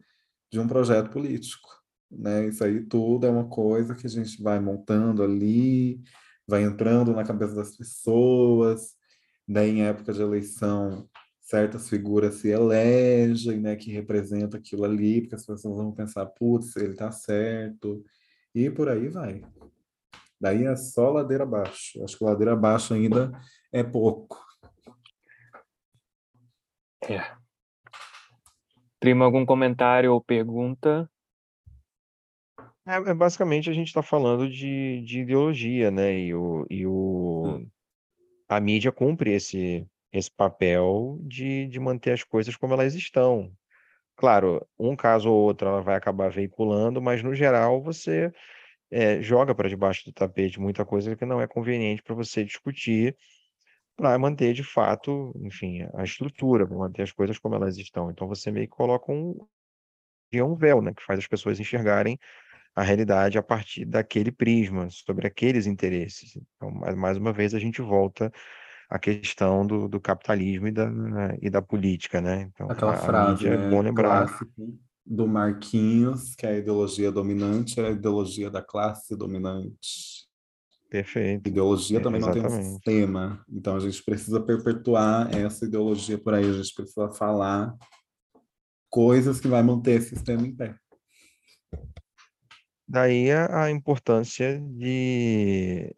[0.50, 1.68] de um projeto político.
[2.10, 2.46] Né?
[2.48, 6.00] Isso aí tudo é uma coisa que a gente vai montando ali,
[6.46, 8.94] vai entrando na cabeça das pessoas,
[9.46, 11.08] daí em época de eleição
[11.46, 16.74] certas figuras se elegem, né, que representam aquilo ali, porque as pessoas vão pensar, putz,
[16.74, 18.04] ele tá certo,
[18.52, 19.42] e por aí vai.
[20.40, 22.02] Daí é só ladeira abaixo.
[22.02, 23.30] Acho que ladeira abaixo ainda
[23.72, 24.44] é pouco.
[27.08, 27.35] É.
[29.06, 31.08] Prima, algum comentário ou pergunta?
[32.84, 36.18] É, é basicamente a gente está falando de, de ideologia, né?
[36.18, 37.70] E, o, e o, hum.
[38.48, 43.52] a mídia cumpre esse, esse papel de, de manter as coisas como elas estão.
[44.16, 48.32] Claro, um caso ou outro ela vai acabar veiculando, mas no geral você
[48.90, 53.16] é, joga para debaixo do tapete muita coisa que não é conveniente para você discutir
[53.96, 58.10] para manter de fato, enfim, a estrutura, para manter as coisas como elas estão.
[58.10, 59.36] Então você meio que coloca um,
[60.34, 62.18] um véu, né, que faz as pessoas enxergarem
[62.76, 66.36] a realidade a partir daquele prisma, sobre aqueles interesses.
[66.36, 68.30] Então, mais, uma vez, a gente volta
[68.90, 70.90] à questão do, do capitalismo e da,
[71.40, 72.50] e da política, né?
[72.52, 74.26] Então, Aquela a, frase, a é né, bom lembrar.
[75.06, 80.15] do Marquinhos, que é a ideologia dominante é a ideologia da classe dominante.
[80.88, 81.48] Perfeito.
[81.48, 86.48] Ideologia também não tem um sistema, então a gente precisa perpetuar essa ideologia por aí,
[86.48, 87.74] a gente precisa falar
[88.88, 90.76] coisas que vai manter esse sistema em pé.
[92.88, 95.92] Daí a, a importância de,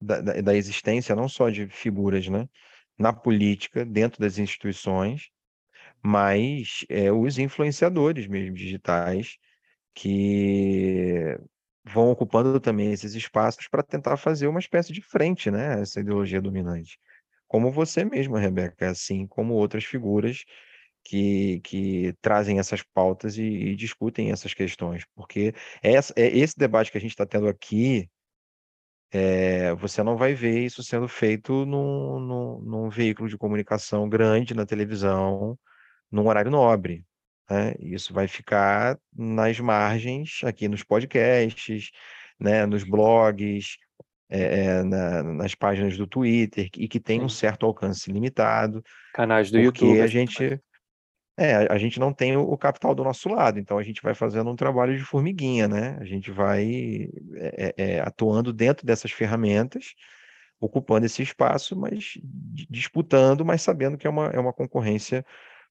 [0.00, 2.48] da, da, da existência não só de figuras, né,
[2.96, 5.30] na política, dentro das instituições,
[6.02, 9.36] mas é, os influenciadores mesmo digitais
[9.94, 11.36] que
[11.84, 16.40] vão ocupando também esses espaços para tentar fazer uma espécie de frente, né, essa ideologia
[16.40, 16.98] dominante.
[17.48, 20.44] Como você mesma, Rebeca, assim como outras figuras
[21.04, 26.92] que, que trazem essas pautas e, e discutem essas questões, porque essa, é esse debate
[26.92, 28.08] que a gente está tendo aqui,
[29.12, 34.54] é, você não vai ver isso sendo feito num, num, num, veículo de comunicação grande
[34.54, 35.58] na televisão,
[36.10, 37.04] num horário nobre.
[37.50, 37.74] Né?
[37.80, 41.90] Isso vai ficar nas margens, aqui nos podcasts,
[42.38, 43.76] né, nos blogs,
[44.30, 48.82] é, na, nas páginas do Twitter, e que tem um certo alcance limitado.
[49.12, 50.00] Canais do porque YouTube.
[50.00, 50.60] a gente
[51.36, 54.50] é, a, gente não tem o, capital do nosso lado, então a gente vai fazendo
[54.50, 55.96] um trabalho de formiguinha, né?
[55.98, 59.94] A gente vai é, é atuando dentro dessas ferramentas,
[60.60, 62.18] ocupando esse espaço, mas
[62.68, 65.24] disputando, mas sabendo que é uma, é uma concorrência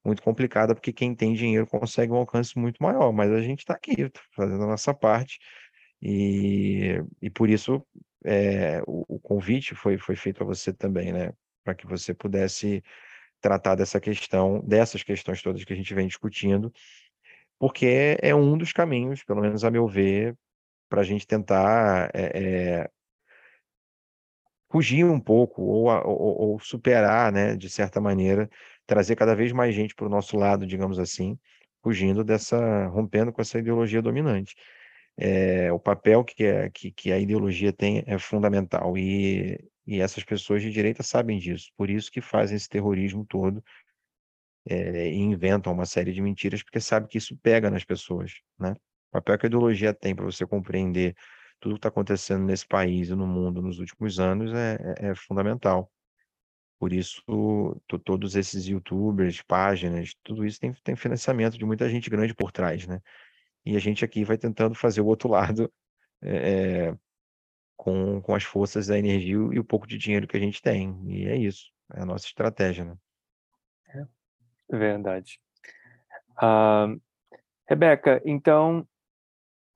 [0.04, 3.74] muito complicada, porque quem tem dinheiro consegue um alcance muito maior, mas a gente está
[3.74, 5.40] aqui, tá fazendo a nossa parte,
[6.02, 7.86] e, e por isso
[8.26, 11.34] é, o, o, convite foi, foi feito a você também, né?
[11.64, 12.84] Para que você pudesse
[13.42, 16.72] tratar dessa questão, dessas questões todas que a gente vem discutindo,
[17.58, 20.36] porque é um dos caminhos, pelo menos a meu ver,
[20.90, 22.90] para a gente tentar é, é,
[24.72, 28.50] fugir um pouco ou, ou, ou, superar, né, de certa maneira,
[28.90, 31.38] trazer cada vez mais gente para o nosso lado, digamos assim,
[31.84, 34.56] fugindo dessa, rompendo com essa ideologia dominante.
[35.18, 39.58] É, o papel que, é, que, que a ideologia tem é fundamental e
[39.90, 43.64] e essas pessoas de direita sabem disso, por isso que fazem esse terrorismo todo
[44.68, 48.76] é, e inventam uma série de mentiras, porque sabe que isso pega nas pessoas, né?
[49.10, 51.16] O papel que a ideologia tem para você compreender
[51.60, 55.16] tudo que está acontecendo nesse país e no mundo nos últimos anos é, é, é
[55.16, 55.92] fundamental.
[56.80, 57.22] Por isso,
[58.06, 62.88] todos esses youtubers, páginas, tudo isso tem, tem financiamento de muita gente grande por trás,
[62.88, 63.02] né?
[63.66, 65.72] E a gente aqui vai tentando fazer o outro lado
[66.24, 66.96] é,
[67.76, 70.98] com, com as forças da energia e o pouco de dinheiro que a gente tem.
[71.06, 72.98] E é isso, é a nossa estratégia, né?
[74.72, 75.40] É verdade.
[76.38, 77.02] Uh,
[77.68, 78.88] Rebeca, então,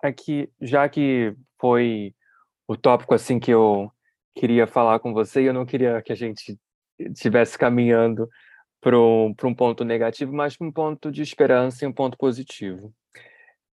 [0.01, 2.15] aqui, já que foi
[2.67, 3.91] o tópico assim que eu
[4.35, 6.57] queria falar com você, eu não queria que a gente
[6.99, 8.30] estivesse caminhando
[8.82, 12.94] para um, um ponto negativo, mas para um ponto de esperança e um ponto positivo.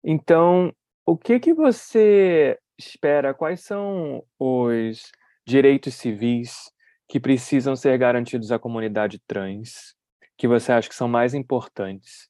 [0.05, 0.73] Então,
[1.07, 5.11] o que que você espera quais são os
[5.47, 6.71] direitos civis
[7.09, 9.95] que precisam ser garantidos à comunidade trans,
[10.37, 12.29] que você acha que são mais importantes?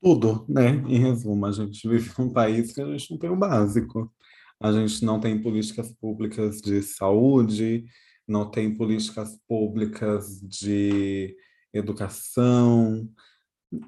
[0.00, 0.70] Tudo, né?
[0.70, 4.12] Em resumo, a gente vive num país que a gente não tem o básico.
[4.60, 7.84] A gente não tem políticas públicas de saúde,
[8.26, 11.36] não tem políticas públicas de
[11.72, 13.08] educação,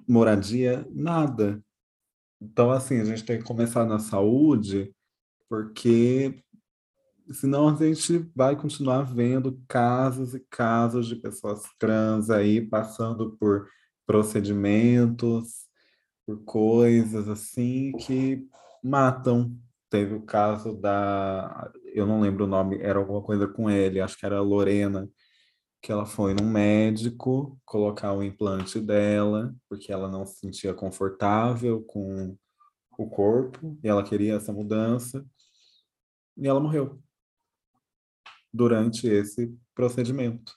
[0.09, 1.63] moradia, nada.
[2.41, 4.95] Então, assim, a gente tem que começar na saúde,
[5.49, 6.43] porque
[7.33, 13.69] senão a gente vai continuar vendo casos e casos de pessoas trans aí passando por
[14.07, 15.67] procedimentos,
[16.27, 18.47] por coisas assim que
[18.83, 19.57] matam.
[19.89, 24.19] Teve o caso da, eu não lembro o nome, era alguma coisa com ele, acho
[24.19, 25.09] que era Lorena,
[25.81, 31.83] que ela foi num médico colocar o implante dela, porque ela não se sentia confortável
[31.83, 32.37] com
[32.99, 35.25] o corpo e ela queria essa mudança,
[36.37, 37.01] e ela morreu
[38.53, 40.55] durante esse procedimento.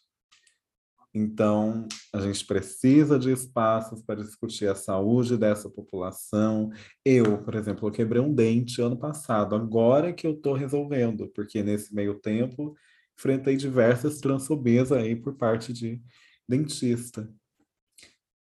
[1.14, 6.70] Então, a gente precisa de espaços para discutir a saúde dessa população.
[7.04, 11.64] Eu, por exemplo, eu quebrei um dente ano passado, agora que eu estou resolvendo, porque
[11.64, 12.76] nesse meio tempo
[13.18, 16.02] enfrentei diversas transfobias aí por parte de
[16.48, 17.28] dentista.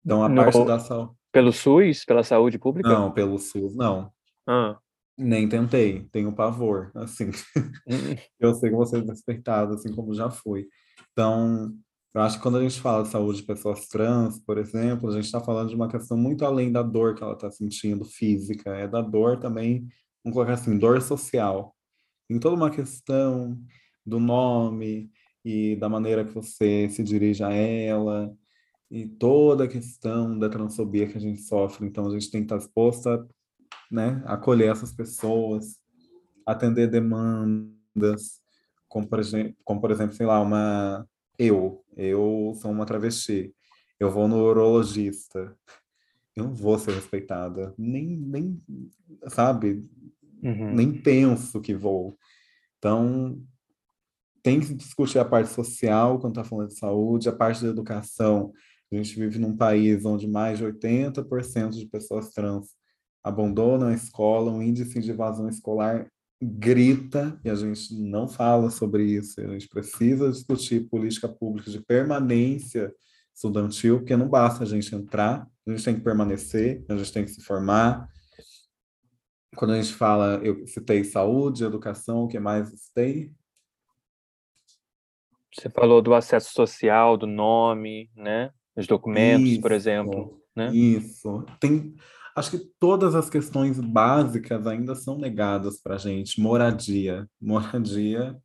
[0.06, 1.12] Então, a no, parte da saúde.
[1.32, 2.04] Pelo SUS?
[2.04, 2.90] Pela saúde pública?
[2.90, 4.12] Não, pelo SUS, não.
[4.46, 4.78] Ah.
[5.18, 7.30] Nem tentei, tenho pavor, assim.
[7.88, 8.16] Hum.
[8.40, 10.68] eu sei que você é despertado, assim como já fui.
[11.12, 11.74] Então,
[12.14, 15.14] eu acho que quando a gente fala de saúde de pessoas trans, por exemplo, a
[15.14, 18.72] gente está falando de uma questão muito além da dor que ela está sentindo física,
[18.72, 19.88] é da dor também,
[20.24, 21.76] vamos colocar assim, dor social.
[22.30, 23.58] Em toda uma questão
[24.06, 25.12] do nome
[25.44, 28.36] e da maneira que você se dirige a ela,
[28.92, 31.88] e toda a questão da transfobia que a gente sofre.
[31.88, 33.26] Então, a gente tem que estar disposto a
[33.90, 35.78] né, acolher essas pessoas,
[36.46, 38.42] atender demandas,
[38.90, 41.08] como por, exemplo, como, por exemplo, sei lá, uma
[41.38, 43.54] eu, eu sou uma travesti,
[44.00, 45.56] eu vou no urologista,
[46.36, 48.62] eu não vou ser respeitada, nem, nem
[49.28, 49.86] sabe,
[50.42, 50.74] uhum.
[50.74, 52.18] nem penso que vou.
[52.78, 53.42] Então,
[54.42, 58.52] tem que discutir a parte social quando está falando de saúde, a parte da educação.
[58.92, 62.70] A gente vive num país onde mais de 80% de pessoas trans
[63.24, 69.04] abandonam a escola, o índice de evasão escolar grita e a gente não fala sobre
[69.04, 69.40] isso.
[69.40, 72.92] A gente precisa discutir política pública de permanência
[73.34, 77.24] estudantil, porque não basta a gente entrar, a gente tem que permanecer, a gente tem
[77.24, 78.08] que se formar.
[79.56, 83.32] Quando a gente fala, eu citei saúde, educação, o que mais citei?
[85.54, 88.52] Você falou do acesso social, do nome, né?
[88.76, 90.42] Os documentos, isso, por exemplo.
[90.56, 90.74] Né?
[90.74, 91.46] Isso.
[91.60, 91.94] Tem,
[92.36, 96.40] acho que todas as questões básicas ainda são negadas para a gente.
[96.40, 97.28] Moradia.
[97.40, 98.38] Moradia,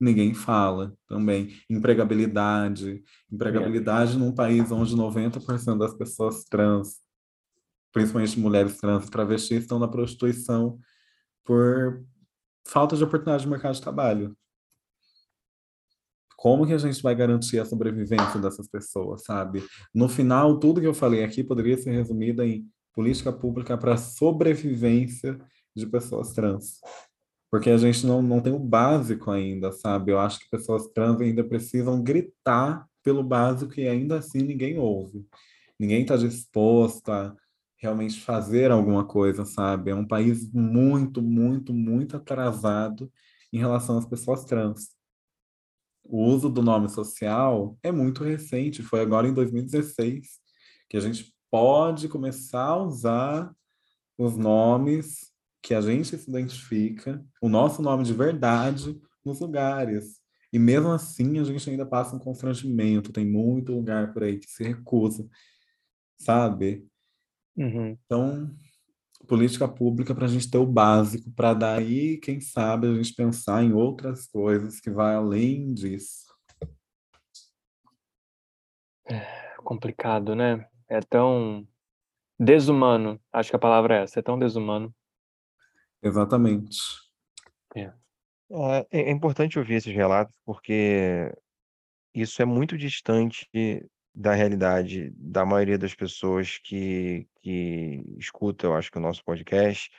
[0.00, 1.54] ninguém fala também.
[1.68, 3.02] Empregabilidade.
[3.30, 4.18] Empregabilidade é.
[4.18, 7.00] num país onde 90% das pessoas trans,
[7.92, 10.78] principalmente mulheres trans e travestis, estão na prostituição
[11.44, 12.04] por
[12.66, 14.36] falta de oportunidade de mercado de trabalho.
[16.40, 19.62] Como que a gente vai garantir a sobrevivência dessas pessoas, sabe?
[19.94, 25.38] No final, tudo que eu falei aqui poderia ser resumido em política pública para sobrevivência
[25.76, 26.80] de pessoas trans.
[27.50, 30.12] Porque a gente não, não tem o básico ainda, sabe?
[30.12, 35.26] Eu acho que pessoas trans ainda precisam gritar pelo básico e ainda assim ninguém ouve.
[35.78, 37.36] Ninguém está disposto a
[37.76, 39.90] realmente fazer alguma coisa, sabe?
[39.90, 43.12] É um país muito, muito, muito atrasado
[43.52, 44.98] em relação às pessoas trans
[46.10, 50.40] o uso do nome social é muito recente, foi agora em 2016
[50.88, 53.54] que a gente pode começar a usar
[54.18, 55.30] os nomes
[55.62, 60.18] que a gente se identifica, o nosso nome de verdade nos lugares.
[60.52, 64.50] E mesmo assim a gente ainda passa um constrangimento, tem muito lugar por aí que
[64.50, 65.28] se recusa,
[66.18, 66.86] sabe?
[67.56, 67.96] Uhum.
[68.04, 68.50] Então,
[69.30, 73.62] política pública para a gente ter o básico, para daí, quem sabe, a gente pensar
[73.62, 76.26] em outras coisas que vai além disso.
[79.08, 80.68] É complicado, né?
[80.88, 81.64] É tão
[82.36, 83.20] desumano.
[83.32, 84.92] Acho que a palavra é essa, é tão desumano.
[86.02, 86.78] Exatamente.
[87.76, 87.92] É.
[88.50, 91.32] É, é importante ouvir esses relatos porque
[92.12, 93.48] isso é muito distante
[94.20, 99.90] da realidade da maioria das pessoas que, que escuta, eu acho que o nosso podcast,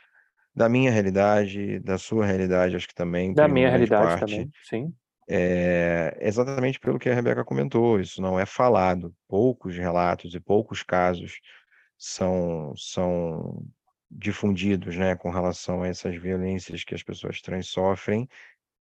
[0.53, 3.34] da minha realidade, da sua realidade, acho que também.
[3.34, 4.93] Da minha realidade parte, também, sim.
[5.27, 9.15] É, exatamente pelo que a Rebeca comentou, isso não é falado.
[9.27, 11.39] Poucos relatos e poucos casos
[11.98, 13.65] são, são
[14.10, 18.27] difundidos né, com relação a essas violências que as pessoas trans sofrem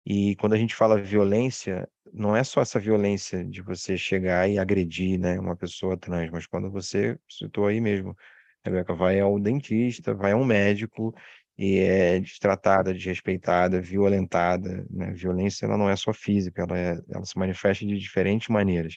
[0.10, 4.58] e quando a gente fala violência, não é só essa violência de você chegar e
[4.58, 8.16] agredir, né, uma pessoa trans, mas quando você citou aí mesmo,
[8.64, 11.14] Rebeca, vai ao dentista, vai a um médico
[11.58, 15.12] e é destratada, desrespeitada, violentada, né?
[15.12, 18.96] Violência ela não é só física, ela, é, ela se manifesta de diferentes maneiras.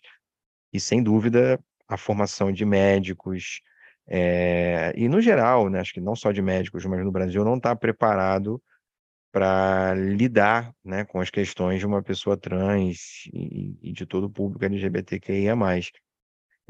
[0.72, 1.58] E sem dúvida
[1.88, 3.60] a formação de médicos
[4.08, 7.56] é, e no geral, né, acho que não só de médicos, mas no Brasil não
[7.56, 8.62] está preparado
[9.32, 14.30] para lidar né, com as questões de uma pessoa trans e, e de todo o
[14.30, 15.54] público LGBTQIA+.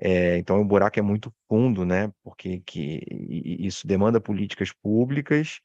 [0.02, 2.10] É, então o buraco é muito fundo, né?
[2.22, 5.60] Porque que, isso demanda políticas públicas,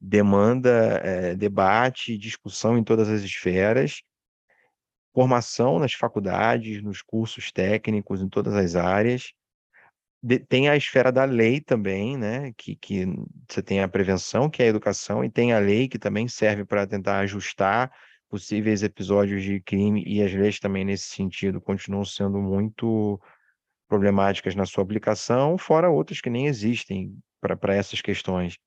[0.00, 0.70] demanda
[1.02, 4.02] é, debate, discussão em todas as esferas,
[5.14, 9.32] formação nas faculdades, nos cursos técnicos, em todas as áreas,
[10.22, 12.52] de, tem a esfera da lei também, né?
[12.56, 13.06] Que, que
[13.48, 16.64] você tem a prevenção, que é a educação, e tem a lei que também serve
[16.64, 17.92] para tentar ajustar
[18.28, 23.20] possíveis episódios de crime, e as leis também, nesse sentido, continuam sendo muito
[23.86, 28.58] problemáticas na sua aplicação, fora outras que nem existem para essas questões.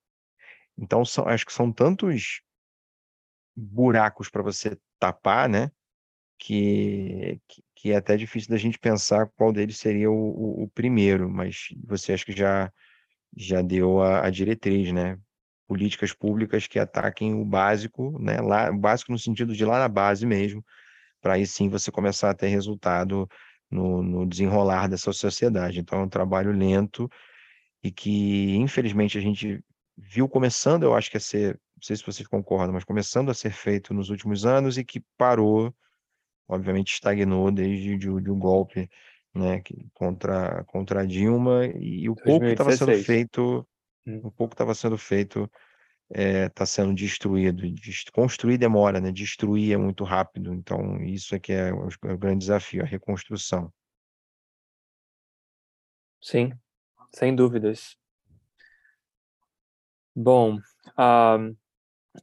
[0.77, 2.41] Então, são, acho que são tantos
[3.55, 5.71] buracos para você tapar, né?
[6.37, 11.29] que, que é até difícil da gente pensar qual deles seria o, o, o primeiro,
[11.29, 12.71] mas você acha que já,
[13.35, 15.17] já deu a, a, diretriz, né?
[15.67, 18.39] Políticas públicas que ataquem o básico, né?
[18.41, 20.63] Lá, o básico no sentido de lá na base mesmo,
[21.21, 23.27] para aí sim você começar a ter resultado
[23.69, 25.79] no, no desenrolar dessa sociedade.
[25.79, 27.09] Então é um trabalho lento
[27.83, 29.63] e que, infelizmente, a gente
[29.97, 33.33] viu começando, eu acho que a ser, não sei se vocês concordam, mas começando a
[33.33, 35.73] ser feito nos últimos anos e que parou
[36.47, 38.89] obviamente estagnou desde de, de um golpe
[39.33, 39.61] né,
[39.93, 43.67] contra, contra Dilma e o pouco que estava sendo feito,
[44.05, 44.21] hum.
[44.23, 45.49] o pouco estava sendo feito
[46.09, 47.63] está é, sendo destruído.
[48.13, 49.11] Construir demora, né?
[49.11, 50.53] Destruir é muito rápido.
[50.53, 53.73] Então, isso é que é o, é o grande desafio, a reconstrução.
[56.21, 56.53] Sim,
[57.13, 57.97] sem dúvidas.
[60.15, 60.57] Bom,
[60.97, 61.55] uh,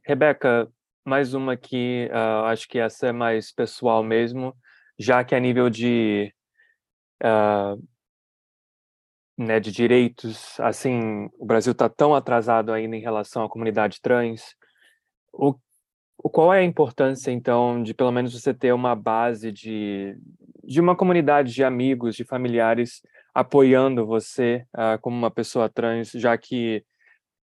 [0.03, 0.71] Rebeca,
[1.05, 4.55] mais uma aqui, uh, acho que essa é mais pessoal mesmo,
[4.97, 6.33] já que a nível de,
[7.21, 7.81] uh,
[9.37, 14.55] né, de direitos, assim, o Brasil está tão atrasado ainda em relação à comunidade trans.
[15.33, 15.55] O,
[16.17, 20.17] o, qual é a importância, então, de pelo menos você ter uma base de,
[20.63, 23.01] de uma comunidade de amigos, de familiares
[23.33, 26.85] apoiando você uh, como uma pessoa trans, já que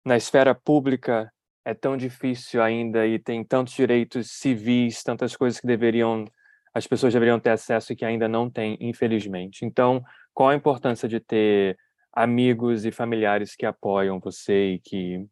[0.04, 1.30] na esfera pública
[1.64, 6.24] é tão difícil ainda e tem tantos direitos civis, tantas coisas que deveriam
[6.72, 9.64] as pessoas deveriam ter acesso e que ainda não têm, infelizmente.
[9.64, 11.76] Então, qual a importância de ter
[12.12, 15.26] amigos e familiares que apoiam você e que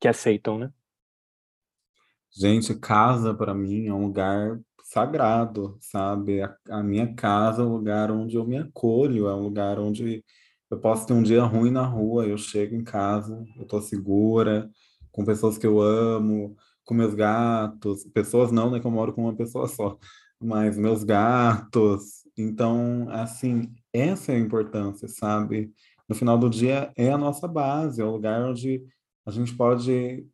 [0.00, 0.70] que aceitam, né?
[2.30, 6.42] Gente, casa para mim é um lugar sagrado, sabe?
[6.42, 10.22] A, a, minha casa é um lugar onde eu me acolho, é um lugar onde
[10.70, 14.70] eu posso ter um dia ruim na rua, eu chego em casa, eu tô segura,
[15.14, 19.22] com pessoas que eu amo, com meus gatos, pessoas não, né, que eu moro com
[19.22, 19.96] uma pessoa só,
[20.42, 22.24] mas meus gatos.
[22.36, 25.72] Então, assim, essa é a importância, sabe?
[26.08, 28.84] No final do dia é a nossa base, é o lugar onde
[29.24, 30.26] a gente pode,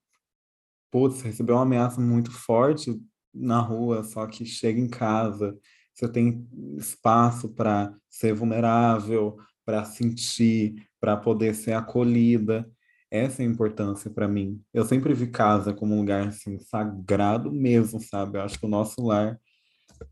[0.90, 2.98] putz, receber uma ameaça muito forte
[3.35, 5.57] na rua, só que chega em casa,
[5.93, 6.48] você tem
[6.78, 12.66] espaço para ser vulnerável, para sentir, para poder ser acolhida.
[13.11, 14.62] Essa é a importância para mim.
[14.73, 18.39] Eu sempre vi casa como um lugar assim sagrado mesmo, sabe?
[18.39, 19.39] Eu acho que o nosso lar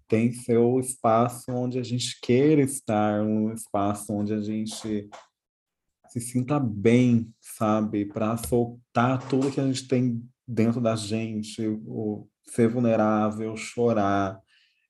[0.07, 5.09] tem o espaço onde a gente queira estar, um espaço onde a gente
[6.09, 8.05] se sinta bem, sabe?
[8.07, 14.41] Para soltar tudo que a gente tem dentro da gente, o ser vulnerável, chorar,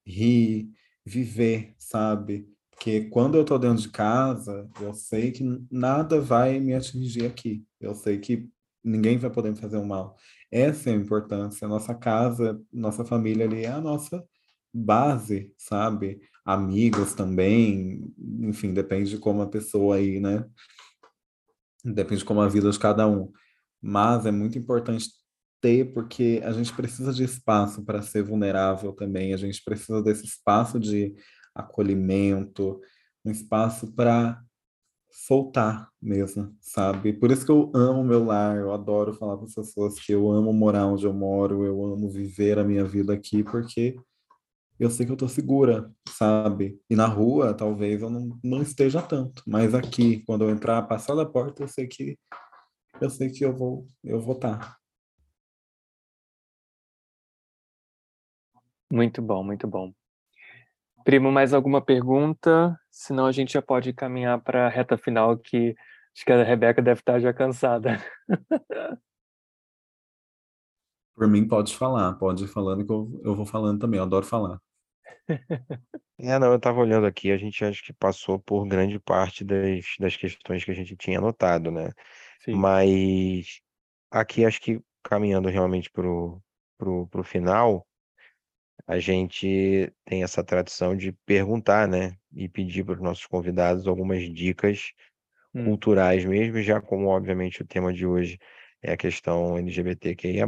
[0.07, 0.71] rir,
[1.05, 2.49] viver, sabe?
[2.79, 7.65] Porque quando eu estou dentro de casa, eu sei que nada vai me atingir aqui.
[7.81, 8.49] Eu sei que
[8.85, 10.17] ninguém vai poder me fazer um mal.
[10.49, 11.67] Essa é a importância.
[11.67, 14.25] Nossa casa, nossa família ali é a nossa
[14.73, 16.21] base, sabe?
[16.45, 20.49] Amigos também, enfim, depende de como a pessoa aí, né?
[21.85, 23.33] Depende de como a vida de cada um.
[23.83, 25.09] Mas é muito importante
[25.61, 30.25] ter, porque a gente precisa de espaço para ser vulnerável também, a gente precisa desse
[30.25, 31.13] espaço de
[31.55, 32.81] acolhimento,
[33.25, 34.41] um espaço para
[35.11, 37.13] soltar mesmo, sabe?
[37.13, 40.31] Por isso que eu amo meu lar, eu adoro falar para as pessoas que eu
[40.31, 43.97] amo morar onde eu moro, eu amo viver a minha vida aqui, porque
[44.79, 46.81] eu sei que eu tô segura, sabe?
[46.89, 51.15] E na rua, talvez eu não, não esteja tanto, mas aqui, quando eu entrar, passar
[51.15, 52.17] da porta, eu sei que
[53.01, 54.59] eu sei que eu vou eu vou estar.
[54.59, 54.79] Tá.
[58.91, 59.93] Muito bom, muito bom.
[61.09, 62.79] Primo, mais alguma pergunta?
[62.91, 65.75] Senão a gente já pode caminhar para a reta final, que
[66.15, 67.97] acho que a Rebeca deve estar já cansada.
[71.17, 74.27] Por mim, pode falar, pode ir falando que eu, eu vou falando também, eu adoro
[74.27, 74.61] falar.
[76.21, 79.87] É, não, eu estava olhando aqui, a gente acho que passou por grande parte das,
[80.01, 81.93] das questões que a gente tinha anotado, né?
[82.41, 82.55] Sim.
[82.55, 83.61] Mas
[84.11, 87.88] aqui acho que caminhando realmente para o final,
[88.87, 92.17] a gente tem essa tradição de perguntar, né?
[92.33, 94.93] E pedir para os nossos convidados algumas dicas
[95.55, 95.65] hum.
[95.65, 98.39] culturais mesmo, já como, obviamente, o tema de hoje
[98.83, 100.47] é a questão LGBTQIA,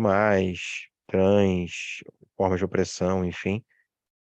[1.07, 2.03] trans,
[2.37, 3.65] formas de opressão, enfim.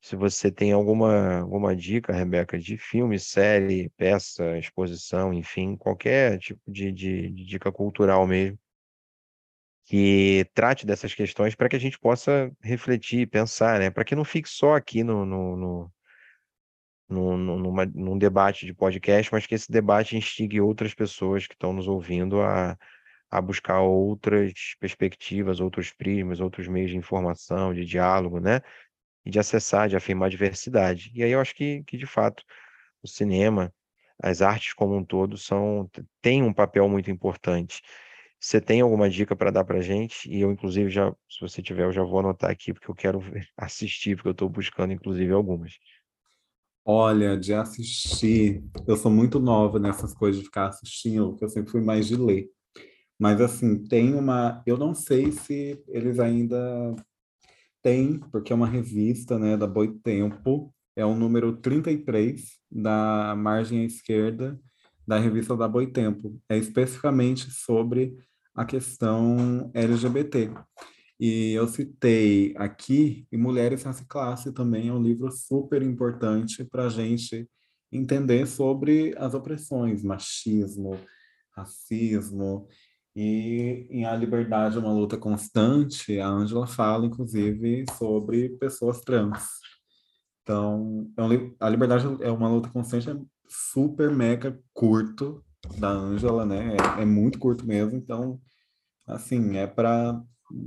[0.01, 6.61] Se você tem alguma, alguma dica, Rebeca, de filme, série, peça, exposição, enfim, qualquer tipo
[6.67, 8.59] de, de, de dica cultural mesmo,
[9.85, 13.89] que trate dessas questões para que a gente possa refletir, pensar, né?
[13.89, 15.91] Para que não fique só aqui no, no,
[17.09, 21.53] no, no numa, num debate de podcast, mas que esse debate instigue outras pessoas que
[21.53, 22.77] estão nos ouvindo a,
[23.29, 28.61] a buscar outras perspectivas, outros prismas, outros meios de informação, de diálogo, né?
[29.25, 31.11] e de acessar, de afirmar a diversidade.
[31.13, 32.43] E aí eu acho que, que de fato,
[33.01, 33.73] o cinema,
[34.21, 35.89] as artes como um todo, são
[36.21, 37.81] têm um papel muito importante.
[38.43, 40.29] Você tem alguma dica para dar para gente?
[40.29, 43.21] E eu, inclusive, já, se você tiver, eu já vou anotar aqui, porque eu quero
[43.55, 45.71] assistir, porque eu estou buscando, inclusive, algumas.
[46.83, 51.71] Olha, de assistir, eu sou muito nova nessas coisas de ficar assistindo, porque eu sempre
[51.71, 52.49] fui mais de ler.
[53.17, 54.61] Mas, assim, tem uma.
[54.65, 56.93] Eu não sei se eles ainda
[57.81, 63.85] tem, porque é uma revista né, da Boitempo, é o número 33 da margem à
[63.85, 64.59] esquerda
[65.07, 66.41] da revista da Boitempo.
[66.49, 68.17] É especificamente sobre
[68.53, 70.51] a questão LGBT.
[71.19, 76.85] E eu citei aqui, e Mulheres Raça Classe também é um livro super importante para
[76.85, 77.49] a gente
[77.91, 80.99] entender sobre as opressões, machismo,
[81.51, 82.67] racismo,
[83.15, 89.47] e em A Liberdade é uma luta constante, a Ângela fala, inclusive, sobre pessoas trans.
[90.41, 93.15] Então, é A Liberdade é uma luta constante, é
[93.47, 95.43] super mega curto
[95.77, 96.75] da Ângela, né?
[96.97, 98.39] É, é, muito curto mesmo, então,
[99.07, 100.21] assim, é para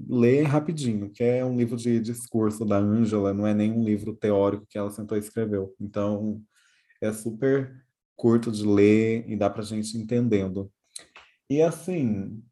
[0.08, 4.14] ler rapidinho, que é um livro de discurso da Ângela, não é nem um livro
[4.14, 5.74] teórico que ela sentou e escreveu.
[5.80, 6.40] Então,
[7.00, 7.84] é super
[8.16, 10.70] curto de ler e dá para a gente entendendo.
[11.48, 12.42] E assim,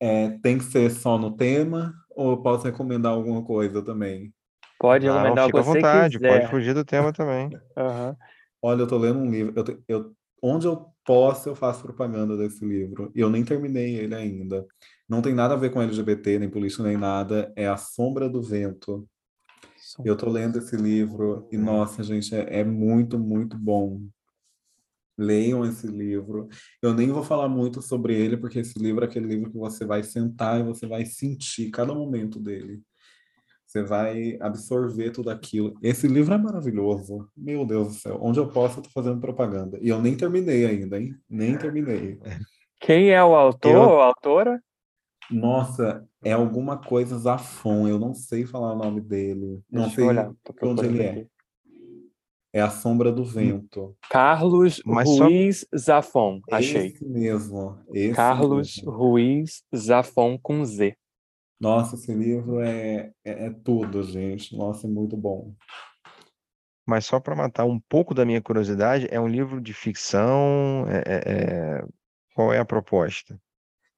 [0.00, 4.32] é, tem que ser só no tema ou posso recomendar alguma coisa também?
[4.78, 6.38] Pode recomendar o que à você vontade, quiser.
[6.38, 7.48] pode fugir do tema também.
[7.76, 8.16] Uhum.
[8.62, 12.64] Olha, eu tô lendo um livro, eu, eu, onde eu posso eu faço propaganda desse
[12.64, 14.66] livro, e eu nem terminei ele ainda.
[15.08, 18.42] Não tem nada a ver com LGBT, nem política, nem nada, é A Sombra do
[18.42, 19.08] Vento.
[20.04, 24.02] Eu tô lendo esse livro e, nossa, gente, é, é muito, muito bom.
[25.16, 26.48] Leiam esse livro.
[26.82, 29.84] Eu nem vou falar muito sobre ele, porque esse livro é aquele livro que você
[29.84, 32.82] vai sentar e você vai sentir cada momento dele.
[33.74, 35.74] Você vai absorver tudo aquilo.
[35.82, 37.28] Esse livro é maravilhoso.
[37.36, 38.18] Meu Deus do céu.
[38.22, 39.80] Onde eu posso, eu tô fazendo propaganda.
[39.82, 41.12] E eu nem terminei ainda, hein?
[41.28, 42.20] Nem terminei.
[42.80, 43.80] Quem é o autor eu...
[43.80, 44.62] ou autora?
[45.28, 47.88] Nossa, é alguma coisa Zafon.
[47.88, 49.60] Eu não sei falar o nome dele.
[49.68, 50.32] Deixa não sei olhar,
[50.62, 51.26] onde ele é.
[52.52, 53.96] É a sombra do vento.
[54.08, 55.76] Carlos Mas Ruiz só...
[55.76, 56.86] Zafon, achei.
[56.86, 57.76] Esse mesmo.
[57.92, 58.92] Esse Carlos mesmo.
[58.92, 60.96] Ruiz Zafon com Z.
[61.60, 64.56] Nossa, esse livro é, é, é tudo, gente.
[64.56, 65.54] Nossa, é muito bom.
[66.86, 70.86] Mas só para matar um pouco da minha curiosidade, é um livro de ficção?
[70.88, 71.86] É, é, é...
[72.34, 73.40] Qual é a proposta?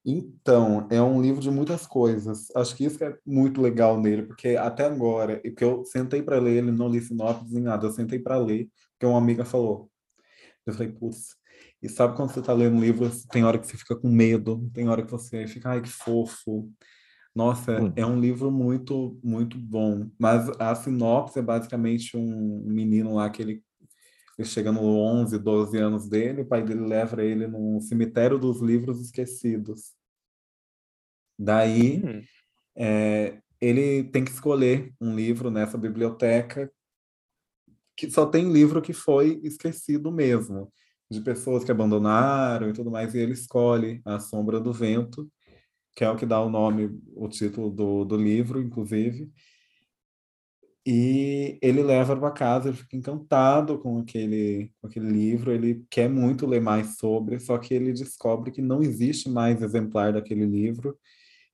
[0.05, 2.47] Então, é um livro de muitas coisas.
[2.55, 6.57] Acho que isso é muito legal nele, porque até agora, que eu sentei para ler,
[6.57, 9.91] ele não li sinopse nem nada, eu sentei para ler, porque uma amiga falou.
[10.65, 11.35] Eu falei, putz,
[11.81, 14.87] e sabe quando você está lendo livro, tem hora que você fica com medo, tem
[14.87, 16.71] hora que você fica, ai, que fofo.
[17.37, 17.93] Nossa, hum.
[17.95, 20.09] é um livro muito, muito bom.
[20.17, 23.63] Mas a sinopse é basicamente um menino lá que ele
[24.39, 28.61] ele chega no 11, 12 anos dele, o pai dele leva ele no cemitério dos
[28.61, 29.95] livros esquecidos.
[31.39, 32.21] Daí, hum.
[32.75, 36.71] é, ele tem que escolher um livro nessa biblioteca
[37.95, 40.71] que só tem livro que foi esquecido mesmo,
[41.09, 45.27] de pessoas que abandonaram e tudo mais, e ele escolhe A Sombra do Vento,
[45.97, 49.31] que é o que dá o nome, o título do, do livro, inclusive,
[50.85, 56.07] e ele leva para casa, ele fica encantado com aquele, com aquele livro, ele quer
[56.07, 60.95] muito ler mais sobre, só que ele descobre que não existe mais exemplar daquele livro,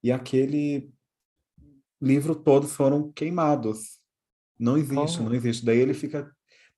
[0.03, 0.91] e aquele
[2.02, 3.98] livro todos foram queimados.
[4.60, 5.24] Não existe, oh.
[5.24, 5.65] não existe.
[5.65, 6.30] Daí ele fica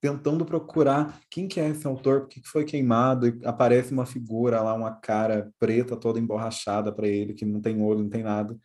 [0.01, 4.61] tentando procurar quem que é esse autor, por que foi queimado, e aparece uma figura
[4.61, 8.57] lá, uma cara preta toda emborrachada para ele, que não tem olho, não tem nada,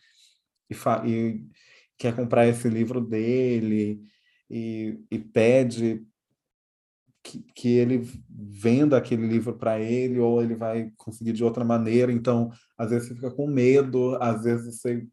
[0.69, 0.75] e,
[1.09, 1.47] e
[1.99, 4.03] quer comprar esse livro dele
[4.49, 6.05] e, e pede
[7.23, 12.11] que, que ele venda aquele livro para ele ou ele vai conseguir de outra maneira.
[12.13, 15.07] Então, às vezes você fica com medo, às vezes você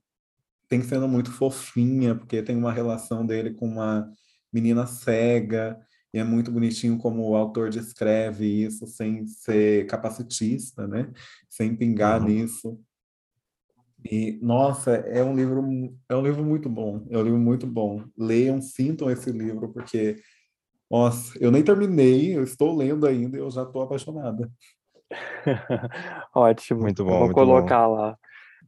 [0.69, 4.09] tem sendo muito fofinha, porque tem uma relação dele com uma
[4.51, 5.79] menina cega,
[6.17, 11.11] e é muito bonitinho como o autor descreve isso sem ser capacitista, né?
[11.47, 12.27] Sem pingar uhum.
[12.27, 12.79] nisso.
[14.03, 15.63] E nossa, é um livro
[16.09, 18.03] é um livro muito bom, é um livro muito bom.
[18.17, 20.15] Leiam, sintam esse livro porque
[20.89, 24.49] nossa, eu nem terminei, eu estou lendo ainda e eu já estou apaixonada.
[26.33, 26.81] Ótimo.
[26.81, 27.11] Muito bom.
[27.11, 27.93] vou muito colocar bom.
[27.93, 28.17] lá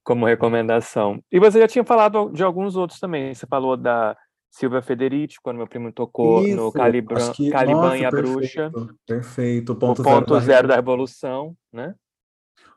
[0.04, 1.20] como recomendação.
[1.32, 3.34] E você já tinha falado de alguns outros também.
[3.34, 4.16] Você falou da
[4.50, 7.52] Silvia Federici, quando meu primo tocou Isso, no Caliban, que...
[7.52, 8.72] Caliban Nossa, e a perfeito, Bruxa.
[9.06, 9.74] Perfeito.
[9.74, 10.74] O ponto, o ponto zero, zero da...
[10.74, 11.96] da Revolução, né?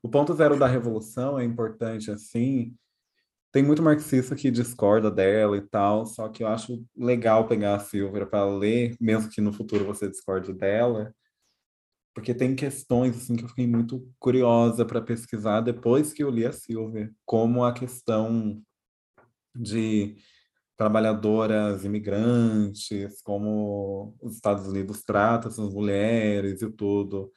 [0.02, 2.74] O ponto zero da Revolução é importante, assim,
[3.52, 7.80] tem muito marxista que discorda dela e tal, só que eu acho legal pegar a
[7.80, 11.14] Silvia para ler, mesmo que no futuro você discorde dela,
[12.14, 16.46] porque tem questões assim que eu fiquei muito curiosa para pesquisar depois que eu li
[16.46, 18.60] a Silvia, como a questão
[19.54, 20.16] de
[20.82, 27.30] trabalhadoras imigrantes, como os Estados Unidos tratam essas mulheres e tudo,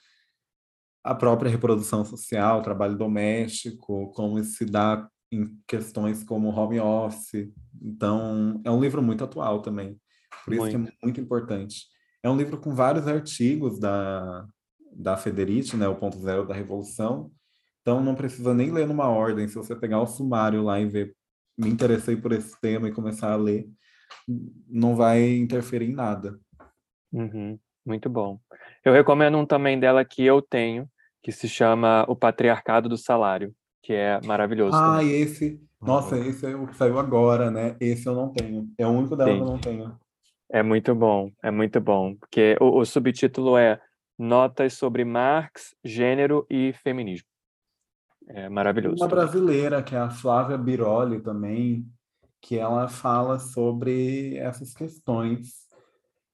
[1.04, 7.54] a própria reprodução social, trabalho doméstico, como isso se dá em questões como home office.
[7.80, 9.96] Então, é um livro muito atual também.
[10.44, 10.90] Por isso muito.
[10.90, 11.86] que é muito importante.
[12.24, 14.44] É um livro com vários artigos da,
[14.92, 17.32] da Federici, né, o ponto zero da Revolução.
[17.82, 19.48] Então, não precisa nem ler numa ordem.
[19.48, 21.16] Se você pegar o sumário lá e ver,
[21.57, 23.68] me interessei por esse tema e começar a ler,
[24.68, 26.40] não vai interferir em nada.
[27.11, 27.57] Uhum.
[27.86, 28.40] Muito bom.
[28.84, 30.90] Eu recomendo um também dela que eu tenho,
[31.22, 33.56] que se chama O Patriarcado do Salário
[33.86, 34.76] que é maravilhoso.
[34.76, 35.22] Ah, também.
[35.22, 35.61] esse.
[35.80, 37.76] Nossa, esse é o que saiu agora, né?
[37.80, 38.68] Esse eu não tenho.
[38.80, 39.38] É o único dela Sim.
[39.38, 39.99] que eu não tenho.
[40.52, 42.15] É muito bom, é muito bom.
[42.15, 43.80] Porque o, o subtítulo é
[44.18, 47.27] Notas sobre Marx, Gênero e Feminismo.
[48.27, 49.03] É maravilhoso.
[49.03, 51.88] Uma brasileira, que é a Flávia Biroli também,
[52.41, 55.65] que ela fala sobre essas questões.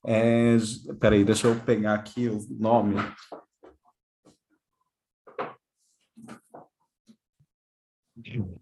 [0.05, 0.57] É,
[0.99, 2.95] peraí, deixa eu pegar aqui o nome.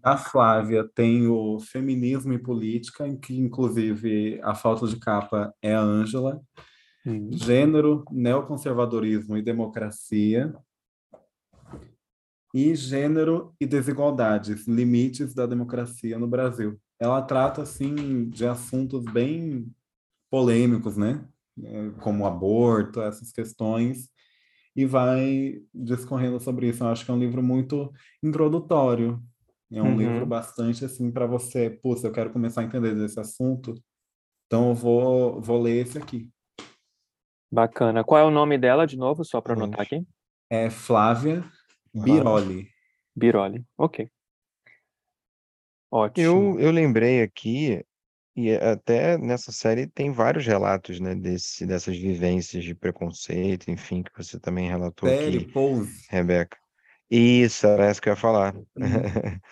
[0.02, 5.74] A Flávia tem o Feminismo e Política, em que, inclusive, a falta de capa é
[5.74, 6.40] a Ângela.
[7.32, 10.54] Gênero, Neoconservadorismo e Democracia.
[12.52, 16.80] E Gênero e Desigualdades, Limites da Democracia no Brasil.
[16.98, 19.72] Ela trata, assim, de assuntos bem
[20.30, 21.24] polêmicos, né?
[21.62, 24.08] É, como aborto, essas questões,
[24.74, 26.82] e vai discorrendo sobre isso.
[26.82, 29.22] Eu acho que é um livro muito introdutório,
[29.70, 29.96] é um uhum.
[29.96, 33.74] livro bastante assim para você, putz, eu quero começar a entender desse assunto,
[34.46, 36.28] então eu vou, vou ler esse aqui.
[37.52, 38.02] Bacana.
[38.02, 40.06] Qual é o nome dela de novo, só para anotar aqui?
[40.48, 41.44] É Flávia
[41.94, 42.68] Biroli.
[43.14, 44.08] Biroli, ok.
[45.90, 46.24] Ótimo.
[46.24, 47.84] Eu, eu lembrei aqui,
[48.36, 54.16] e até nessa série tem vários relatos, né, desse, dessas vivências de preconceito, enfim, que
[54.16, 56.06] você também relatou série, aqui, Pose.
[56.08, 56.56] Rebeca.
[57.10, 58.54] Isso, era essa que eu ia falar.
[58.54, 58.62] Uhum.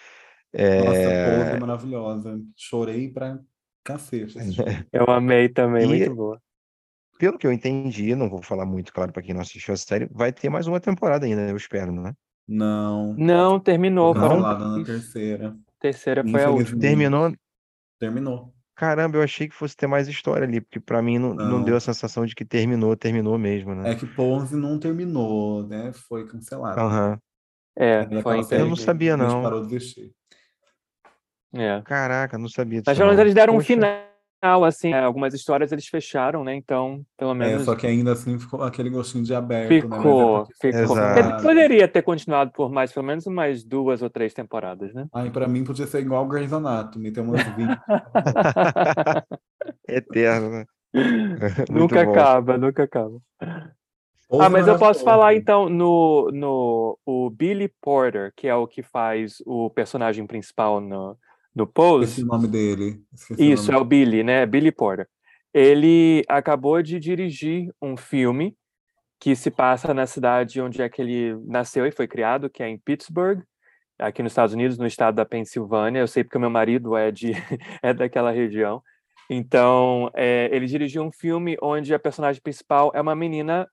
[0.55, 1.01] Nossa,
[1.35, 2.41] Pose é maravilhosa.
[2.57, 3.39] Chorei pra
[3.85, 4.39] cacete.
[4.93, 6.41] Eu amei também, e, muito boa.
[7.19, 10.07] Pelo que eu entendi, não vou falar muito, claro, para quem não assistiu a série,
[10.13, 12.15] vai ter mais uma temporada ainda, eu espero, não é?
[12.49, 13.15] Não.
[13.19, 14.15] Não, terminou.
[14.15, 15.55] Não, lá na terceira.
[15.79, 16.81] Terceira foi a última.
[16.81, 17.33] Terminou?
[18.01, 18.55] Terminou.
[18.75, 21.49] Caramba, eu achei que fosse ter mais história ali, porque para mim não, não.
[21.49, 23.91] não, deu a sensação de que terminou, terminou mesmo, né?
[23.91, 25.93] É que Pose não terminou, né?
[25.93, 26.81] Foi cancelado.
[26.81, 27.19] Aham.
[27.77, 29.43] É, foi Eu não sabia, não.
[29.43, 30.13] parou de vestir.
[31.53, 31.83] É.
[31.83, 32.91] Caraca, não sabia disso.
[32.91, 33.91] Mas pelo menos eles deram um final,
[34.41, 36.55] assim, é, algumas histórias eles fecharam, né?
[36.55, 37.63] Então, pelo é, menos.
[37.63, 39.97] É, só que ainda assim ficou aquele gostinho de aberto, ficou, né?
[40.61, 40.97] Ficou, ficou.
[41.43, 45.07] Poderia ter continuado por mais, pelo menos mais duas ou três temporadas, né?
[45.13, 47.69] Ah, e pra mim podia ser igual o Grey's Anatomy, ter umas 20.
[49.89, 50.65] Eterno, né?
[51.71, 52.11] nunca bom.
[52.11, 53.19] acaba, nunca acaba.
[54.29, 58.67] Ou ah, mas eu posso falar então no, no o Billy Porter, que é o
[58.67, 61.17] que faz o personagem principal no,
[61.59, 62.05] no Pose.
[62.05, 63.03] Esse é o nome dele.
[63.13, 63.79] Esqueci Isso, o nome.
[63.79, 64.47] é o Billy, né?
[64.47, 65.09] Billy Porter.
[65.53, 68.57] Ele acabou de dirigir um filme
[69.21, 72.69] que se passa na cidade onde é que ele nasceu e foi criado, que é
[72.69, 73.43] em Pittsburgh,
[73.99, 75.99] aqui nos Estados Unidos, no estado da Pensilvânia.
[75.99, 77.33] Eu sei porque o meu marido é de
[77.83, 78.81] é daquela região.
[79.29, 83.69] Então, é, ele dirigiu um filme onde a personagem principal é uma menina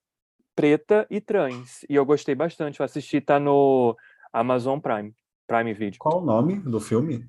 [0.55, 1.85] preta e trans.
[1.87, 2.79] E eu gostei bastante.
[2.79, 3.95] Eu assisti, tá no
[4.33, 5.13] Amazon Prime,
[5.47, 5.99] Prime Video.
[5.99, 7.25] Qual o nome do filme?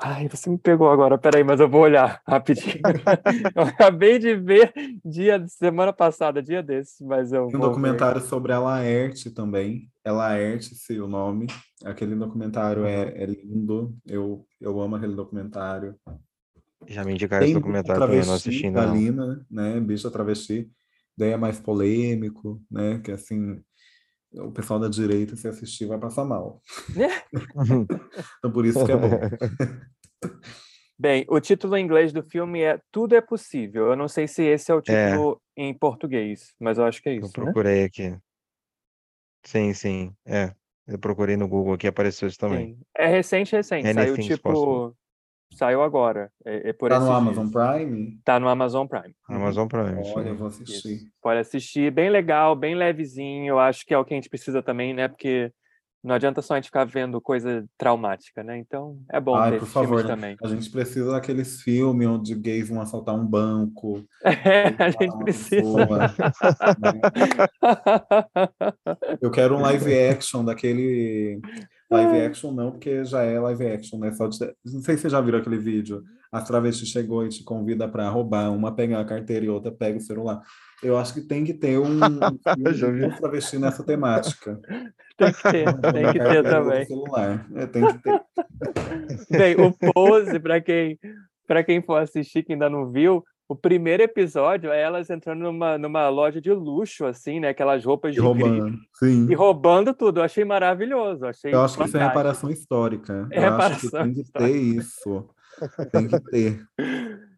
[0.00, 2.82] Ai, você me pegou agora, peraí, mas eu vou olhar rapidinho.
[3.54, 4.72] eu acabei de ver
[5.04, 9.88] dia semana passada, dia desses, mas eu Tem um vou documentário sobre a Laerte também.
[10.04, 11.46] É Laerte, se o nome.
[11.84, 13.96] Aquele documentário é, é lindo.
[14.04, 15.94] Eu, eu amo aquele documentário.
[16.86, 18.94] Já me indicaram esse documentário também, não travesti da ainda não.
[18.94, 19.80] Lina, né?
[19.80, 20.70] Bicha travesti.
[21.16, 22.98] Daí é mais polêmico, né?
[22.98, 23.62] Que assim,
[24.36, 26.60] o pessoal da direita, se assistir, vai passar mal.
[28.38, 29.10] Então por isso que é bom.
[30.98, 33.88] Bem, o título em inglês do filme é Tudo é Possível.
[33.88, 37.16] Eu não sei se esse é o título em português, mas eu acho que é
[37.16, 37.44] Eu isso, né?
[37.44, 38.16] procurei aqui.
[39.44, 40.54] Sim, sim, é.
[40.86, 42.74] Eu procurei no Google aqui, apareceu isso também.
[42.74, 42.80] Sim.
[42.96, 43.92] É recente, recente.
[43.92, 44.90] Saiu Anything's possible.
[44.90, 44.96] tipo.
[45.54, 46.30] Saiu agora.
[46.44, 47.52] É, é por Tá no esses Amazon dias.
[47.76, 48.20] Prime?
[48.24, 49.14] Tá no Amazon Prime.
[49.28, 50.62] Amazon Prime, isso Olha, eu vou Isso.
[50.62, 51.00] assistir.
[51.22, 53.46] Pode assistir, bem legal, bem levezinho.
[53.46, 55.08] Eu acho que é o que a gente precisa também, né?
[55.08, 55.50] Porque
[56.04, 58.58] não adianta só a gente ficar vendo coisa traumática, né?
[58.58, 60.10] Então é bom Ai, ter por favor, né?
[60.10, 60.36] também.
[60.42, 64.04] A gente precisa daqueles filmes onde gays vão assaltar um banco.
[64.22, 65.62] É, a gente precisa.
[65.62, 65.98] pessoa,
[66.78, 67.00] né?
[69.20, 71.40] Eu quero um live action daquele.
[71.94, 74.12] Live action não, porque já é live action, né?
[74.12, 74.38] Só de...
[74.64, 76.02] Não sei se você já viram aquele vídeo.
[76.30, 78.52] A travesti chegou e te convida para roubar.
[78.52, 80.42] Uma pega a carteira e outra pega o celular.
[80.82, 81.98] Eu acho que tem que ter um
[82.82, 84.60] filme de travesti nessa temática.
[85.16, 86.86] Tem que ter, tem que ter também.
[86.86, 87.46] celular.
[87.54, 88.20] É, tem que ter.
[89.30, 90.98] Bem, o Pose, para quem,
[91.46, 95.78] para quem for assistir, que ainda não viu, o primeiro episódio é elas entrando numa,
[95.78, 97.48] numa loja de luxo, assim, né?
[97.50, 98.78] Aquelas roupas de grife roubando.
[98.98, 99.26] Sim.
[99.30, 100.20] e roubando tudo.
[100.20, 101.24] Eu achei maravilhoso.
[101.26, 102.18] Achei Eu acho que isso é fantástico.
[102.18, 103.28] reparação histórica.
[103.30, 105.28] É Eu acho que reparação tem que ter isso.
[105.92, 106.64] Tem que ter.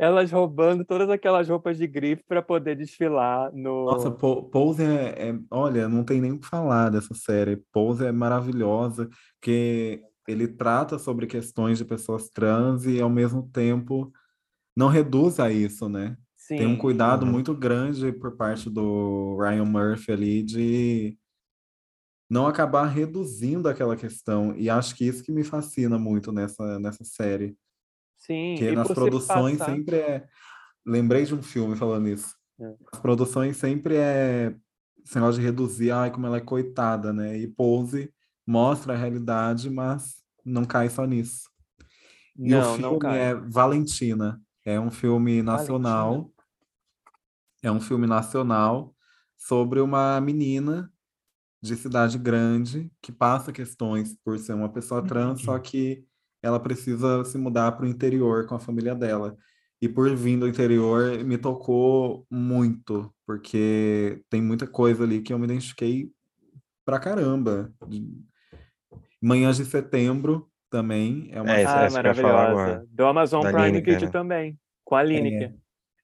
[0.00, 3.86] Elas roubando todas aquelas roupas de grife para poder desfilar no.
[3.86, 7.60] Nossa, Po- Pose é, é- Olha, não tem nem o que falar dessa série.
[7.72, 9.08] Pose é maravilhosa,
[9.40, 14.12] porque ele trata sobre questões de pessoas trans e, ao mesmo tempo,
[14.78, 16.16] não reduz a isso, né?
[16.48, 17.32] Tem um Sim, cuidado Uhum.
[17.32, 21.18] muito grande por parte do Ryan Murphy ali de
[22.30, 24.54] não acabar reduzindo aquela questão.
[24.56, 27.56] E acho que isso que me fascina muito nessa, nessa série.
[28.16, 28.54] sim.
[28.54, 30.26] Porque E nas por se produções passar- sempre é.
[30.86, 32.34] Lembrei de um filme falando isso.
[32.60, 32.74] É.
[32.92, 34.54] As produções sempre é
[35.04, 37.36] esse negócio de reduzir, ai, como ela é coitada, né?
[37.38, 38.12] E Pose
[38.46, 41.48] mostra a realidade, mas não cai só nisso.
[42.38, 43.18] E o Não, não filme cai.
[43.20, 44.40] é Valentina.
[44.68, 46.10] É um filme nacional.
[46.10, 46.32] Valentina.
[47.62, 48.94] É um filme nacional
[49.34, 50.92] sobre uma menina
[51.62, 56.04] de cidade grande que passa questões por ser uma pessoa trans, só que
[56.42, 59.34] ela precisa se mudar para o interior com a família dela.
[59.80, 65.38] E por vir do interior, me tocou muito, porque tem muita coisa ali que eu
[65.38, 66.12] me identifiquei
[66.84, 67.72] pra caramba.
[69.20, 72.36] Manhãs de Setembro também é uma É, Ah, que maravilhosa.
[72.36, 72.86] agora.
[72.90, 74.12] Do Amazon Da Prime Lineker, Video né?
[74.12, 74.58] também.
[74.84, 75.54] Com a Lineker,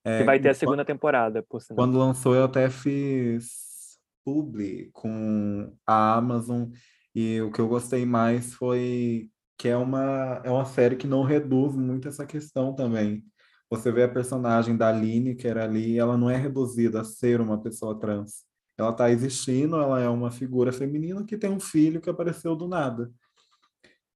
[0.04, 1.76] é, que vai ter a segunda temporada, por sinal.
[1.76, 6.70] Quando lançou, eu até fiz publi com a Amazon
[7.14, 11.22] e o que eu gostei mais foi que é uma, é uma série que não
[11.22, 13.22] reduz muito essa questão também.
[13.70, 17.98] Você vê a personagem da Lineker ali, ela não é reduzida a ser uma pessoa
[17.98, 18.44] trans.
[18.76, 22.66] Ela está existindo, ela é uma figura feminina que tem um filho que apareceu do
[22.66, 23.10] nada.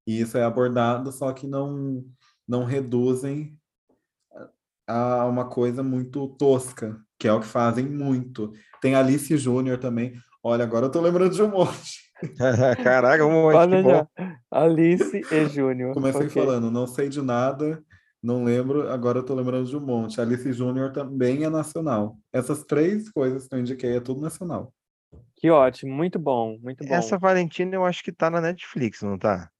[0.09, 2.03] E isso é abordado, só que não,
[2.47, 3.55] não reduzem
[4.87, 8.51] a uma coisa muito tosca, que é o que fazem muito.
[8.81, 10.13] Tem Alice Júnior também.
[10.43, 12.11] Olha, agora eu tô lembrando de um monte.
[12.83, 14.07] Caraca, um monte, Olha bom.
[14.49, 15.93] Alice e Júnior.
[15.93, 16.41] Comecei Ok.
[16.41, 17.79] falando, não sei de nada,
[18.23, 20.19] não lembro, agora eu tô lembrando de um monte.
[20.19, 22.17] Alice Júnior também é nacional.
[22.33, 24.73] Essas três coisas que eu indiquei é tudo nacional.
[25.35, 26.95] Que ótimo, muito bom, muito bom.
[26.95, 29.51] Essa Valentina eu acho que tá na Netflix, não tá?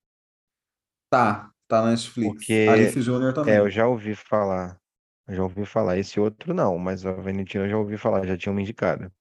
[1.09, 2.33] Tá, tá na Netflix.
[2.33, 3.53] Porque- Alice Júnior também.
[3.55, 4.79] É, eu já ouvi falar.
[5.27, 5.97] Eu já ouvi falar.
[5.97, 9.11] Esse outro não, mas a Valentina eu já ouvi falar, já tinham me indicado.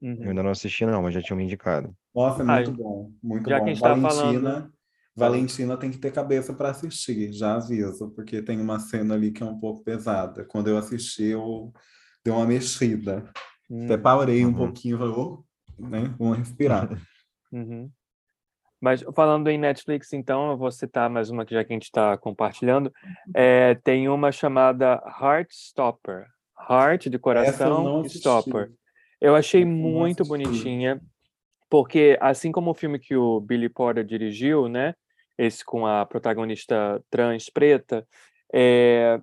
[0.00, 0.28] Eu Uhum.
[0.28, 1.94] ainda não assisti, não, mas já tinham me indicado.
[2.14, 3.64] Nossa, é muito bom, muito já bom.
[3.64, 4.72] que a gente tá Valentina, falando-
[5.16, 9.42] Valentina tem que ter cabeça para assistir, já aviso, porque tem uma cena ali que
[9.42, 10.44] é um pouco pesada.
[10.44, 11.72] Quando eu assisti, eu
[12.24, 13.28] dei uma mexida.
[13.68, 14.54] Hum, Até parei um Uhum.
[14.56, 15.44] pouquinho e falei, "Ô",
[15.78, 16.14] né?
[16.18, 16.88] Vamos respirar.
[17.52, 17.90] uhum.
[18.80, 21.84] Mas falando em Netflix, então, eu vou citar mais uma que já que a gente
[21.84, 22.92] está compartilhando.
[23.34, 26.26] É, tem uma chamada Heartstopper.
[26.70, 28.18] Heart de eu coração, e assisti.
[28.18, 28.72] Stopper.
[29.20, 30.28] Eu achei eu muito assisti.
[30.28, 31.00] bonitinha,
[31.68, 34.94] porque assim como o filme que o Billy Porter dirigiu, né,
[35.36, 38.06] esse com a protagonista trans preta,
[38.52, 39.20] é,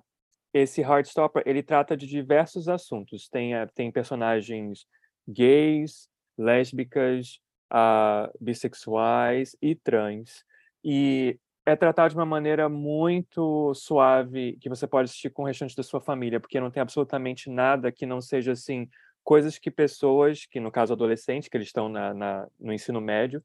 [0.52, 3.28] esse Heartstopper ele trata de diversos assuntos.
[3.28, 4.86] Tem eh, tem personagens
[5.28, 6.08] gays,
[6.38, 7.40] lésbicas,
[7.70, 10.44] ah, bissexuais e trans.
[10.84, 15.76] E é tratado de uma maneira muito suave que você pode assistir com o restante
[15.76, 18.88] da sua família, porque não tem absolutamente nada que não seja assim
[19.24, 23.42] coisas que pessoas, que no caso adolescentes, que eles estão na, na, no ensino médio,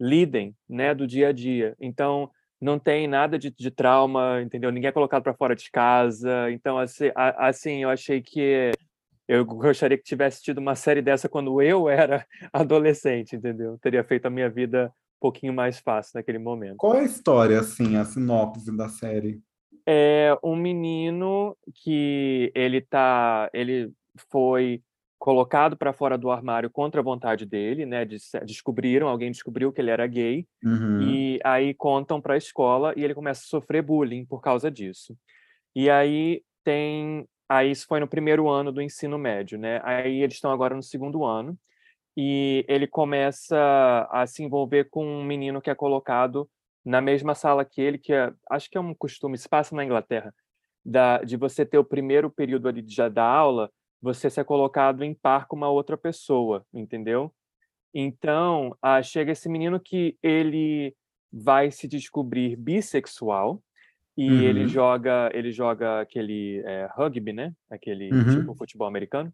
[0.00, 1.76] lidem, né, do dia a dia.
[1.80, 2.28] Então
[2.60, 4.72] não tem nada de, de trauma, entendeu?
[4.72, 6.50] Ninguém é colocado para fora de casa.
[6.50, 8.72] Então assim, assim, eu achei que
[9.28, 13.78] eu gostaria que tivesse tido uma série dessa quando eu era adolescente, entendeu?
[13.78, 16.78] Teria feito a minha vida pouquinho mais fácil naquele momento.
[16.78, 19.40] Qual é a história, assim, a sinopse da série?
[19.86, 23.92] É um menino que ele tá, ele
[24.30, 24.82] foi
[25.18, 28.04] colocado para fora do armário contra a vontade dele, né?
[28.44, 31.00] Descobriram, alguém descobriu que ele era gay uhum.
[31.00, 35.16] e aí contam para a escola e ele começa a sofrer bullying por causa disso.
[35.76, 37.24] E aí tem,
[37.56, 39.80] aí isso foi no primeiro ano do ensino médio, né?
[39.84, 41.58] Aí eles estão agora no segundo ano
[42.16, 46.48] e ele começa a se envolver com um menino que é colocado
[46.84, 49.84] na mesma sala que ele, que é, acho que é um costume, se passa na
[49.84, 50.34] Inglaterra,
[50.84, 53.70] da, de você ter o primeiro período ali já da aula,
[54.00, 57.32] você ser colocado em par com uma outra pessoa, entendeu?
[57.94, 60.96] Então, ah, chega esse menino que ele
[61.30, 63.62] vai se descobrir bissexual
[64.16, 64.42] e uhum.
[64.42, 67.52] ele joga ele joga aquele é, rugby, né?
[67.70, 68.40] Aquele uhum.
[68.40, 69.32] tipo futebol americano.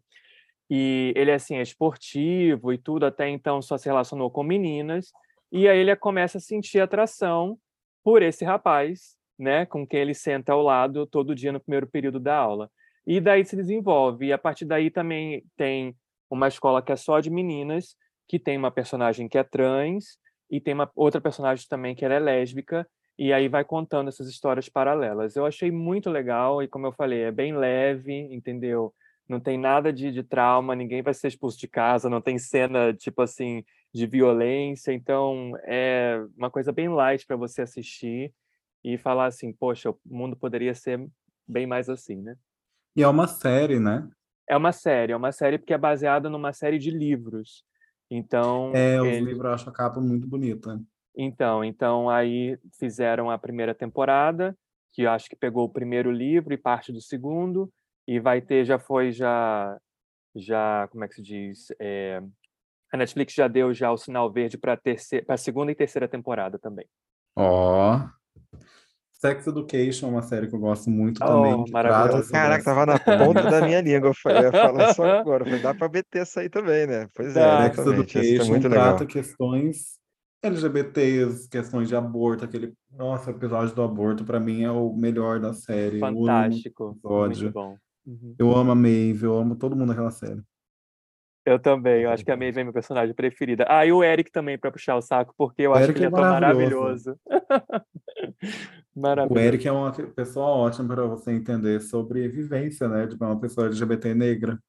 [0.69, 5.11] E ele assim é esportivo e tudo, até então só se relacionou com meninas.
[5.51, 7.57] E aí ele começa a sentir atração
[8.03, 12.19] por esse rapaz, né, com quem ele senta ao lado todo dia no primeiro período
[12.19, 12.69] da aula.
[13.05, 14.27] E daí se desenvolve.
[14.27, 15.95] E a partir daí também tem
[16.29, 17.95] uma escola que é só de meninas,
[18.27, 20.19] que tem uma personagem que é trans
[20.51, 22.87] e tem uma outra personagem também que ela é lésbica.
[23.19, 25.35] E aí vai contando essas histórias paralelas.
[25.35, 28.93] Eu achei muito legal e como eu falei, é bem leve, entendeu?
[29.29, 32.91] não tem nada de, de trauma, ninguém vai ser expulso de casa, não tem cena,
[32.91, 33.63] tipo assim,
[33.93, 34.91] de violência.
[34.91, 38.33] Então, é uma coisa bem light para você assistir
[38.83, 41.07] e falar assim, poxa, o mundo poderia ser
[41.47, 42.35] bem mais assim, né?
[42.95, 44.09] E é uma série, né?
[44.47, 47.63] É uma série, é uma série porque é baseada numa série de livros.
[48.09, 48.71] Então.
[48.73, 49.25] É, os ele...
[49.25, 50.81] livros eu acho a capa muito bonita.
[51.21, 54.57] Então, então aí fizeram a primeira temporada,
[54.93, 57.69] que eu acho que pegou o primeiro livro e parte do segundo,
[58.07, 59.77] e vai ter, já foi, já,
[60.33, 61.67] já como é que se diz?
[61.77, 62.23] É,
[62.93, 64.79] a Netflix já deu já o sinal verde para
[65.27, 66.87] a segunda e terceira temporada também.
[67.35, 67.97] Ó.
[67.97, 68.59] Oh.
[69.11, 71.53] Sex Education é uma série que eu gosto muito também.
[71.53, 72.31] Oh, maravilhoso.
[72.31, 74.13] Caraca, tava na ponta da minha língua.
[74.25, 75.43] Eu ia falar só agora.
[75.59, 77.09] Dá para meter essa aí também, né?
[77.13, 77.63] Pois é.
[77.63, 79.07] Sex tá Education é muito trata legal.
[79.07, 79.98] questões
[80.41, 82.73] LGBTs, questões de aborto, aquele.
[82.91, 85.99] Nossa, episódio do aborto, para mim, é o melhor da série.
[85.99, 86.97] Fantástico.
[87.03, 87.77] Muito bom.
[88.05, 88.35] Uhum.
[88.39, 90.41] Eu amo a Maeve, eu amo todo mundo naquela série.
[91.45, 93.65] Eu também, eu acho que a Maeve é minha personagem preferida.
[93.67, 96.05] Ah, e o Eric também, para puxar o saco, porque eu o acho Eric que
[96.05, 97.19] ele é, é maravilhoso.
[98.95, 99.33] maravilhoso.
[99.33, 103.07] O Eric é uma pessoa ótima para você entender sobre vivência, né?
[103.07, 104.59] De uma pessoa LGBT negra.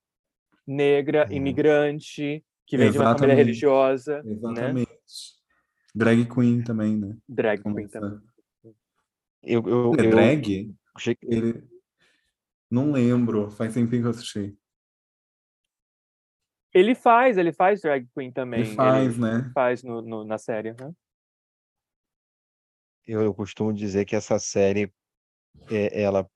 [0.64, 1.34] Negra, é.
[1.34, 2.92] imigrante, que vem Exatamente.
[2.92, 4.22] de uma família religiosa.
[4.22, 4.32] Né?
[4.32, 4.90] Exatamente.
[4.90, 4.96] Né?
[5.94, 7.16] Drag queen também, né?
[7.28, 8.20] Drag queen também.
[9.42, 10.74] Eu, eu, é eu, drag?
[11.22, 11.64] Ele,
[12.70, 14.56] não lembro, faz tempinho que eu assisti.
[16.72, 18.60] Ele faz, ele faz drag queen também.
[18.60, 19.50] Ele faz, ele né?
[19.52, 20.72] Faz no, no, na série.
[20.72, 20.92] Né?
[23.06, 24.92] Eu, eu costumo dizer que essa série,
[25.68, 26.28] é, ela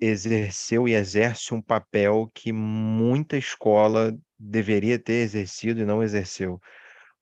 [0.00, 6.60] exerceu e exerce um papel que muita escola deveria ter exercido e não exerceu.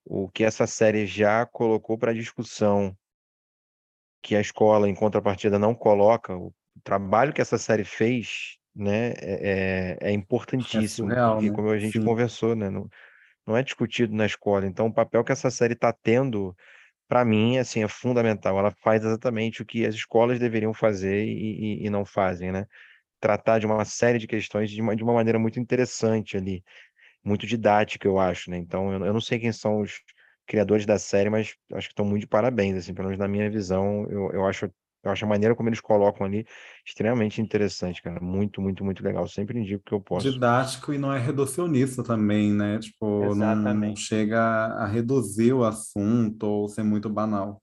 [0.08, 2.96] O que essa série já colocou para discussão,
[4.22, 6.52] que a escola, em contrapartida, não coloca, o
[6.84, 11.56] trabalho que essa série fez, né, é, é, é importantíssimo, é surreal, porque né?
[11.56, 12.04] como a gente Sim.
[12.04, 12.88] conversou, né, não,
[13.46, 14.66] não é discutido na escola.
[14.66, 16.54] Então, o papel que essa série está tendo,
[17.08, 18.58] para mim, assim, é fundamental.
[18.58, 22.66] Ela faz exatamente o que as escolas deveriam fazer e, e, e não fazem, né?
[23.20, 26.62] Tratar de uma série de questões de uma, de uma maneira muito interessante ali,
[27.26, 28.56] muito didática, eu acho, né?
[28.56, 30.00] Então, eu, eu não sei quem são os
[30.46, 33.50] criadores da série, mas acho que estão muito de parabéns, assim, pelo menos na minha
[33.50, 34.70] visão, eu, eu acho
[35.06, 36.44] eu acho a maneira como eles colocam ali
[36.84, 38.20] extremamente interessante, cara.
[38.20, 39.28] Muito, muito, muito legal.
[39.28, 40.32] Sempre indico que eu posso.
[40.32, 42.80] Didático e não é reducionista também, né?
[42.80, 47.62] Tipo, não chega a reduzir o assunto ou ser muito banal.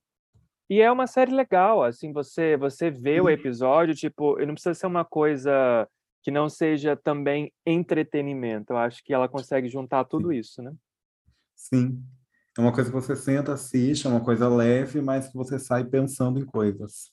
[0.69, 4.87] E é uma série legal, assim, você você vê o episódio, tipo, não precisa ser
[4.87, 5.85] uma coisa
[6.23, 8.73] que não seja também entretenimento.
[8.73, 10.73] Eu acho que ela consegue juntar tudo isso, né?
[11.53, 12.01] Sim.
[12.57, 15.83] É uma coisa que você senta, assiste, é uma coisa leve, mas que você sai
[15.83, 17.11] pensando em coisas.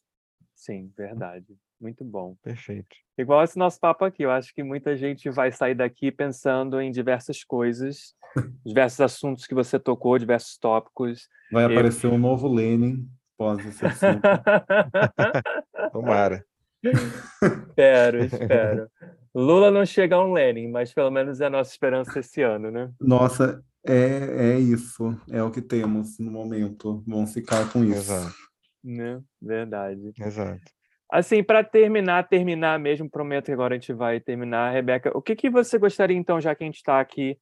[0.55, 1.57] Sim, verdade.
[1.81, 2.37] Muito bom.
[2.43, 2.95] Perfeito.
[3.17, 6.91] Igual esse nosso papo aqui, eu acho que muita gente vai sair daqui pensando em
[6.91, 8.15] diversas coisas,
[8.65, 11.27] diversos assuntos que você tocou, diversos tópicos.
[11.51, 14.21] Vai aparecer um novo Lenin após esse assunto.
[15.91, 16.45] Tomara.
[16.83, 18.89] Espero, espero.
[19.35, 22.71] Lula não chega a um Lenin, mas pelo menos é a nossa esperança esse ano,
[22.71, 22.91] né?
[23.01, 25.17] Nossa, é, é isso.
[25.31, 27.03] É o que temos no momento.
[27.07, 28.13] Vamos ficar com isso.
[28.13, 28.35] Exato.
[28.83, 29.21] Né?
[29.41, 30.13] Verdade.
[30.19, 30.63] Exato.
[31.11, 34.73] Assim, para terminar, terminar mesmo, prometo que agora a gente vai terminar.
[34.73, 37.37] Rebeca, o que, que você gostaria, então, já que a gente está aqui,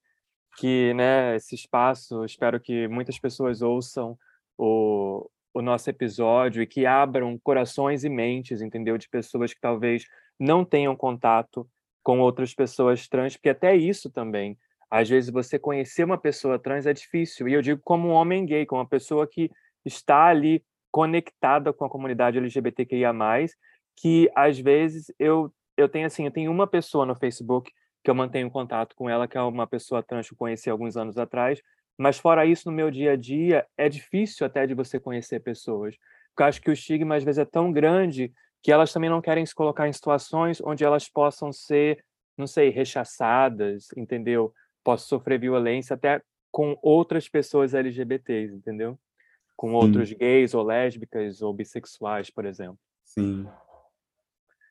[0.56, 4.18] que né, esse espaço, espero que muitas pessoas ouçam
[4.56, 8.98] o, o nosso episódio e que abram corações e mentes, entendeu?
[8.98, 10.04] De pessoas que talvez
[10.38, 11.68] não tenham contato
[12.02, 14.56] com outras pessoas trans, porque até isso também.
[14.90, 17.48] Às vezes você conhecer uma pessoa trans é difícil.
[17.48, 19.50] E eu digo como um homem gay, como uma pessoa que
[19.84, 23.12] está ali conectada com a comunidade LGBTQIA+,
[23.96, 27.70] que às vezes eu eu tenho assim, eu tenho uma pessoa no Facebook
[28.02, 30.96] que eu mantenho contato com ela, que é uma pessoa trans que eu conheci alguns
[30.96, 31.62] anos atrás,
[31.98, 35.96] mas fora isso, no meu dia a dia, é difícil até de você conhecer pessoas,
[36.28, 39.20] porque eu acho que o estigma às vezes é tão grande que elas também não
[39.20, 42.04] querem se colocar em situações onde elas possam ser,
[42.36, 44.52] não sei, rechaçadas, entendeu?
[44.84, 48.98] Posso sofrer violência até com outras pessoas LGBTs, entendeu?
[49.58, 52.78] com outros gays ou lésbicas ou bissexuais, por exemplo.
[53.02, 53.44] Sim.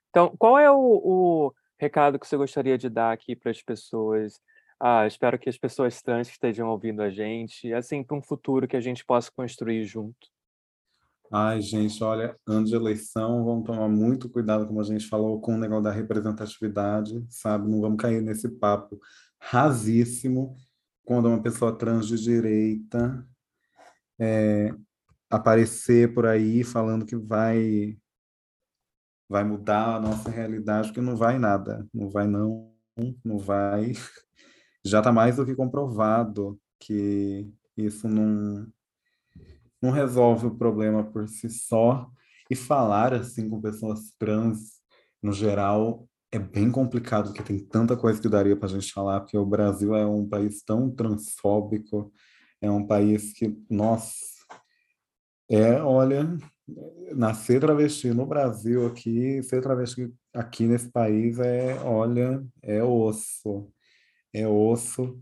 [0.10, 4.42] Então, qual é o, o recado que você gostaria de dar aqui para as pessoas?
[4.80, 8.68] Ah, espero que as pessoas trans que estejam ouvindo a gente, assim, para um futuro
[8.68, 10.28] que a gente possa construir junto.
[11.32, 15.56] Ai, gente, olha, ano de eleição, vamos tomar muito cuidado, como a gente falou, com
[15.56, 17.70] o negócio da representatividade, sabe?
[17.70, 19.00] Não vamos cair nesse papo
[19.40, 20.56] rasíssimo
[21.04, 23.28] quando uma pessoa trans de direita
[24.20, 24.74] é,
[25.30, 27.98] aparecer por aí falando que vai
[29.30, 32.74] vai mudar a nossa realidade, porque não vai nada, não vai não,
[33.24, 33.92] não vai.
[34.90, 38.68] Já está mais do que comprovado que isso não
[39.82, 42.10] não resolve o problema por si só.
[42.50, 44.82] E falar assim com pessoas trans
[45.22, 49.20] no geral é bem complicado porque tem tanta coisa que daria para a gente falar
[49.22, 52.12] porque o Brasil é um país tão transfóbico
[52.62, 54.16] é um país que, nossa,
[55.50, 56.38] é, olha,
[57.16, 63.72] nascer travesti no Brasil aqui, ser travesti aqui nesse país é, olha, é osso,
[64.34, 65.22] é osso.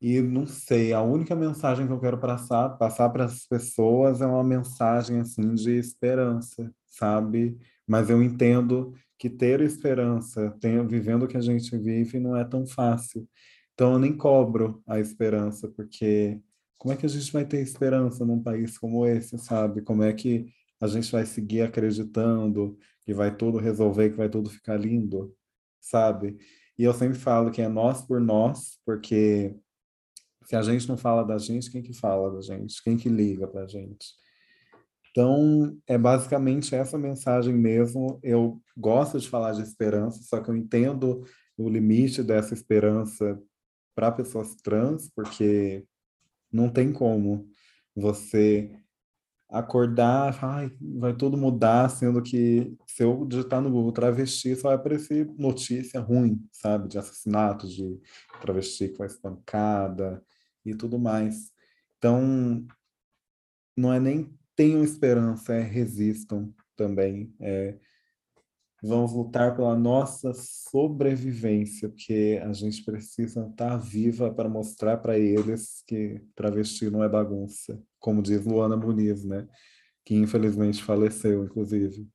[0.00, 4.26] E não sei, a única mensagem que eu quero passar, passar para as pessoas é
[4.26, 7.56] uma mensagem assim de esperança, sabe?
[7.86, 12.44] Mas eu entendo que ter esperança, tem, vivendo o que a gente vive, não é
[12.44, 13.26] tão fácil.
[13.72, 16.40] Então eu nem cobro a esperança, porque
[16.76, 19.80] como é que a gente vai ter esperança num país como esse, sabe?
[19.82, 20.46] Como é que
[20.80, 25.34] a gente vai seguir acreditando que vai tudo resolver, que vai tudo ficar lindo,
[25.80, 26.36] sabe?
[26.78, 29.56] E eu sempre falo que é nós por nós, porque
[30.44, 32.82] se a gente não fala da gente, quem que fala da gente?
[32.82, 34.06] Quem que liga pra gente?
[35.10, 38.18] Então, é basicamente essa mensagem mesmo.
[38.22, 41.24] Eu gosto de falar de esperança, só que eu entendo
[41.56, 43.40] o limite dessa esperança
[43.94, 45.86] para pessoas trans, porque
[46.52, 47.48] não tem como
[47.94, 48.76] você
[49.54, 54.76] acordar, ai, vai tudo mudar, sendo que se eu digitar no Google travesti, só vai
[54.76, 56.88] aparecer notícia ruim, sabe?
[56.88, 58.00] De assassinatos, de
[58.40, 60.22] travesti que foi espancada
[60.64, 61.52] e tudo mais.
[61.98, 62.66] Então,
[63.76, 67.32] não é nem tenham esperança, é resistam também.
[67.40, 67.78] É,
[68.86, 75.82] vamos lutar pela nossa sobrevivência, porque a gente precisa estar viva para mostrar para eles
[75.86, 79.48] que travesti não é bagunça, como diz Luana Muniz, né?
[80.04, 82.06] Que infelizmente faleceu, inclusive.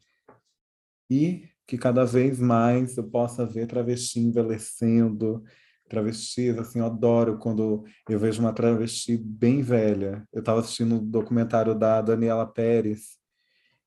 [1.09, 5.43] E que cada vez mais eu possa ver travesti envelhecendo,
[5.89, 10.27] travestis, assim, eu adoro quando eu vejo uma travesti bem velha.
[10.31, 13.18] Eu estava assistindo o um documentário da Daniela Pérez,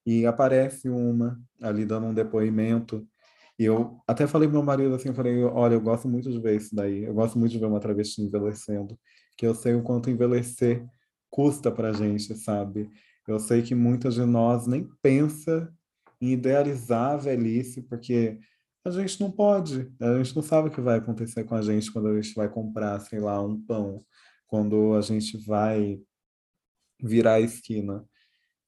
[0.07, 3.07] e aparece uma ali dando um depoimento.
[3.59, 6.41] E eu até falei pro meu marido assim, eu falei, olha, eu gosto muito de
[6.41, 7.05] ver isso daí.
[7.05, 8.99] Eu gosto muito de ver uma travesti envelhecendo,
[9.37, 10.85] que eu sei o quanto envelhecer
[11.31, 12.91] custa pra gente, sabe?
[13.27, 15.73] Eu sei que muitas de nós nem pensa
[16.21, 18.39] em idealizar a velhice, porque
[18.85, 21.93] a gente não pode, a gente não sabe o que vai acontecer com a gente
[21.93, 24.05] quando a gente vai comprar, sei lá, um pão,
[24.47, 26.01] quando a gente vai
[27.01, 28.05] virar a esquina.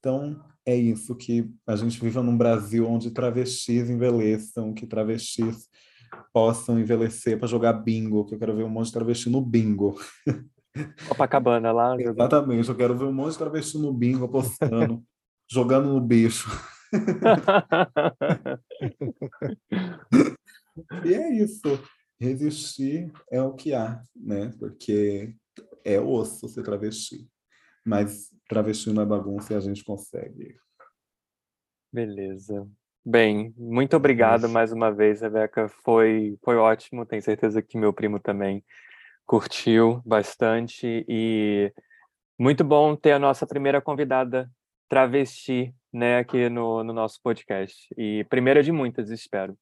[0.04, 0.36] Então,
[0.66, 5.66] é isso que a gente vive num Brasil onde travestis envelheçam, que travestis
[6.30, 9.98] possam envelhecer para jogar bingo, que eu quero ver um monte de travesti no bingo.
[11.08, 11.98] Copacabana lá.
[11.98, 15.02] Exatamente, eu quero ver um monte de travesti no bingo apostando,
[15.50, 16.50] jogando no bicho.
[21.02, 21.80] e é isso.
[22.20, 24.52] Resistir é o que há, né?
[24.58, 25.34] Porque
[25.82, 27.26] é osso ser travesti.
[27.84, 30.56] Mas travesti na bagunça e a gente consegue.
[31.92, 32.68] Beleza.
[33.04, 35.68] Bem, muito obrigado mais uma vez, Rebeca.
[35.68, 37.04] Foi, foi ótimo.
[37.04, 38.64] Tenho certeza que meu primo também
[39.26, 41.04] curtiu bastante.
[41.06, 41.72] E
[42.38, 44.50] muito bom ter a nossa primeira convidada
[44.88, 47.88] travesti né, aqui no, no nosso podcast.
[47.96, 49.56] E primeira de muitas, espero.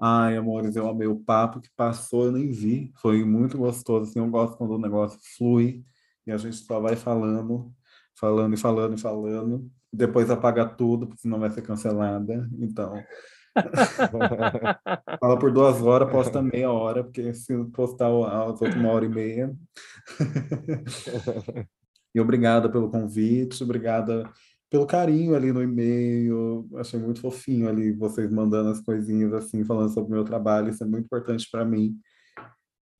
[0.00, 2.92] Ai, amores, eu amei o papo que passou, eu nem vi.
[2.96, 4.10] Foi muito gostoso.
[4.10, 5.84] Assim, eu gosto quando o negócio flui
[6.26, 7.72] e a gente só vai falando,
[8.14, 9.70] falando e falando e falando.
[9.92, 12.48] Depois apaga tudo, porque senão vai ser cancelada.
[12.58, 12.94] Então.
[15.20, 19.08] Fala por duas horas, posta meia hora, porque se postar as outras uma hora e
[19.08, 19.54] meia.
[22.14, 24.30] e obrigada pelo convite, obrigada
[24.70, 26.66] pelo carinho ali no e-mail.
[26.76, 30.70] Achei muito fofinho ali vocês mandando as coisinhas assim, falando sobre o meu trabalho.
[30.70, 31.94] Isso é muito importante para mim.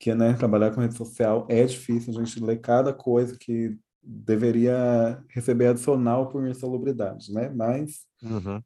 [0.03, 3.73] Que, né, trabalhar com rede social é difícil, a gente lê cada coisa que
[4.03, 7.49] deveria receber adicional por insalubridade, né?
[7.49, 8.61] Mas uhum.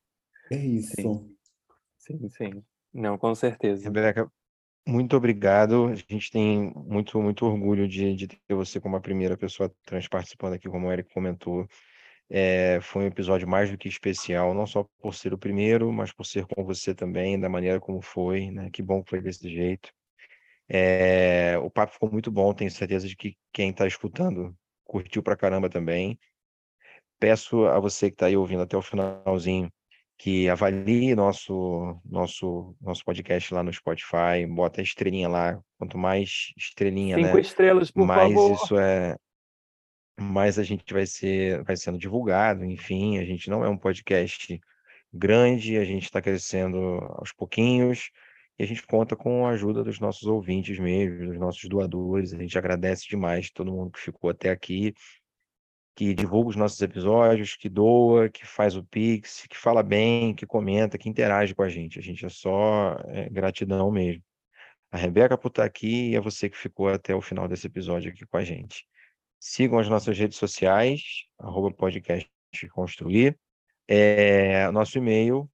[0.51, 0.95] é isso.
[0.95, 1.37] Sim.
[1.99, 2.63] sim, sim.
[2.91, 3.83] Não, com certeza.
[3.83, 4.27] Rebeca,
[4.87, 5.89] muito obrigado.
[5.89, 10.07] A gente tem muito, muito orgulho de, de ter você como a primeira pessoa trans
[10.07, 11.67] participando aqui, como o Eric comentou.
[12.31, 16.11] É, foi um episódio mais do que especial, não só por ser o primeiro, mas
[16.11, 18.71] por ser com você também, da maneira como foi, né?
[18.71, 19.95] Que bom que foi desse jeito.
[20.69, 25.37] É, o papo ficou muito bom, tenho certeza de que quem está escutando curtiu pra
[25.37, 26.19] caramba também.
[27.19, 29.71] Peço a você que está aí ouvindo até o finalzinho
[30.17, 36.51] que avalie nosso nosso nosso podcast lá no Spotify, bota a estrelinha lá, quanto mais
[36.57, 37.41] estrelinha, Cinco né?
[37.41, 38.51] estrelas, por mais favor.
[38.53, 39.15] isso é
[40.19, 44.59] mais a gente vai ser vai sendo divulgado, enfim, a gente não é um podcast
[45.13, 46.77] grande, a gente está crescendo
[47.17, 48.09] aos pouquinhos
[48.59, 52.33] e a gente conta com a ajuda dos nossos ouvintes mesmo, dos nossos doadores.
[52.33, 54.93] A gente agradece demais todo mundo que ficou até aqui,
[55.95, 60.45] que divulga os nossos episódios, que doa, que faz o Pix, que fala bem, que
[60.45, 61.99] comenta, que interage com a gente.
[61.99, 64.23] A gente é só é, gratidão mesmo.
[64.91, 68.11] A Rebeca por estar aqui e a você que ficou até o final desse episódio
[68.11, 68.85] aqui com a gente.
[69.39, 71.01] Sigam as nossas redes sociais,
[71.37, 72.29] arroba podcast
[72.71, 73.37] construir.
[73.87, 75.49] É, nosso e-mail,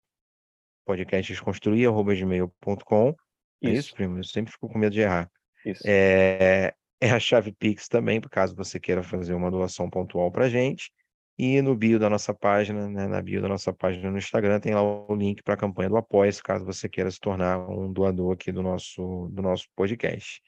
[0.85, 3.15] podcastdesconstruir.gmail.com.
[3.63, 4.17] É isso, primo?
[4.17, 5.29] Eu sempre fico com medo de errar.
[5.65, 5.81] Isso.
[5.85, 10.91] É, é a chave Pix também, caso você queira fazer uma doação pontual para gente.
[11.37, 14.75] E no bio da nossa página, né, na bio da nossa página no Instagram, tem
[14.75, 18.33] lá o link para a campanha do Apoia-se, caso você queira se tornar um doador
[18.33, 20.41] aqui do nosso, do nosso podcast.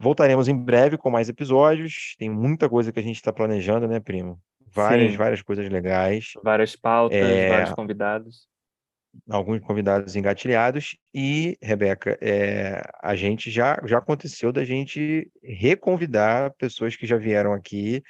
[0.00, 2.16] Voltaremos em breve com mais episódios.
[2.18, 4.40] Tem muita coisa que a gente está planejando, né, primo?
[4.66, 5.16] Várias, Sim.
[5.16, 6.32] várias coisas legais.
[6.42, 7.48] Várias pautas, é...
[7.48, 8.48] vários convidados
[9.28, 16.96] alguns convidados engatilhados e, Rebeca, é, a gente já, já aconteceu da gente reconvidar pessoas
[16.96, 18.02] que já vieram aqui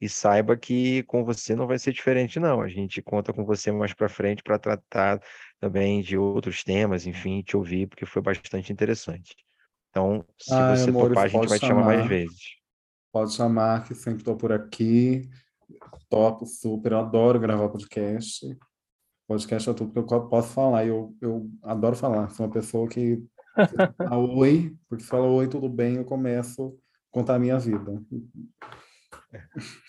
[0.00, 2.60] e saiba que com você não vai ser diferente, não.
[2.60, 5.20] A gente conta com você mais para frente para tratar
[5.58, 9.34] também de outros temas, enfim, te ouvir, porque foi bastante interessante.
[9.90, 12.56] Então, se Ai, você amor, topar, a gente vai te chamar mais vezes.
[13.10, 15.28] Pode chamar, que sempre estou por aqui.
[16.08, 18.46] Topo super, eu adoro gravar podcast.
[19.26, 20.86] Podcast é tudo que eu posso falar.
[20.86, 22.30] Eu, eu adoro falar.
[22.30, 23.22] Sou uma pessoa que
[23.98, 28.00] fala oi, porque se fala oi, tudo bem, eu começo a contar a minha vida.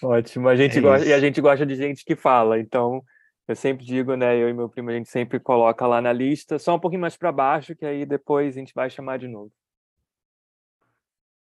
[0.03, 0.49] Ótimo.
[0.49, 2.59] A gente é gosta, e a gente gosta de gente que fala.
[2.59, 3.03] Então,
[3.47, 4.35] eu sempre digo, né?
[4.35, 7.15] Eu e meu primo, a gente sempre coloca lá na lista, só um pouquinho mais
[7.15, 9.51] para baixo, que aí depois a gente vai chamar de novo.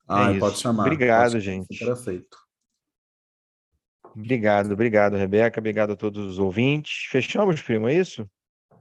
[0.08, 0.82] Ah, é pode chamar.
[0.82, 1.74] Obrigado, pode gente.
[1.74, 2.43] Super aceito.
[4.16, 5.58] Obrigado, obrigado, Rebeca.
[5.58, 7.08] Obrigado a todos os ouvintes.
[7.10, 8.28] Fechamos, primo, é isso?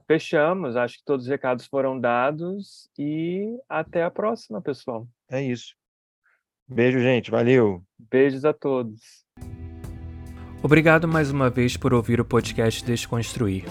[0.06, 0.76] Fechamos.
[0.76, 5.08] Acho que todos os recados foram dados e até a próxima, pessoal.
[5.30, 5.74] É isso.
[6.68, 7.30] Beijo, gente.
[7.30, 7.82] Valeu.
[7.98, 9.24] Beijos a todos.
[10.62, 13.64] Obrigado mais uma vez por ouvir o podcast Desconstruir.